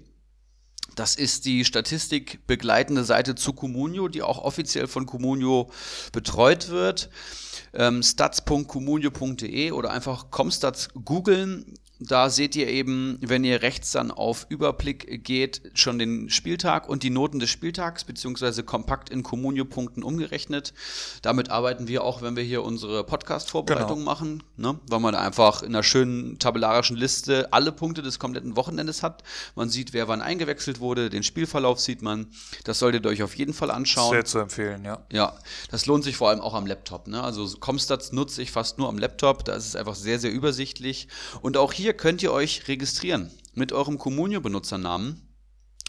[0.96, 5.70] Das ist die statistikbegleitende Seite zu Comunio, die auch offiziell von Comunio
[6.10, 7.10] betreut wird.
[7.74, 11.78] Ähm, stats.comunio.de oder einfach Comstats googeln.
[12.02, 17.02] Da seht ihr eben, wenn ihr rechts dann auf Überblick geht, schon den Spieltag und
[17.02, 20.72] die Noten des Spieltags, beziehungsweise kompakt in Communio-Punkten umgerechnet.
[21.20, 24.10] Damit arbeiten wir auch, wenn wir hier unsere Podcast-Vorbereitung genau.
[24.10, 24.80] machen, ne?
[24.88, 29.22] weil man einfach in einer schönen tabellarischen Liste alle Punkte des kompletten Wochenendes hat.
[29.54, 32.28] Man sieht, wer wann eingewechselt wurde, den Spielverlauf sieht man.
[32.64, 34.12] Das solltet ihr euch auf jeden Fall anschauen.
[34.12, 35.04] Sehr zu empfehlen, ja.
[35.12, 35.36] Ja,
[35.70, 37.08] das lohnt sich vor allem auch am Laptop.
[37.08, 37.22] Ne?
[37.22, 39.44] Also Comstats nutze ich fast nur am Laptop.
[39.44, 41.08] Da ist es einfach sehr, sehr übersichtlich.
[41.42, 45.20] Und auch hier könnt ihr euch registrieren mit eurem Communio-Benutzernamen.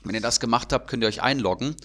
[0.04, 1.76] Wenn ihr das gemacht habt, könnt ihr euch einloggen.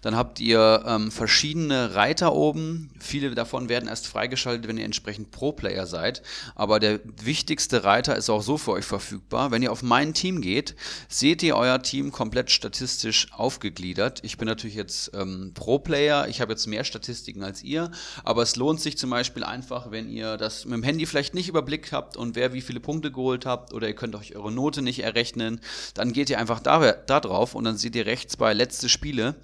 [0.00, 2.90] Dann habt ihr ähm, verschiedene Reiter oben.
[2.98, 6.22] Viele davon werden erst freigeschaltet, wenn ihr entsprechend Pro-Player seid.
[6.54, 9.50] Aber der wichtigste Reiter ist auch so für euch verfügbar.
[9.50, 10.74] Wenn ihr auf mein Team geht,
[11.08, 14.20] seht ihr euer Team komplett statistisch aufgegliedert.
[14.24, 16.28] Ich bin natürlich jetzt ähm, Pro-Player.
[16.28, 17.90] Ich habe jetzt mehr Statistiken als ihr.
[18.24, 21.50] Aber es lohnt sich zum Beispiel einfach, wenn ihr das mit dem Handy vielleicht nicht
[21.50, 24.80] überblickt habt und wer wie viele Punkte geholt habt oder ihr könnt euch eure Note
[24.80, 25.60] nicht errechnen,
[25.92, 29.36] dann geht ihr einfach da, da drauf und dann seht ihr rechts bei letzte Spiele.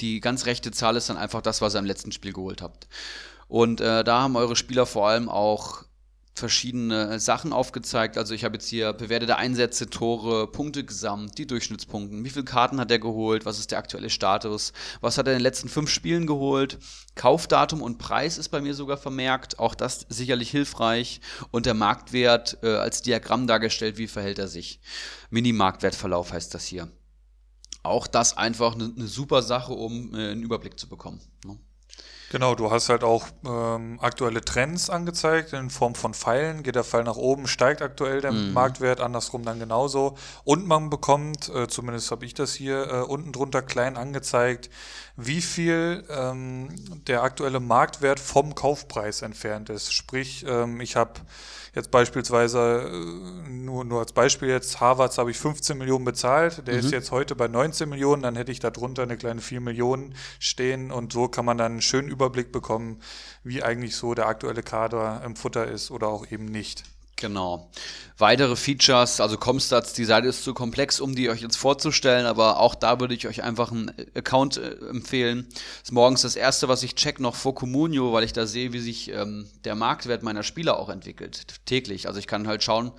[0.00, 2.88] Die ganz rechte Zahl ist dann einfach das, was ihr im letzten Spiel geholt habt.
[3.48, 5.84] Und äh, da haben eure Spieler vor allem auch
[6.34, 8.18] verschiedene Sachen aufgezeigt.
[8.18, 12.80] Also ich habe jetzt hier bewertete Einsätze, Tore, Punkte gesamt, die Durchschnittspunkte, wie viele Karten
[12.80, 15.90] hat er geholt, was ist der aktuelle Status, was hat er in den letzten fünf
[15.90, 16.78] Spielen geholt,
[17.14, 21.20] Kaufdatum und Preis ist bei mir sogar vermerkt, auch das sicherlich hilfreich
[21.52, 24.80] und der Marktwert äh, als Diagramm dargestellt, wie verhält er sich.
[25.30, 26.88] Mini-Marktwertverlauf heißt das hier
[27.84, 31.20] auch das einfach eine, eine super Sache, um äh, einen Überblick zu bekommen.
[31.44, 31.56] Ne?
[32.34, 36.64] Genau, du hast halt auch ähm, aktuelle Trends angezeigt in Form von Pfeilen.
[36.64, 38.52] Geht der Pfeil nach oben, steigt aktuell der mhm.
[38.52, 40.16] Marktwert, andersrum dann genauso.
[40.42, 44.68] Und man bekommt, äh, zumindest habe ich das hier äh, unten drunter klein angezeigt,
[45.16, 46.70] wie viel ähm,
[47.06, 49.92] der aktuelle Marktwert vom Kaufpreis entfernt ist.
[49.92, 51.20] Sprich, ähm, ich habe
[51.74, 56.74] jetzt beispielsweise, äh, nur, nur als Beispiel jetzt, Harvards habe ich 15 Millionen bezahlt, der
[56.74, 56.80] mhm.
[56.80, 60.90] ist jetzt heute bei 19 Millionen, dann hätte ich darunter eine kleine 4 Millionen stehen
[60.90, 63.00] und so kann man dann einen schönen Überblick bekommen,
[63.42, 66.84] wie eigentlich so der aktuelle Kader im Futter ist oder auch eben nicht.
[67.16, 67.70] Genau.
[68.18, 72.58] Weitere Features, also Comstats, die Seite ist zu komplex, um die euch jetzt vorzustellen, aber
[72.58, 75.46] auch da würde ich euch einfach einen Account äh, empfehlen.
[75.82, 78.80] Ist morgens das erste, was ich check noch vor Comunio, weil ich da sehe, wie
[78.80, 82.08] sich ähm, der Marktwert meiner Spieler auch entwickelt, täglich.
[82.08, 82.92] Also ich kann halt schauen,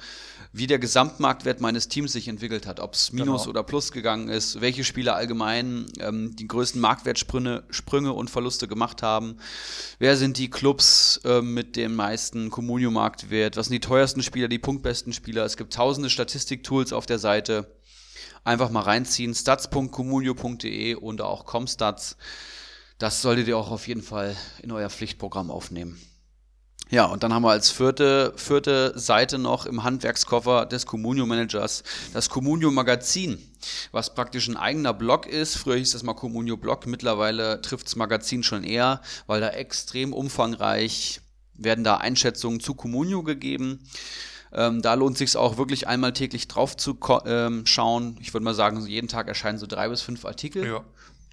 [0.58, 3.50] wie der Gesamtmarktwert meines Teams sich entwickelt hat, ob es Minus genau.
[3.50, 9.04] oder Plus gegangen ist, welche Spieler allgemein ähm, die größten Marktwertsprünge Sprünge und Verluste gemacht
[9.04, 9.36] haben,
[10.00, 14.58] wer sind die Clubs äh, mit dem meisten Communio-Marktwert, was sind die teuersten Spieler, die
[14.58, 15.44] punktbesten Spieler.
[15.44, 17.76] Es gibt tausende Statistiktools auf der Seite.
[18.46, 22.16] Einfach mal reinziehen, stats.communio.de und auch Comstats.
[22.98, 26.00] Das solltet ihr auch auf jeden Fall in euer Pflichtprogramm aufnehmen.
[26.92, 31.84] Ja, und dann haben wir als vierte, vierte Seite noch im Handwerkskoffer des Communio Managers
[32.14, 33.40] das Communio Magazin,
[33.92, 35.58] was praktisch ein eigener Blog ist.
[35.58, 40.14] Früher hieß das mal Communio Blog, mittlerweile trifft das Magazin schon eher, weil da extrem
[40.14, 41.22] umfangreich
[41.56, 43.80] werden da Einschätzungen zu Communio gegeben.
[44.54, 48.18] Ähm, da lohnt sich auch wirklich einmal täglich drauf zu ähm, schauen.
[48.22, 50.66] Ich würde mal sagen, jeden Tag erscheinen so drei bis fünf Artikel.
[50.66, 50.84] Ja.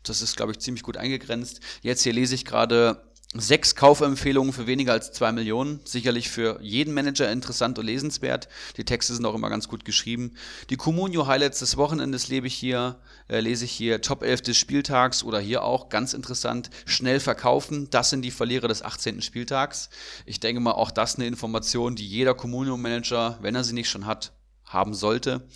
[0.02, 1.60] Das ist, glaube ich, ziemlich gut eingegrenzt.
[1.82, 3.00] Jetzt hier lese ich gerade
[3.34, 5.80] Sechs Kaufempfehlungen für weniger als zwei Millionen.
[5.84, 8.46] Sicherlich für jeden Manager interessant und lesenswert.
[8.76, 10.34] Die Texte sind auch immer ganz gut geschrieben.
[10.68, 12.98] Die Comunio Highlights des Wochenendes lebe ich hier,
[13.28, 14.02] äh, lese ich hier.
[14.02, 16.68] Top 11 des Spieltags oder hier auch ganz interessant.
[16.84, 17.88] Schnell verkaufen.
[17.88, 19.22] Das sind die Verlierer des 18.
[19.22, 19.88] Spieltags.
[20.26, 23.88] Ich denke mal, auch das eine Information, die jeder Comunio Manager, wenn er sie nicht
[23.88, 24.34] schon hat,
[24.66, 25.48] haben sollte.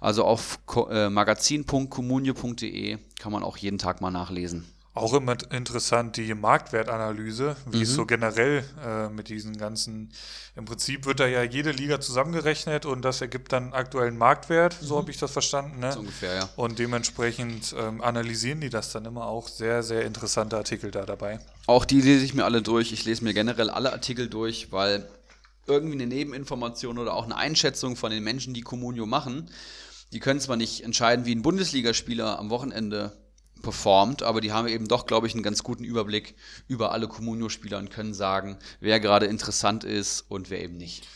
[0.00, 0.58] Also auf
[0.90, 4.79] äh, magazin.comunio.de kann man auch jeden Tag mal nachlesen.
[4.92, 7.82] Auch immer interessant die Marktwertanalyse, wie mhm.
[7.84, 10.12] es so generell äh, mit diesen ganzen,
[10.56, 14.94] im Prinzip wird da ja jede Liga zusammengerechnet und das ergibt dann aktuellen Marktwert, so
[14.94, 14.98] mhm.
[15.02, 15.78] habe ich das verstanden.
[15.78, 15.92] Ne?
[15.92, 16.48] So ungefähr, ja.
[16.56, 21.38] Und dementsprechend ähm, analysieren die das dann immer auch sehr, sehr interessante Artikel da dabei.
[21.68, 22.92] Auch die lese ich mir alle durch.
[22.92, 25.08] Ich lese mir generell alle Artikel durch, weil
[25.68, 29.50] irgendwie eine Nebeninformation oder auch eine Einschätzung von den Menschen, die Communio machen,
[30.12, 33.12] die können zwar nicht entscheiden, wie ein Bundesligaspieler am Wochenende
[33.62, 36.34] performt, aber die haben eben doch, glaube ich, einen ganz guten Überblick
[36.68, 41.06] über alle Comunio-Spieler und können sagen, wer gerade interessant ist und wer eben nicht.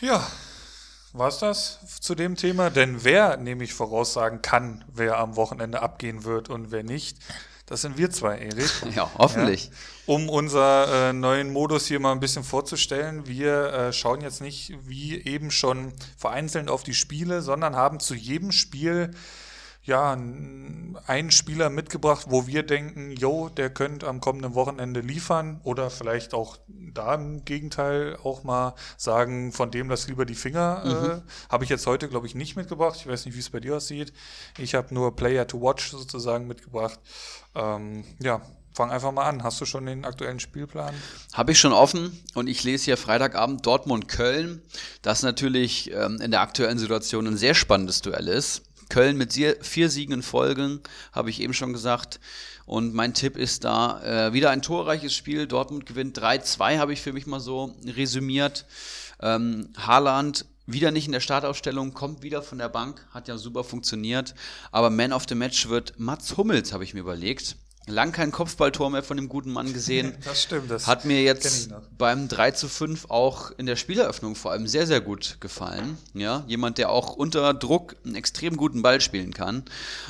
[0.00, 0.26] Ja,
[1.12, 2.70] war es das zu dem Thema?
[2.70, 7.18] Denn wer nämlich voraussagen kann, wer am Wochenende abgehen wird und wer nicht,
[7.66, 8.70] das sind wir zwei, Erik.
[8.94, 9.66] Ja, hoffentlich.
[9.66, 9.72] Ja,
[10.06, 14.72] um unser äh, neuen Modus hier mal ein bisschen vorzustellen, wir äh, schauen jetzt nicht
[14.86, 19.10] wie eben schon vereinzelt auf die Spiele, sondern haben zu jedem Spiel
[19.86, 25.90] ja, einen Spieler mitgebracht, wo wir denken, jo, der könnte am kommenden Wochenende liefern oder
[25.90, 30.82] vielleicht auch da im Gegenteil auch mal sagen, von dem lass lieber die Finger.
[30.84, 31.10] Äh, mhm.
[31.10, 32.96] Äh, habe ich jetzt heute, glaube ich, nicht mitgebracht.
[32.98, 34.12] Ich weiß nicht, wie es bei dir aussieht.
[34.58, 36.98] Ich habe nur Player to Watch sozusagen mitgebracht.
[37.54, 38.42] Ähm, ja,
[38.76, 39.42] Fang einfach mal an.
[39.42, 40.94] Hast du schon den aktuellen Spielplan?
[41.32, 44.60] Habe ich schon offen und ich lese hier Freitagabend Dortmund-Köln,
[45.00, 48.65] das natürlich ähm, in der aktuellen Situation ein sehr spannendes Duell ist.
[48.88, 50.80] Köln mit vier Siegen in Folgen,
[51.12, 52.20] habe ich eben schon gesagt.
[52.66, 55.46] Und mein Tipp ist da äh, wieder ein torreiches Spiel.
[55.46, 58.66] Dortmund gewinnt 3-2, habe ich für mich mal so resümiert.
[59.20, 63.62] Ähm, Haaland wieder nicht in der Startaufstellung, kommt wieder von der Bank, hat ja super
[63.62, 64.34] funktioniert.
[64.72, 67.56] Aber Man of the Match wird Mats Hummels, habe ich mir überlegt.
[67.88, 70.14] Lang kein Kopfballtor mehr von dem guten Mann gesehen.
[70.24, 70.70] Das stimmt.
[70.70, 74.86] Das Hat mir jetzt beim 3 zu 5 auch in der Spieleröffnung vor allem sehr,
[74.86, 75.96] sehr gut gefallen.
[76.14, 79.64] Ja, jemand, der auch unter Druck einen extrem guten Ball spielen kann.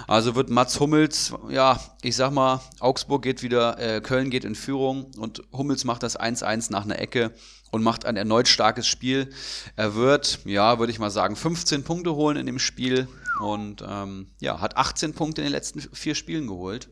[0.07, 4.55] Also wird Mats Hummels, ja, ich sag mal, Augsburg geht wieder, äh, Köln geht in
[4.55, 7.33] Führung und Hummels macht das 1-1 nach einer Ecke
[7.73, 9.29] und macht ein erneut starkes Spiel.
[9.77, 13.07] Er wird, ja, würde ich mal sagen, 15 Punkte holen in dem Spiel
[13.41, 16.89] und ähm, ja, hat 18 Punkte in den letzten vier Spielen geholt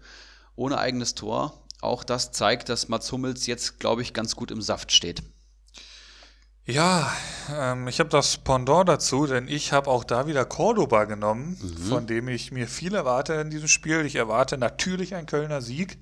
[0.57, 1.65] ohne eigenes Tor.
[1.81, 5.23] Auch das zeigt, dass Mats Hummels jetzt, glaube ich, ganz gut im Saft steht.
[6.67, 7.13] Ja,
[7.55, 11.77] ähm, ich habe das Pendant dazu, denn ich habe auch da wieder Cordoba genommen, mhm.
[11.77, 14.07] von dem ich mir viel erwarte in diesem Spiel.
[14.07, 15.99] Ich erwarte natürlich einen Kölner Sieg.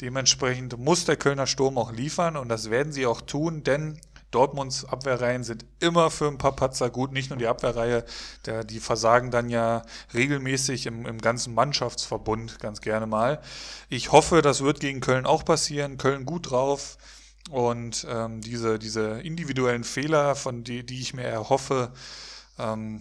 [0.00, 4.84] Dementsprechend muss der Kölner Sturm auch liefern und das werden sie auch tun, denn Dortmunds
[4.84, 8.04] Abwehrreihen sind immer für ein paar Patzer gut, nicht nur die Abwehrreihe,
[8.44, 9.82] der, die versagen dann ja
[10.12, 13.40] regelmäßig im, im ganzen Mannschaftsverbund ganz gerne mal.
[13.88, 15.96] Ich hoffe, das wird gegen Köln auch passieren.
[15.96, 16.98] Köln gut drauf.
[17.50, 21.92] Und ähm, diese, diese individuellen Fehler, von die, die ich mir erhoffe,
[22.58, 23.00] ähm,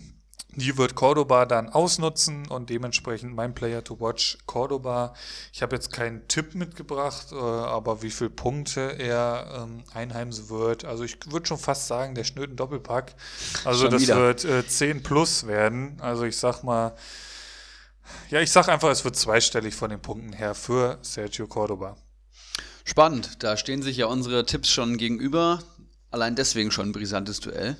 [0.58, 5.14] die wird Cordoba dann ausnutzen und dementsprechend mein Player to watch Cordoba.
[5.54, 10.84] Ich habe jetzt keinen Tipp mitgebracht, äh, aber wie viele Punkte er ähm, einheimsen wird.
[10.84, 13.14] Also ich würde schon fast sagen, der schnöden Doppelpack.
[13.66, 14.18] Also schon das wieder.
[14.18, 16.02] wird äh, 10 plus werden.
[16.02, 16.96] Also ich sag mal,
[18.32, 21.98] ja, ich sag einfach, es wird zweistellig von den Punkten her für Sergio Cordoba.
[22.84, 25.60] Spannend, da stehen sich ja unsere Tipps schon gegenüber.
[26.10, 27.76] Allein deswegen schon ein brisantes Duell.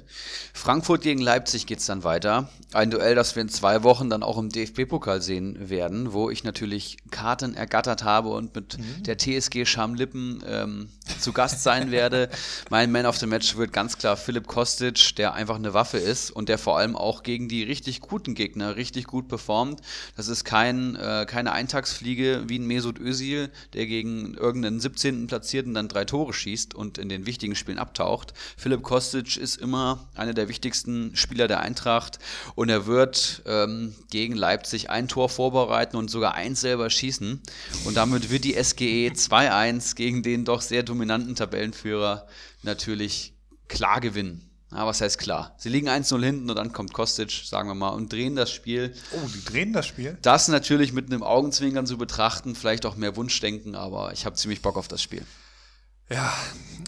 [0.54, 2.50] Frankfurt gegen Leipzig geht's dann weiter.
[2.74, 6.44] Ein Duell, das wir in zwei Wochen dann auch im DFB-Pokal sehen werden, wo ich
[6.44, 9.04] natürlich Karten ergattert habe und mit mhm.
[9.04, 10.90] der TSG Schamlippen ähm,
[11.22, 12.28] zu Gast sein werde.
[12.70, 16.30] mein Man of the Match wird ganz klar Philipp Kostic, der einfach eine Waffe ist
[16.30, 19.80] und der vor allem auch gegen die richtig guten Gegner richtig gut performt.
[20.18, 25.28] Das ist kein, äh, keine Eintagsfliege wie ein Mesut Özil, der gegen irgendeinen 17.
[25.28, 28.34] Platzierten dann drei Tore schießt und in den wichtigen Spielen abtaucht braucht.
[28.58, 32.20] Philipp Kostic ist immer einer der wichtigsten Spieler der Eintracht
[32.56, 37.42] und er wird ähm, gegen Leipzig ein Tor vorbereiten und sogar eins selber schießen.
[37.86, 42.28] Und damit wird die SGE 2-1 gegen den doch sehr dominanten Tabellenführer
[42.64, 43.34] natürlich
[43.68, 44.44] klar gewinnen.
[44.72, 45.56] Ja, was heißt klar?
[45.58, 48.94] Sie liegen 1-0 hinten und dann kommt Kostic, sagen wir mal, und drehen das Spiel.
[49.14, 50.18] Oh, die drehen das Spiel?
[50.22, 54.62] Das natürlich mit einem Augenzwinkern zu betrachten, vielleicht auch mehr Wunschdenken, aber ich habe ziemlich
[54.62, 55.24] Bock auf das Spiel.
[56.10, 56.34] Ja,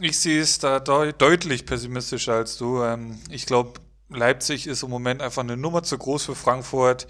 [0.02, 2.82] ich sehe es da de deutlich pessimistischer als du.
[2.84, 7.08] Ähm, ich glaube, Leipzig ist im Moment einfach eine Nummer zu groß für Frankfurt.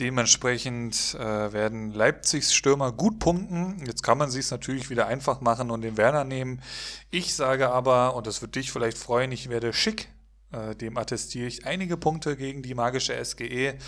[0.00, 3.82] Dementsprechend äh, werden Leipzigs Stürmer gut punkten.
[3.86, 6.60] Jetzt kann man sich es natürlich wieder einfach machen und den Werner nehmen.
[7.10, 10.08] Ich sage aber, und das wird dich vielleicht freuen, ich werde schick.
[10.50, 13.78] Äh, dem attestiere ich einige Punkte gegen die magische SGE.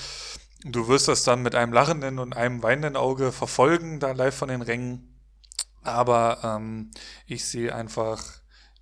[0.65, 4.49] Du wirst das dann mit einem lachenden und einem weinenden Auge verfolgen, da live von
[4.49, 5.14] den Rängen.
[5.85, 6.91] Aber ähm,
[7.27, 8.23] ich sehe einfach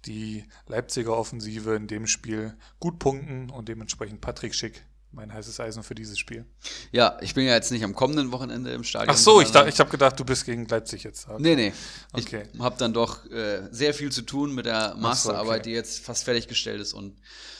[0.07, 5.83] die Leipziger Offensive in dem Spiel gut punkten und dementsprechend Patrick Schick mein heißes Eisen
[5.83, 6.47] für dieses Spiel.
[6.91, 9.15] Ja, ich bin ja jetzt nicht am kommenden Wochenende im Stadion.
[9.15, 11.29] Ach so, ich, ich habe gedacht, du bist gegen Leipzig jetzt.
[11.29, 11.43] Okay.
[11.43, 11.73] Nee, nee.
[12.13, 12.45] Okay.
[12.53, 15.63] Ich habe dann doch äh, sehr viel zu tun mit der Masterarbeit, so, okay.
[15.65, 17.19] die jetzt fast fertiggestellt ist und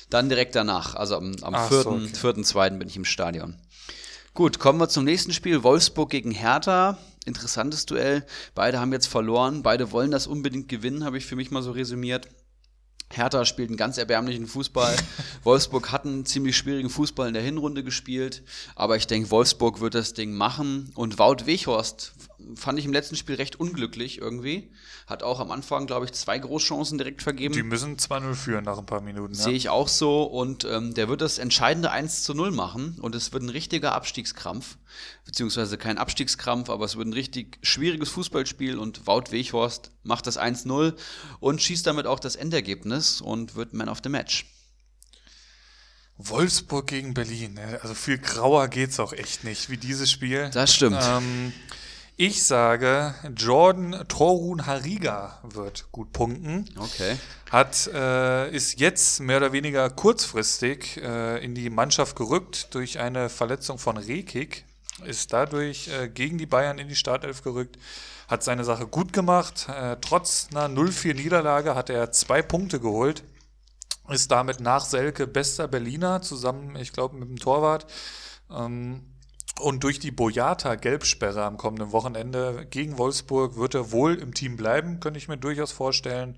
[0.09, 1.83] dann direkt danach, also am, am 4.2.
[1.83, 2.71] So, okay.
[2.71, 2.79] 4.
[2.79, 3.57] bin ich im Stadion.
[4.35, 5.63] Gut, kommen wir zum nächsten Spiel.
[5.63, 6.99] Wolfsburg gegen Hertha.
[7.25, 8.27] Interessantes Duell.
[8.55, 9.63] Beide haben jetzt verloren.
[9.63, 12.29] Beide wollen das unbedingt gewinnen, habe ich für mich mal so resümiert.
[13.13, 14.97] Hertha spielt einen ganz erbärmlichen Fußball.
[15.45, 18.43] Wolfsburg hat einen ziemlich schwierigen Fußball in der Hinrunde gespielt.
[18.75, 20.91] Aber ich denke, Wolfsburg wird das Ding machen.
[20.95, 22.15] Und Wout Weghorst
[22.57, 24.71] fand ich im letzten Spiel recht unglücklich irgendwie.
[25.07, 27.55] Hat auch am Anfang, glaube ich, zwei Großchancen direkt vergeben.
[27.55, 29.35] Die müssen 2-0 führen nach ein paar Minuten.
[29.35, 30.25] Sehe ich auch so.
[30.25, 32.99] Und ähm, der wird das entscheidende 1 0 machen.
[33.01, 34.79] Und es wird ein richtiger Abstiegskrampf.
[35.25, 38.79] Beziehungsweise kein Abstiegskrampf, aber es wird ein richtig schwieriges Fußballspiel.
[38.79, 40.95] Und Wout Weghorst macht das 1-0
[41.41, 44.47] und schießt damit auch das Endergebnis und wird Man of the Match.
[46.19, 47.55] Wolfsburg gegen Berlin.
[47.55, 47.81] Ne?
[47.83, 50.51] Also viel grauer geht's auch echt nicht, wie dieses Spiel.
[50.53, 50.99] Das stimmt.
[51.01, 51.53] Ähm,
[52.25, 56.67] ich sage, Jordan Torun Hariga wird gut punkten.
[56.79, 57.19] Okay.
[57.51, 63.29] Hat, äh, ist jetzt mehr oder weniger kurzfristig äh, in die Mannschaft gerückt durch eine
[63.29, 64.65] Verletzung von Rekik.
[65.05, 67.77] Ist dadurch äh, gegen die Bayern in die Startelf gerückt.
[68.29, 69.67] Hat seine Sache gut gemacht.
[69.69, 73.25] Äh, trotz einer 0-4 Niederlage hat er zwei Punkte geholt.
[74.09, 77.87] Ist damit nach Selke bester Berliner zusammen, ich glaube, mit dem Torwart.
[78.49, 79.12] Ähm,
[79.61, 85.01] und durch die Boyata-Gelbsperre am kommenden Wochenende gegen Wolfsburg wird er wohl im Team bleiben,
[85.01, 86.37] könnte ich mir durchaus vorstellen.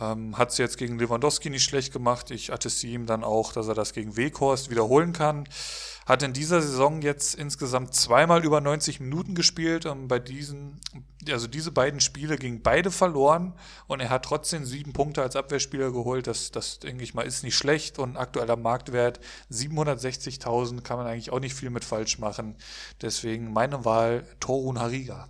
[0.00, 2.30] Ähm, Hat es jetzt gegen Lewandowski nicht schlecht gemacht.
[2.30, 5.48] Ich attestiere ihm dann auch, dass er das gegen Weghorst wiederholen kann.
[6.06, 9.86] Hat in dieser Saison jetzt insgesamt zweimal über 90 Minuten gespielt.
[9.86, 10.80] Und bei diesen,
[11.28, 13.52] also diese beiden Spiele gingen beide verloren
[13.88, 16.28] und er hat trotzdem sieben Punkte als Abwehrspieler geholt.
[16.28, 19.18] Das, das denke ich mal, ist nicht schlecht und aktueller Marktwert
[19.50, 22.54] 760.000 kann man eigentlich auch nicht viel mit falsch machen.
[23.02, 25.28] Deswegen meine Wahl Torun Hariga.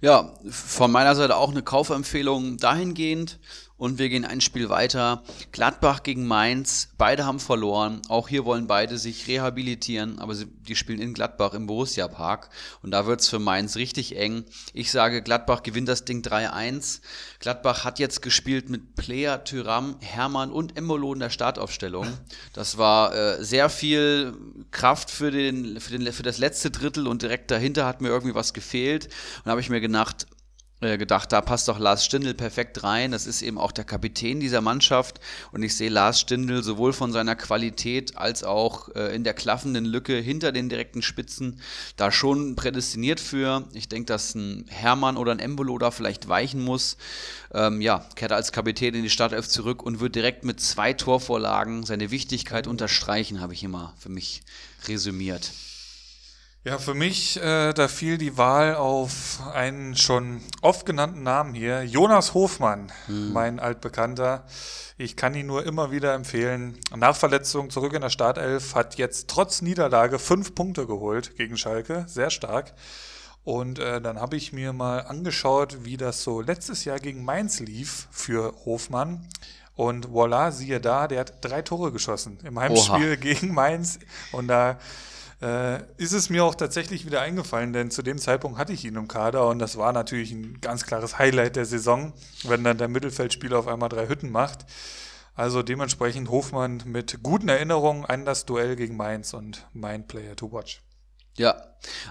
[0.00, 3.40] Ja, von meiner Seite auch eine Kaufempfehlung dahingehend.
[3.84, 5.22] Und wir gehen ein Spiel weiter.
[5.52, 6.88] Gladbach gegen Mainz.
[6.96, 8.00] Beide haben verloren.
[8.08, 12.48] Auch hier wollen beide sich rehabilitieren, aber sie, die spielen in Gladbach im Borussia Park.
[12.80, 14.46] Und da wird's für Mainz richtig eng.
[14.72, 17.02] Ich sage, Gladbach gewinnt das Ding 3-1.
[17.40, 22.06] Gladbach hat jetzt gespielt mit Player, Tyram, Hermann und Embolo in der Startaufstellung.
[22.54, 24.34] Das war äh, sehr viel
[24.70, 28.34] Kraft für, den, für, den, für das letzte Drittel und direkt dahinter hat mir irgendwie
[28.34, 29.04] was gefehlt.
[29.04, 30.26] Und da habe ich mir gedacht,
[30.98, 33.12] gedacht, da passt doch Lars Stindl perfekt rein.
[33.12, 35.20] Das ist eben auch der Kapitän dieser Mannschaft.
[35.52, 39.84] Und ich sehe Lars Stindl sowohl von seiner Qualität als auch äh, in der klaffenden
[39.84, 41.60] Lücke hinter den direkten Spitzen
[41.96, 43.64] da schon prädestiniert für.
[43.72, 46.96] Ich denke, dass ein Hermann oder ein Embolo da vielleicht weichen muss.
[47.52, 51.84] Ähm, ja, kehrt als Kapitän in die Startelf zurück und wird direkt mit zwei Torvorlagen
[51.84, 54.42] seine Wichtigkeit unterstreichen, habe ich immer für mich
[54.86, 55.50] resümiert.
[56.66, 61.84] Ja, für mich, äh, da fiel die Wahl auf einen schon oft genannten Namen hier,
[61.84, 63.34] Jonas Hofmann, hm.
[63.34, 64.46] mein altbekannter.
[64.96, 66.78] Ich kann ihn nur immer wieder empfehlen.
[66.96, 72.06] Nach Verletzung zurück in der Startelf, hat jetzt trotz Niederlage fünf Punkte geholt gegen Schalke,
[72.08, 72.72] sehr stark.
[73.44, 77.60] Und äh, dann habe ich mir mal angeschaut, wie das so letztes Jahr gegen Mainz
[77.60, 79.28] lief für Hofmann.
[79.76, 83.16] Und voilà, siehe da, der hat drei Tore geschossen im Heimspiel Oha.
[83.16, 83.98] gegen Mainz.
[84.32, 84.78] Und da
[85.44, 88.96] äh, ist es mir auch tatsächlich wieder eingefallen, denn zu dem Zeitpunkt hatte ich ihn
[88.96, 92.14] im Kader und das war natürlich ein ganz klares Highlight der Saison,
[92.44, 94.64] wenn dann der Mittelfeldspieler auf einmal drei Hütten macht.
[95.34, 100.50] Also dementsprechend Hofmann mit guten Erinnerungen an das Duell gegen Mainz und mein Player to
[100.50, 100.80] watch.
[101.36, 101.56] Ja,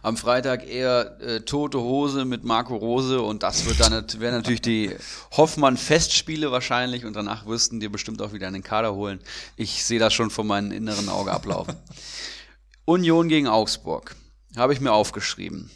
[0.03, 4.61] am Freitag eher äh, tote Hose mit Marco Rose und das wird dann wäre natürlich
[4.61, 4.91] die
[5.31, 9.22] Hoffmann-Festspiele wahrscheinlich und danach wirsten dir bestimmt auch wieder einen Kader holen.
[9.55, 11.77] Ich sehe das schon vor meinem inneren Auge ablaufen.
[12.85, 14.15] Union gegen Augsburg
[14.57, 15.72] habe ich mir aufgeschrieben.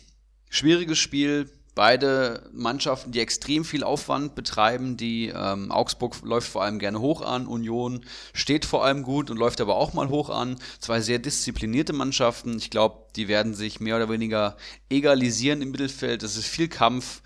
[0.49, 6.79] Schwieriges Spiel, Beide Mannschaften, die extrem viel Aufwand betreiben, die ähm, Augsburg läuft vor allem
[6.79, 8.03] gerne hoch an, Union
[8.33, 10.55] steht vor allem gut und läuft aber auch mal hoch an.
[10.79, 12.57] Zwei sehr disziplinierte Mannschaften.
[12.57, 14.57] Ich glaube, die werden sich mehr oder weniger
[14.89, 16.23] egalisieren im Mittelfeld.
[16.23, 17.21] Es ist viel Kampf,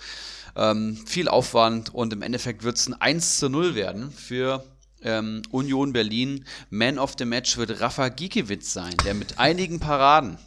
[0.58, 4.66] ähm, viel Aufwand und im Endeffekt wird es ein 1 zu 0 werden für
[5.04, 6.46] ähm, Union Berlin.
[6.70, 10.38] Man of the Match wird Rafa Giekewitz sein, der mit einigen Paraden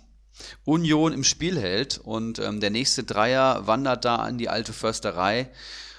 [0.64, 1.98] Union im Spiel hält.
[1.98, 5.50] Und ähm, der nächste Dreier wandert da an die alte Försterei.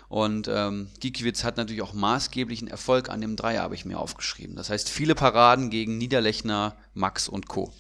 [0.08, 4.56] Und ähm, Gikiewicz hat natürlich auch maßgeblichen Erfolg an dem Dreier, habe ich mir aufgeschrieben.
[4.56, 7.74] Das heißt, viele Paraden gegen Niederlechner, Max und Co.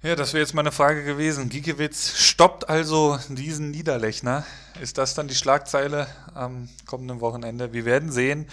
[0.00, 1.48] Ja, das wäre jetzt meine Frage gewesen.
[1.48, 4.46] Gikiewicz stoppt also diesen Niederlechner.
[4.80, 7.72] Ist das dann die Schlagzeile am kommenden Wochenende?
[7.72, 8.46] Wir werden sehen.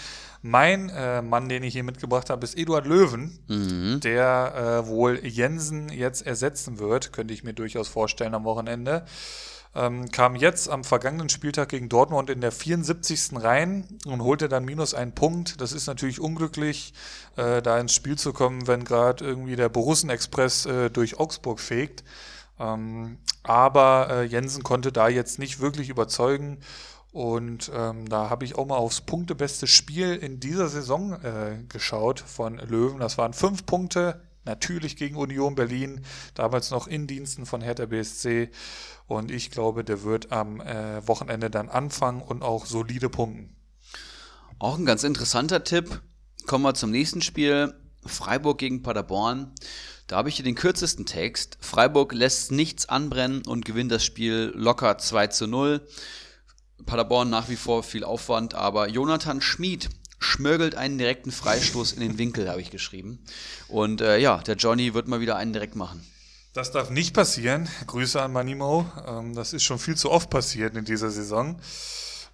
[0.48, 4.00] Mein äh, Mann, den ich hier mitgebracht habe, ist Eduard Löwen, mhm.
[4.02, 9.06] der äh, wohl Jensen jetzt ersetzen wird, könnte ich mir durchaus vorstellen am Wochenende.
[9.74, 13.42] Ähm, kam jetzt am vergangenen Spieltag gegen Dortmund in der 74.
[13.42, 15.60] rein und holte dann minus einen Punkt.
[15.62, 16.94] Das ist natürlich unglücklich,
[17.38, 22.04] äh, da ins Spiel zu kommen, wenn gerade irgendwie der Borussen-Express äh, durch Augsburg fegt.
[22.60, 26.60] Ähm, aber äh, Jensen konnte da jetzt nicht wirklich überzeugen
[27.16, 32.20] und ähm, da habe ich auch mal aufs punktebeste Spiel in dieser Saison äh, geschaut
[32.20, 33.00] von Löwen.
[33.00, 36.02] Das waren fünf Punkte, natürlich gegen Union Berlin,
[36.34, 38.50] damals noch in Diensten von Hertha BSC.
[39.08, 43.56] Und ich glaube, der wird am äh, Wochenende dann anfangen und auch solide punkten.
[44.60, 46.02] Auch ein ganz interessanter Tipp.
[46.48, 47.74] Kommen wir zum nächsten Spiel.
[48.06, 49.54] Freiburg gegen Paderborn.
[50.08, 51.58] Da habe ich hier den kürzesten Text.
[51.62, 55.88] Freiburg lässt nichts anbrennen und gewinnt das Spiel locker 2 zu 0.
[56.86, 59.90] Paderborn nach wie vor viel Aufwand, aber Jonathan Schmid
[60.20, 63.20] schmörgelt einen direkten Freistoß in den Winkel, habe ich geschrieben.
[63.68, 66.06] Und äh, ja, der Johnny wird mal wieder einen direkt machen.
[66.54, 67.68] Das darf nicht passieren.
[67.86, 68.90] Grüße an Manimo.
[69.06, 71.60] Ähm, das ist schon viel zu oft passiert in dieser Saison.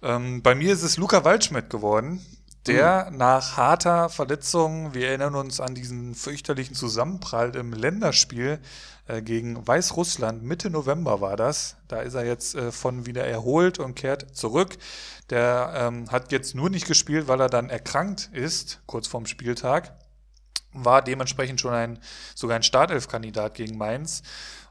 [0.00, 2.24] Ähm, bei mir ist es Luca Waldschmidt geworden,
[2.66, 3.16] der mhm.
[3.16, 8.60] nach harter Verletzung, wir erinnern uns an diesen fürchterlichen Zusammenprall im Länderspiel
[9.22, 11.76] gegen Weißrussland, Mitte November war das.
[11.88, 14.78] Da ist er jetzt äh, von wieder erholt und kehrt zurück.
[15.30, 19.94] Der ähm, hat jetzt nur nicht gespielt, weil er dann erkrankt ist, kurz vorm Spieltag.
[20.72, 21.98] War dementsprechend schon ein,
[22.34, 24.22] sogar ein Startelf-Kandidat gegen Mainz.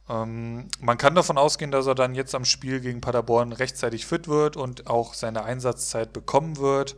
[0.10, 4.28] Ähm, man kann davon ausgehen, dass er dann jetzt am Spiel gegen Paderborn rechtzeitig fit
[4.28, 6.96] wird und auch seine Einsatzzeit bekommen wird.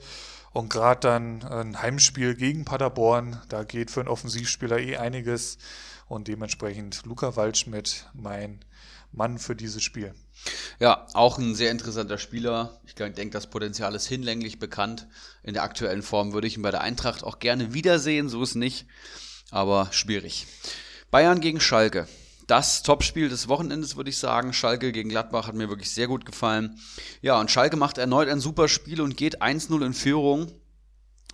[0.52, 5.58] Und gerade dann ein Heimspiel gegen Paderborn, da geht für einen Offensivspieler eh einiges.
[6.14, 8.64] Und dementsprechend Luca Waldschmidt mein
[9.12, 10.14] Mann für dieses Spiel.
[10.80, 12.80] Ja, auch ein sehr interessanter Spieler.
[12.86, 15.08] Ich denke, das Potenzial ist hinlänglich bekannt.
[15.42, 18.54] In der aktuellen Form würde ich ihn bei der Eintracht auch gerne wiedersehen, so ist
[18.54, 18.86] nicht.
[19.50, 20.46] Aber schwierig.
[21.10, 22.08] Bayern gegen Schalke
[22.46, 24.54] das Topspiel des Wochenendes, würde ich sagen.
[24.54, 26.78] Schalke gegen Gladbach hat mir wirklich sehr gut gefallen.
[27.24, 30.52] Ja, und Schalke macht erneut ein super Spiel und geht 1-0 in Führung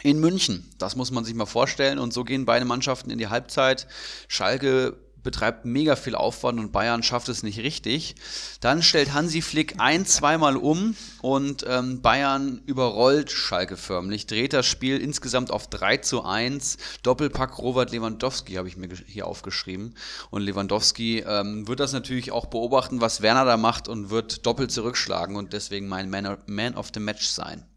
[0.04, 0.70] in München.
[0.78, 2.00] Das muss man sich mal vorstellen.
[2.00, 3.88] Und so gehen beide Mannschaften in die Halbzeit.
[4.28, 8.16] Schalke betreibt mega viel Aufwand und Bayern schafft es nicht richtig.
[8.62, 14.66] Dann stellt Hansi Flick ein, zweimal um und ähm, Bayern überrollt Schalke förmlich, dreht das
[14.66, 16.78] Spiel insgesamt auf 3 zu 1.
[17.04, 19.96] Doppelpack Robert Lewandowski habe ich mir hier aufgeschrieben.
[20.30, 24.72] Und Lewandowski ähm, wird das natürlich auch beobachten, was Werner da macht und wird doppelt
[24.72, 27.69] zurückschlagen und deswegen mein Man of the Match sein.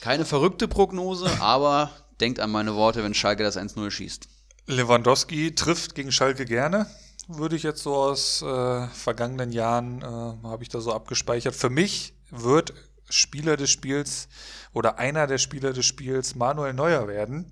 [0.00, 1.90] Keine verrückte Prognose, aber
[2.20, 4.28] denkt an meine Worte, wenn Schalke das 1-0 schießt.
[4.66, 6.86] Lewandowski trifft gegen Schalke gerne,
[7.28, 10.04] würde ich jetzt so aus äh, vergangenen Jahren, äh,
[10.48, 11.54] habe ich da so abgespeichert.
[11.54, 12.72] Für mich wird
[13.10, 14.28] Spieler des Spiels
[14.72, 17.50] oder einer der Spieler des Spiels Manuel Neuer werden.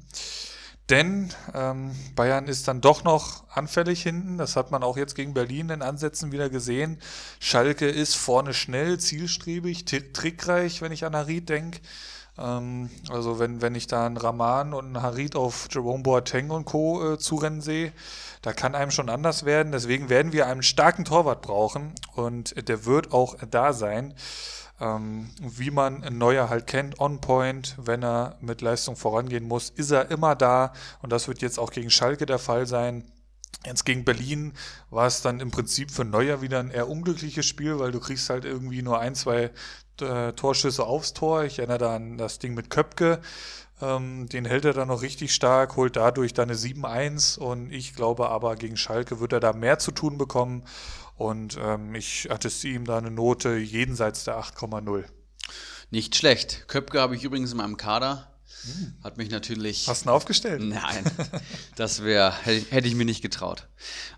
[0.88, 4.38] Denn ähm, Bayern ist dann doch noch anfällig hinten.
[4.38, 6.98] Das hat man auch jetzt gegen Berlin in Ansätzen wieder gesehen.
[7.40, 11.80] Schalke ist vorne schnell, zielstrebig, trickreich, wenn ich an Harit denke.
[12.38, 16.64] Ähm, also wenn, wenn ich da einen Raman und einen Harit auf Jerome Boateng und
[16.64, 17.14] Co.
[17.14, 17.92] Äh, zurennen sehe,
[18.42, 19.72] da kann einem schon anders werden.
[19.72, 24.14] Deswegen werden wir einen starken Torwart brauchen und der wird auch da sein.
[24.80, 29.90] Ähm, wie man Neuer halt kennt, on point, wenn er mit Leistung vorangehen muss, ist
[29.90, 33.04] er immer da und das wird jetzt auch gegen Schalke der Fall sein.
[33.66, 34.52] Jetzt gegen Berlin
[34.90, 38.30] war es dann im Prinzip für Neuer wieder ein eher unglückliches Spiel, weil du kriegst
[38.30, 39.50] halt irgendwie nur ein, zwei
[40.02, 41.44] äh, Torschüsse aufs Tor.
[41.44, 43.20] Ich erinnere da an das Ding mit Köpke.
[43.80, 47.94] Ähm, den hält er dann noch richtig stark, holt dadurch dann eine 7-1 und ich
[47.94, 50.64] glaube aber gegen Schalke wird er da mehr zu tun bekommen
[51.16, 55.04] und ähm, ich attestiere ihm da eine Note jenseits der 8,0.
[55.90, 56.66] Nicht schlecht.
[56.68, 58.27] Köpke habe ich übrigens in meinem Kader.
[59.02, 59.86] Hat mich natürlich.
[59.88, 60.62] Hast du ihn aufgestellt?
[60.62, 61.04] Nein,
[61.76, 63.66] das wäre, hätte ich mir nicht getraut.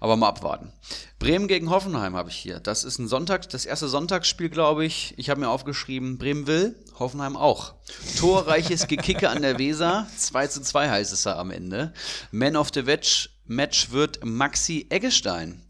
[0.01, 0.73] Aber mal abwarten.
[1.19, 2.61] Bremen gegen Hoffenheim habe ich hier.
[2.61, 5.15] Das ist ein Sonntag, das erste Sonntagsspiel, glaube ich.
[5.19, 7.75] Ich habe mir aufgeschrieben, Bremen will, Hoffenheim auch.
[8.19, 10.07] Torreiches Gekicke an der Weser.
[10.17, 11.93] 2 zu 2 heißt es da am Ende.
[12.31, 15.61] Man of the Match Match wird Maxi Eggestein,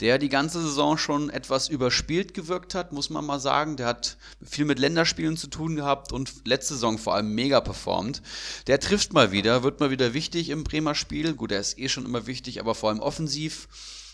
[0.00, 3.78] der die ganze Saison schon etwas überspielt gewirkt hat, muss man mal sagen.
[3.78, 8.20] Der hat viel mit Länderspielen zu tun gehabt und letzte Saison vor allem mega performt.
[8.66, 11.32] Der trifft mal wieder, wird mal wieder wichtig im Bremer Spiel.
[11.32, 13.68] Gut, er ist eh schon immer wichtig, aber vor allem offensiv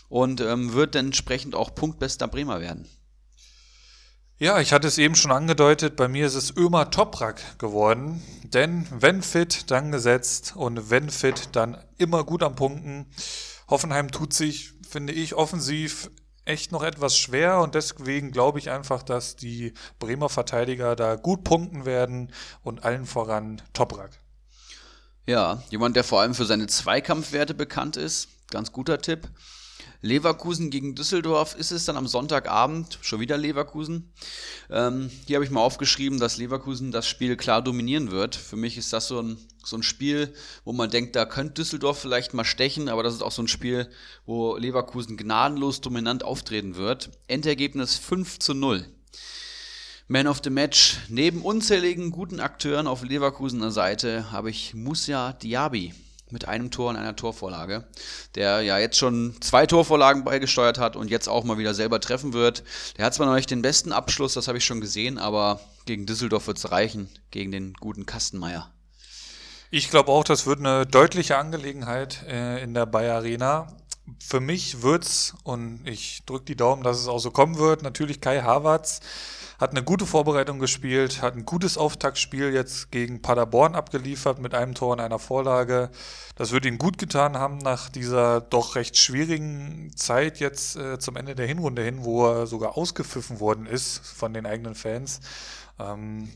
[0.07, 2.87] und ähm, wird entsprechend auch punktbester Bremer werden.
[4.39, 8.21] Ja, ich hatte es eben schon angedeutet, bei mir ist es Ömer Toprak geworden.
[8.43, 13.07] Denn wenn fit, dann gesetzt und wenn fit, dann immer gut am Punkten.
[13.67, 16.11] Hoffenheim tut sich, finde ich, offensiv
[16.45, 21.43] echt noch etwas schwer und deswegen glaube ich einfach, dass die Bremer Verteidiger da gut
[21.43, 22.31] punkten werden
[22.61, 24.19] und allen voran Toprak.
[25.25, 28.29] Ja, jemand, der vor allem für seine Zweikampfwerte bekannt ist.
[28.51, 29.27] Ganz guter Tipp.
[30.01, 34.11] Leverkusen gegen Düsseldorf ist es dann am Sonntagabend, schon wieder Leverkusen.
[34.69, 38.35] Ähm, hier habe ich mal aufgeschrieben, dass Leverkusen das Spiel klar dominieren wird.
[38.35, 40.33] Für mich ist das so ein, so ein Spiel,
[40.65, 43.47] wo man denkt, da könnte Düsseldorf vielleicht mal stechen, aber das ist auch so ein
[43.47, 43.89] Spiel,
[44.25, 47.09] wo Leverkusen gnadenlos dominant auftreten wird.
[47.27, 48.85] Endergebnis 5 zu 0.
[50.07, 50.97] Man of the Match.
[51.09, 55.93] Neben unzähligen guten Akteuren auf Leverkusener Seite habe ich Musa Diaby
[56.31, 57.85] mit einem Tor und einer Torvorlage,
[58.35, 62.33] der ja jetzt schon zwei Torvorlagen beigesteuert hat und jetzt auch mal wieder selber treffen
[62.33, 62.63] wird.
[62.97, 66.05] Der hat zwar noch nicht den besten Abschluss, das habe ich schon gesehen, aber gegen
[66.05, 68.71] Düsseldorf wird es reichen, gegen den guten Kastenmeier.
[69.69, 73.67] Ich glaube auch, das wird eine deutliche Angelegenheit äh, in der Bayer Arena.
[74.19, 78.21] Für mich wird's, und ich drücke die Daumen, dass es auch so kommen wird, natürlich
[78.21, 79.01] Kai Havertz
[79.59, 84.75] hat eine gute Vorbereitung gespielt, hat ein gutes Auftaktspiel jetzt gegen Paderborn abgeliefert mit einem
[84.75, 85.89] Tor und einer Vorlage.
[86.35, 91.15] Das wird ihm gut getan haben nach dieser doch recht schwierigen Zeit jetzt äh, zum
[91.15, 95.21] Ende der Hinrunde hin, wo er sogar ausgepfiffen worden ist von den eigenen Fans.
[95.79, 96.29] Ähm,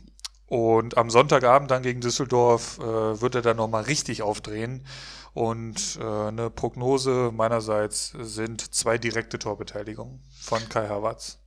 [0.47, 4.85] und am Sonntagabend dann gegen Düsseldorf äh, wird er dann nochmal richtig aufdrehen.
[5.33, 11.40] Und äh, eine Prognose meinerseits sind zwei direkte Torbeteiligungen von Kai Havertz.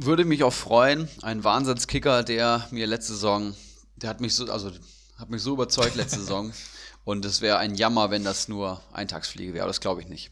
[0.00, 1.08] Würde mich auch freuen.
[1.22, 3.56] Ein Wahnsinnskicker, der mir letzte Saison,
[3.96, 4.70] der hat mich so, also
[5.18, 6.52] hat mich so überzeugt letzte Saison.
[7.04, 9.64] Und es wäre ein Jammer, wenn das nur Eintagsfliege wäre.
[9.64, 10.30] Aber das glaube ich nicht.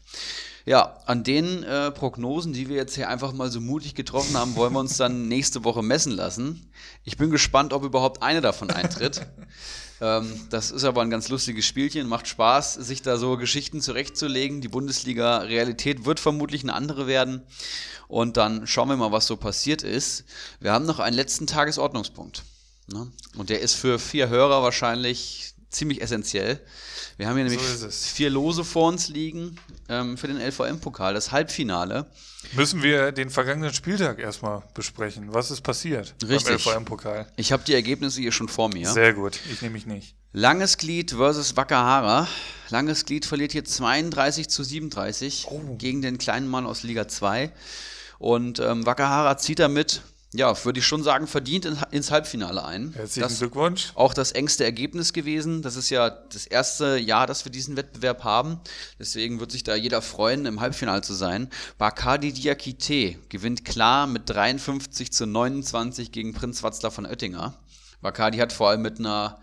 [0.65, 4.55] Ja, an den äh, Prognosen, die wir jetzt hier einfach mal so mutig getroffen haben,
[4.55, 6.71] wollen wir uns dann nächste Woche messen lassen.
[7.03, 9.25] Ich bin gespannt, ob überhaupt eine davon eintritt.
[9.99, 14.61] ähm, das ist aber ein ganz lustiges Spielchen, macht Spaß, sich da so Geschichten zurechtzulegen.
[14.61, 17.41] Die Bundesliga-Realität wird vermutlich eine andere werden.
[18.07, 20.23] Und dann schauen wir mal, was so passiert ist.
[20.59, 22.43] Wir haben noch einen letzten Tagesordnungspunkt.
[22.87, 23.11] Ne?
[23.37, 26.59] Und der ist für vier Hörer wahrscheinlich ziemlich essentiell.
[27.17, 29.55] Wir haben hier nämlich so vier Lose vor uns liegen
[29.89, 32.05] ähm, für den LVM-Pokal, das Halbfinale.
[32.53, 35.33] Müssen wir den vergangenen Spieltag erstmal besprechen.
[35.33, 36.63] Was ist passiert Richtig.
[36.63, 37.27] beim LVM-Pokal?
[37.35, 38.87] Ich habe die Ergebnisse hier schon vor mir.
[38.89, 40.15] Sehr gut, ich nehme mich nicht.
[40.31, 42.27] Langes Glied versus Wakahara.
[42.69, 45.75] Langes Glied verliert hier 32 zu 37 oh.
[45.77, 47.51] gegen den kleinen Mann aus Liga 2.
[48.19, 50.01] Und ähm, Wakahara zieht damit,
[50.33, 52.91] ja, würde ich schon sagen, verdient in, ins Halbfinale ein.
[52.93, 53.91] Herzlichen das, Glückwunsch.
[53.95, 55.61] Auch das engste Ergebnis gewesen.
[55.61, 58.59] Das ist ja das erste Jahr, dass wir diesen Wettbewerb haben.
[58.99, 61.49] Deswegen wird sich da jeder freuen, im Halbfinale zu sein.
[61.77, 67.53] Bakadi Diakite gewinnt klar mit 53 zu 29 gegen Prinz Watzler von Oettinger.
[68.01, 69.39] Bakadi hat vor allem mit einer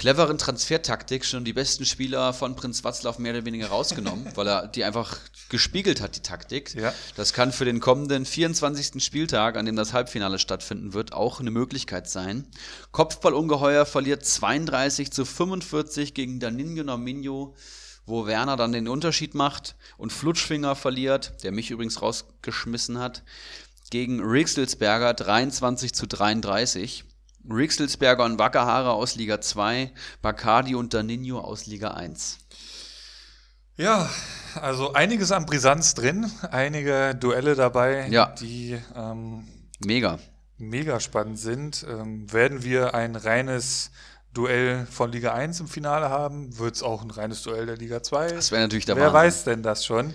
[0.00, 4.66] cleveren Transfertaktik schon die besten Spieler von Prinz Watzlaw mehr oder weniger rausgenommen, weil er
[4.66, 5.18] die einfach
[5.50, 6.74] gespiegelt hat, die Taktik.
[6.74, 6.94] Ja.
[7.16, 9.04] Das kann für den kommenden 24.
[9.04, 12.46] Spieltag, an dem das Halbfinale stattfinden wird, auch eine Möglichkeit sein.
[12.92, 17.54] Kopfballungeheuer verliert 32 zu 45 gegen Daninho Nominho
[18.06, 23.22] wo Werner dann den Unterschied macht und Flutschfinger verliert, der mich übrigens rausgeschmissen hat,
[23.90, 27.04] gegen Rixelsberger 23 zu 33.
[27.48, 29.90] Rixelsberger und Wackerhaare aus Liga 2,
[30.22, 32.38] Bacardi und Danino aus Liga 1.
[33.76, 34.10] Ja,
[34.60, 38.26] also einiges an Brisanz drin, einige Duelle dabei, ja.
[38.38, 39.48] die ähm,
[39.78, 40.18] mega.
[40.58, 41.86] mega spannend sind.
[41.88, 43.90] Ähm, werden wir ein reines
[44.34, 48.02] Duell von Liga 1 im Finale haben, wird es auch ein reines Duell der Liga
[48.02, 48.32] 2.
[48.32, 49.20] Das wäre natürlich der Wer Wahnsinn.
[49.20, 50.14] weiß denn das schon?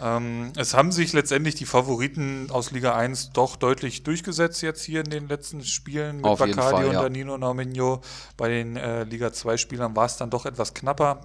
[0.00, 5.00] Ähm, es haben sich letztendlich die Favoriten aus Liga 1 doch deutlich durchgesetzt jetzt hier
[5.00, 7.02] in den letzten Spielen mit Auf Bacardi Fall, und ja.
[7.02, 8.02] Danilo Nauminho.
[8.36, 11.20] Bei den äh, Liga 2 Spielern war es dann doch etwas knapper.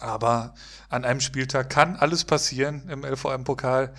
[0.00, 0.54] Aber
[0.88, 3.94] an einem Spieltag kann alles passieren im LVM-Pokal.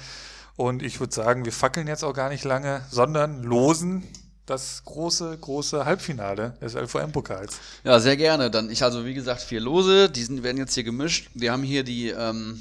[0.55, 4.07] Und ich würde sagen, wir fackeln jetzt auch gar nicht lange, sondern losen
[4.45, 7.59] das große, große Halbfinale des LVM-Pokals.
[7.83, 8.49] Ja, sehr gerne.
[8.49, 11.29] Dann ich also wie gesagt vier Lose, die sind, werden jetzt hier gemischt.
[11.33, 12.59] Wir haben hier die ähm,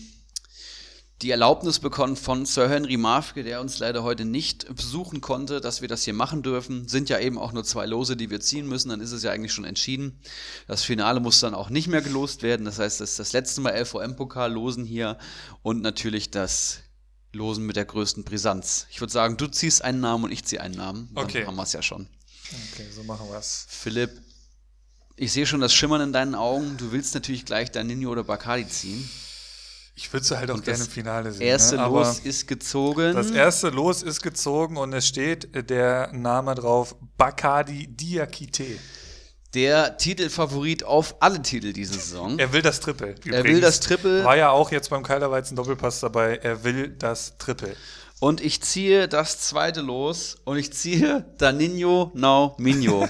[1.23, 5.81] die Erlaubnis bekommen von Sir Henry Mafke, der uns leider heute nicht besuchen konnte, dass
[5.81, 6.87] wir das hier machen dürfen.
[6.87, 8.91] Sind ja eben auch nur zwei Lose, die wir ziehen müssen.
[8.91, 10.21] Dann ist es ja eigentlich schon entschieden.
[10.69, 12.65] Das Finale muss dann auch nicht mehr gelost werden.
[12.65, 15.19] Das heißt, das ist das letzte Mal LVM-Pokal losen hier
[15.63, 16.81] und natürlich das
[17.33, 18.87] Losen mit der größten Brisanz.
[18.91, 21.11] Ich würde sagen, du ziehst einen Namen und ich ziehe einen Namen.
[21.15, 21.45] Dann Okay.
[21.45, 22.07] haben wir es ja schon.
[22.73, 23.67] Okay, so machen wir es.
[23.69, 24.13] Philipp,
[25.17, 26.77] ich sehe schon das Schimmern in deinen Augen.
[26.79, 29.11] Du willst natürlich gleich Danino oder Bacardi ziehen.
[30.01, 31.43] Ich würde sie halt auch gerne das im Finale sehen.
[31.43, 31.83] Erste ne?
[31.83, 33.17] Aber Los ist gezogen.
[33.17, 38.79] Das erste Los ist gezogen und es steht der Name drauf Bacardi Diakite.
[39.55, 42.39] Der Titelfavorit auf alle Titel diese Saison.
[42.39, 43.17] Er will das Triple.
[43.29, 44.23] Er will das Triple.
[44.23, 46.37] War ja auch jetzt beim Keilerweizen Doppelpass dabei.
[46.37, 47.75] Er will das Triple.
[48.21, 53.09] Und ich ziehe das zweite los und ich ziehe Danino Now Minho.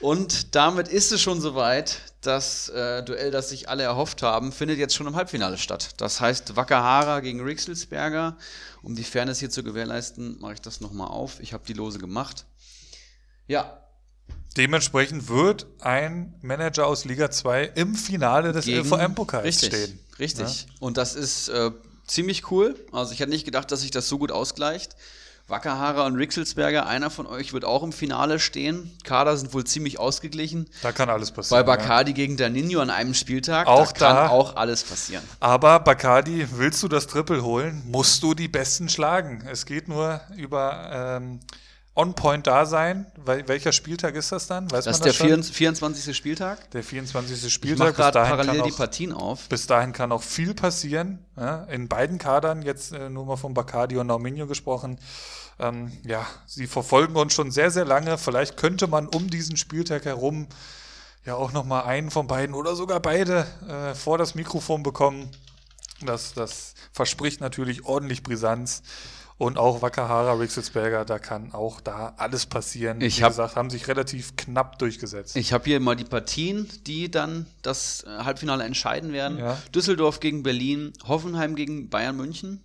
[0.00, 2.00] Und damit ist es schon soweit.
[2.20, 5.90] Das äh, Duell, das sich alle erhofft haben, findet jetzt schon im Halbfinale statt.
[5.98, 8.36] Das heißt Wakahara gegen Rixelsberger.
[8.82, 11.38] Um die Fairness hier zu gewährleisten, mache ich das nochmal auf.
[11.38, 12.46] Ich habe die Lose gemacht.
[13.46, 13.80] Ja,
[14.56, 19.98] Dementsprechend wird ein Manager aus Liga 2 im Finale des LVM-Pokals stehen.
[20.18, 20.66] Richtig.
[20.80, 21.70] Und das ist äh,
[22.06, 22.74] ziemlich cool.
[22.90, 24.96] Also ich hätte nicht gedacht, dass sich das so gut ausgleicht.
[25.48, 28.90] Wakahara und Rixelsberger, einer von euch wird auch im Finale stehen.
[29.04, 30.68] Kader sind wohl ziemlich ausgeglichen.
[30.82, 31.60] Da kann alles Bei passieren.
[31.60, 31.76] ja.
[31.76, 35.22] Bacardi gegen Danino an einem Spieltag, Auch da kann da- auch alles passieren.
[35.38, 39.46] Aber Bacardi, willst du das Triple holen, musst du die Besten schlagen.
[39.48, 41.38] Es geht nur über ähm,
[41.94, 43.06] On-Point da sein.
[43.24, 44.68] Wel welcher Spieltag ist das dann?
[44.70, 45.26] Weiß Das ist man der das schon?
[45.28, 45.56] 24.
[45.56, 46.16] 24.
[46.16, 46.70] Spieltag.
[46.72, 47.36] Der 24.
[47.36, 47.86] Ich mache Spieltag.
[47.86, 49.48] Bis gerade dahin, parallel kann die auch, Partien auf.
[49.48, 51.20] bis dahin kann auch viel passieren.
[51.38, 51.62] Ja?
[51.70, 54.98] In beiden Kadern, jetzt äh, nur mal von Bacardi und Nauminho gesprochen.
[55.58, 58.18] Ähm, ja, sie verfolgen uns schon sehr, sehr lange.
[58.18, 60.46] Vielleicht könnte man um diesen Spieltag herum
[61.24, 65.30] ja auch noch mal einen von beiden oder sogar beide äh, vor das Mikrofon bekommen.
[66.04, 68.82] Das, das verspricht natürlich ordentlich Brisanz.
[69.38, 73.02] Und auch Wakahara, Rixelsberger, da kann auch da alles passieren.
[73.02, 75.36] Ich Wie hab- gesagt, haben sich relativ knapp durchgesetzt.
[75.36, 79.38] Ich habe hier mal die Partien, die dann das äh, Halbfinale entscheiden werden.
[79.38, 79.58] Ja.
[79.74, 82.62] Düsseldorf gegen Berlin, Hoffenheim gegen Bayern München,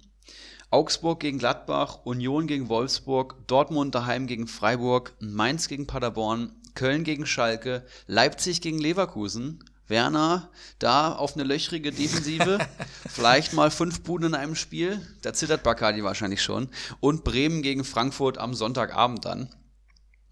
[0.72, 7.26] Augsburg gegen Gladbach, Union gegen Wolfsburg, Dortmund daheim gegen Freiburg, Mainz gegen Paderborn, Köln gegen
[7.26, 9.64] Schalke, Leipzig gegen Leverkusen.
[9.88, 10.49] Werner,
[10.80, 12.60] da auf eine löchrige Defensive,
[13.10, 16.69] vielleicht mal fünf Buden in einem Spiel, da zittert Bacardi wahrscheinlich schon.
[17.02, 19.49] Und Bremen gegen Frankfurt am Sonntagabend dann.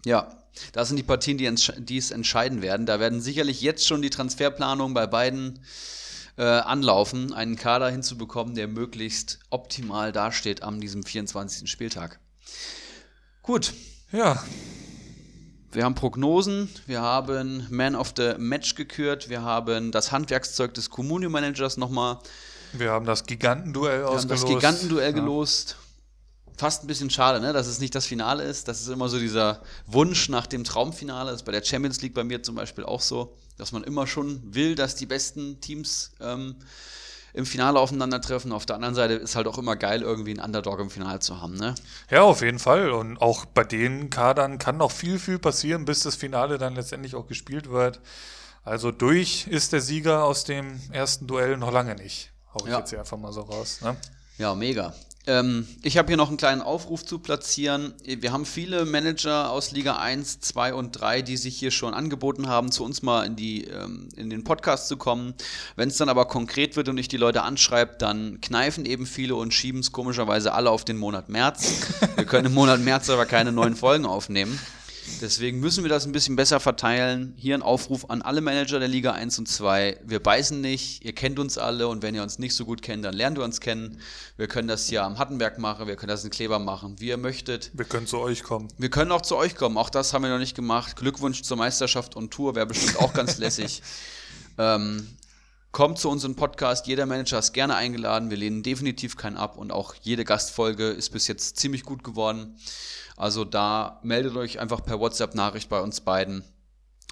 [0.06, 0.34] Ja,
[0.72, 2.86] das sind die Partien, die, die es entscheiden werden.
[2.86, 5.60] Da werden sicherlich jetzt schon die Transferplanungen bei beiden
[6.40, 11.70] äh, anlaufen, einen Kader hinzubekommen, der möglichst optimal dasteht am diesem 24.
[11.70, 12.18] Spieltag.
[13.42, 13.74] Gut,
[14.12, 14.42] Ja,
[15.72, 20.90] wir haben Prognosen, wir haben Man of the Match gekürt, wir haben das Handwerkszeug des
[20.90, 22.18] Community Managers nochmal,
[22.72, 24.42] wir haben das Gigantenduell wir haben ausgelost.
[24.44, 25.14] das Gigantenduell Ja.
[25.20, 25.76] gelost.
[26.56, 28.68] Fast ein bisschen schade, ne, dass es nicht das Finale ist.
[28.68, 31.30] Das ist immer so dieser Wunsch nach dem Traumfinale.
[31.30, 34.06] Das ist bei der Champions League bei mir zum Beispiel auch so, dass man immer
[34.06, 36.56] schon will, dass die besten Teams ähm,
[37.32, 38.50] im Finale aufeinandertreffen.
[38.52, 41.40] Auf der anderen Seite ist halt auch immer geil, irgendwie einen Underdog im Finale zu
[41.40, 41.54] haben.
[41.54, 41.74] Ne?
[42.10, 42.90] Ja, auf jeden Fall.
[42.90, 47.14] Und auch bei den Kadern kann noch viel, viel passieren, bis das Finale dann letztendlich
[47.14, 48.00] auch gespielt wird.
[48.64, 52.32] Also durch ist der Sieger aus dem ersten Duell noch lange nicht.
[52.52, 52.78] Hau ich Ja.
[52.80, 53.80] jetzt hier einfach mal so raus.
[53.82, 53.96] Ne?
[54.38, 54.92] Ja, mega.
[55.30, 57.94] Ähm, ich habe hier noch einen kleinen Aufruf zu platzieren.
[58.04, 62.48] Wir haben viele Manager aus Liga 1, 2 und 3, die sich hier schon angeboten
[62.48, 65.34] haben, zu uns mal in, die, ähm, in den Podcast zu kommen.
[65.76, 69.36] Wenn es dann aber konkret wird und ich die Leute anschreibe, dann kneifen eben viele
[69.36, 71.74] und schieben es komischerweise alle auf den Monat März.
[72.16, 74.58] Wir können im Monat März aber keine neuen Folgen aufnehmen.
[75.20, 77.34] Deswegen müssen wir das ein bisschen besser verteilen.
[77.36, 80.00] Hier ein Aufruf an alle Manager der Liga 1 und 2.
[80.02, 83.04] Wir beißen nicht, ihr kennt uns alle und wenn ihr uns nicht so gut kennt,
[83.04, 83.98] dann lernt ihr uns kennen.
[84.38, 87.18] Wir können das hier am Hattenberg machen, wir können das in Kleber machen, wie ihr
[87.18, 87.70] möchtet.
[87.74, 88.68] Wir können zu euch kommen.
[88.78, 90.96] Wir können auch zu euch kommen, auch das haben wir noch nicht gemacht.
[90.96, 93.82] Glückwunsch zur Meisterschaft und Tour wäre bestimmt auch ganz lässig.
[94.56, 95.06] Ähm,
[95.72, 99.70] kommt zu unserem Podcast, jeder Manager ist gerne eingeladen, wir lehnen definitiv keinen ab und
[99.72, 102.56] auch jede Gastfolge ist bis jetzt ziemlich gut geworden.
[103.16, 106.44] Also da meldet euch einfach per WhatsApp-Nachricht bei uns beiden.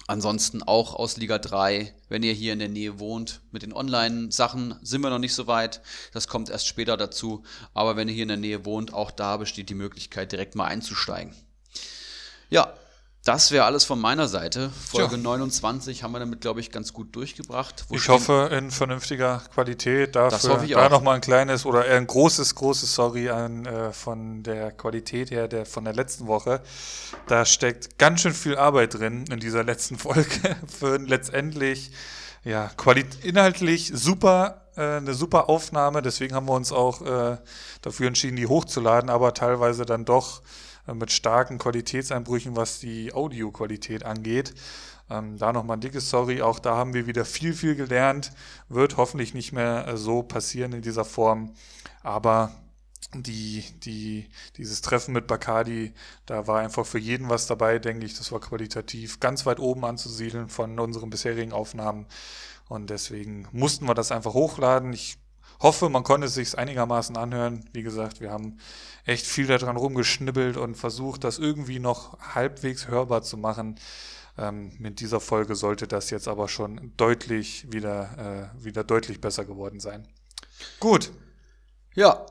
[0.07, 3.41] Ansonsten auch aus Liga 3, wenn ihr hier in der Nähe wohnt.
[3.51, 5.81] Mit den Online-Sachen sind wir noch nicht so weit.
[6.13, 7.43] Das kommt erst später dazu.
[7.75, 10.65] Aber wenn ihr hier in der Nähe wohnt, auch da besteht die Möglichkeit, direkt mal
[10.65, 11.35] einzusteigen.
[12.49, 12.73] Ja,
[13.25, 14.69] das wäre alles von meiner Seite.
[14.69, 15.17] Folge Tja.
[15.17, 17.85] 29 haben wir damit, glaube ich, ganz gut durchgebracht.
[17.89, 20.15] Wo ich hoffe in vernünftiger Qualität.
[20.15, 23.65] Dafür das hoffe ich da nochmal ein kleines oder eher ein großes, großes Sorry an
[23.65, 26.61] äh, von der Qualität her der von der letzten Woche.
[27.27, 31.91] Da steckt ganz schön viel Arbeit drin in dieser letzten Folge für letztendlich
[32.45, 32.71] ja
[33.21, 36.01] inhaltlich super äh, eine super Aufnahme.
[36.01, 37.37] Deswegen haben wir uns auch äh,
[37.81, 40.41] dafür entschieden, die hochzuladen, aber teilweise dann doch
[40.93, 44.53] mit starken Qualitätseinbrüchen, was die Audioqualität angeht.
[45.09, 46.41] Ähm, da nochmal ein dickes Sorry.
[46.41, 48.31] Auch da haben wir wieder viel, viel gelernt.
[48.67, 51.53] Wird hoffentlich nicht mehr äh, so passieren in dieser Form.
[52.03, 52.51] Aber
[53.15, 55.93] die, die, dieses Treffen mit Bacardi,
[56.25, 58.15] da war einfach für jeden was dabei, denke ich.
[58.17, 62.05] Das war qualitativ ganz weit oben anzusiedeln von unseren bisherigen Aufnahmen.
[62.67, 64.93] Und deswegen mussten wir das einfach hochladen.
[64.93, 65.17] Ich
[65.59, 67.65] hoffe, man konnte es sich einigermaßen anhören.
[67.73, 68.57] Wie gesagt, wir haben
[69.05, 73.75] echt viel daran rumgeschnibbelt und versucht, das irgendwie noch halbwegs hörbar zu machen.
[74.37, 79.43] Ähm, mit dieser Folge sollte das jetzt aber schon deutlich wieder, äh, wieder deutlich besser
[79.43, 80.07] geworden sein.
[80.79, 81.11] Gut.
[81.95, 82.25] Ja.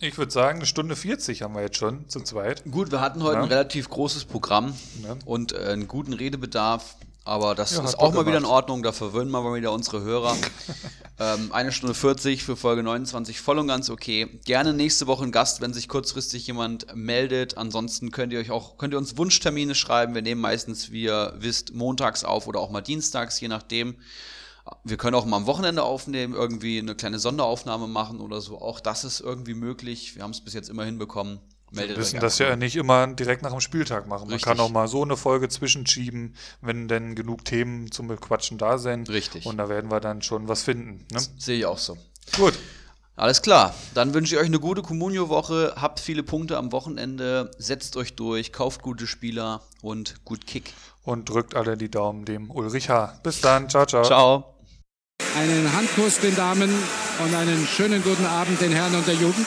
[0.00, 2.64] Ich würde sagen, eine Stunde 40 haben wir jetzt schon zu zweit.
[2.70, 3.42] Gut, wir hatten heute ja.
[3.42, 5.16] ein relativ großes Programm ja.
[5.24, 6.96] und äh, einen guten Redebedarf.
[7.24, 10.02] Aber das ja, ist auch mal wieder in Ordnung, da verwöhnen wir mal wieder unsere
[10.02, 10.36] Hörer.
[11.18, 14.38] ähm, eine Stunde 40 für Folge 29, voll und ganz okay.
[14.44, 17.56] Gerne nächste Woche ein Gast, wenn sich kurzfristig jemand meldet.
[17.56, 20.14] Ansonsten könnt ihr euch auch, könnt ihr uns Wunschtermine schreiben.
[20.14, 23.96] Wir nehmen meistens, wie ihr wisst, montags auf oder auch mal dienstags, je nachdem.
[24.82, 28.60] Wir können auch mal am Wochenende aufnehmen, irgendwie eine kleine Sonderaufnahme machen oder so.
[28.60, 30.14] Auch das ist irgendwie möglich.
[30.14, 31.40] Wir haben es bis jetzt immer hinbekommen.
[31.74, 34.28] Meldet Wir müssen das ja nicht immer direkt nach dem Spieltag machen.
[34.28, 34.46] Richtig.
[34.46, 38.78] Man kann auch mal so eine Folge zwischenschieben, wenn denn genug Themen zum Bequatschen da
[38.78, 39.08] sind.
[39.08, 39.46] Richtig.
[39.46, 41.06] Und da werden wir dann schon was finden.
[41.12, 41.20] Ne?
[41.38, 41.96] Sehe ich auch so.
[42.36, 42.54] Gut.
[43.16, 43.74] Alles klar.
[43.94, 45.74] Dann wünsche ich euch eine gute Communio-Woche.
[45.76, 47.50] Habt viele Punkte am Wochenende.
[47.58, 48.52] Setzt euch durch.
[48.52, 50.72] Kauft gute Spieler und gut Kick.
[51.04, 53.18] Und drückt alle die Daumen dem Ulrich H.
[53.22, 53.68] Bis dann.
[53.68, 54.02] Ciao, ciao.
[54.04, 54.54] Ciao.
[55.36, 56.70] Einen Handkuss den Damen
[57.24, 59.46] und einen schönen guten Abend den Herren und der Jugend.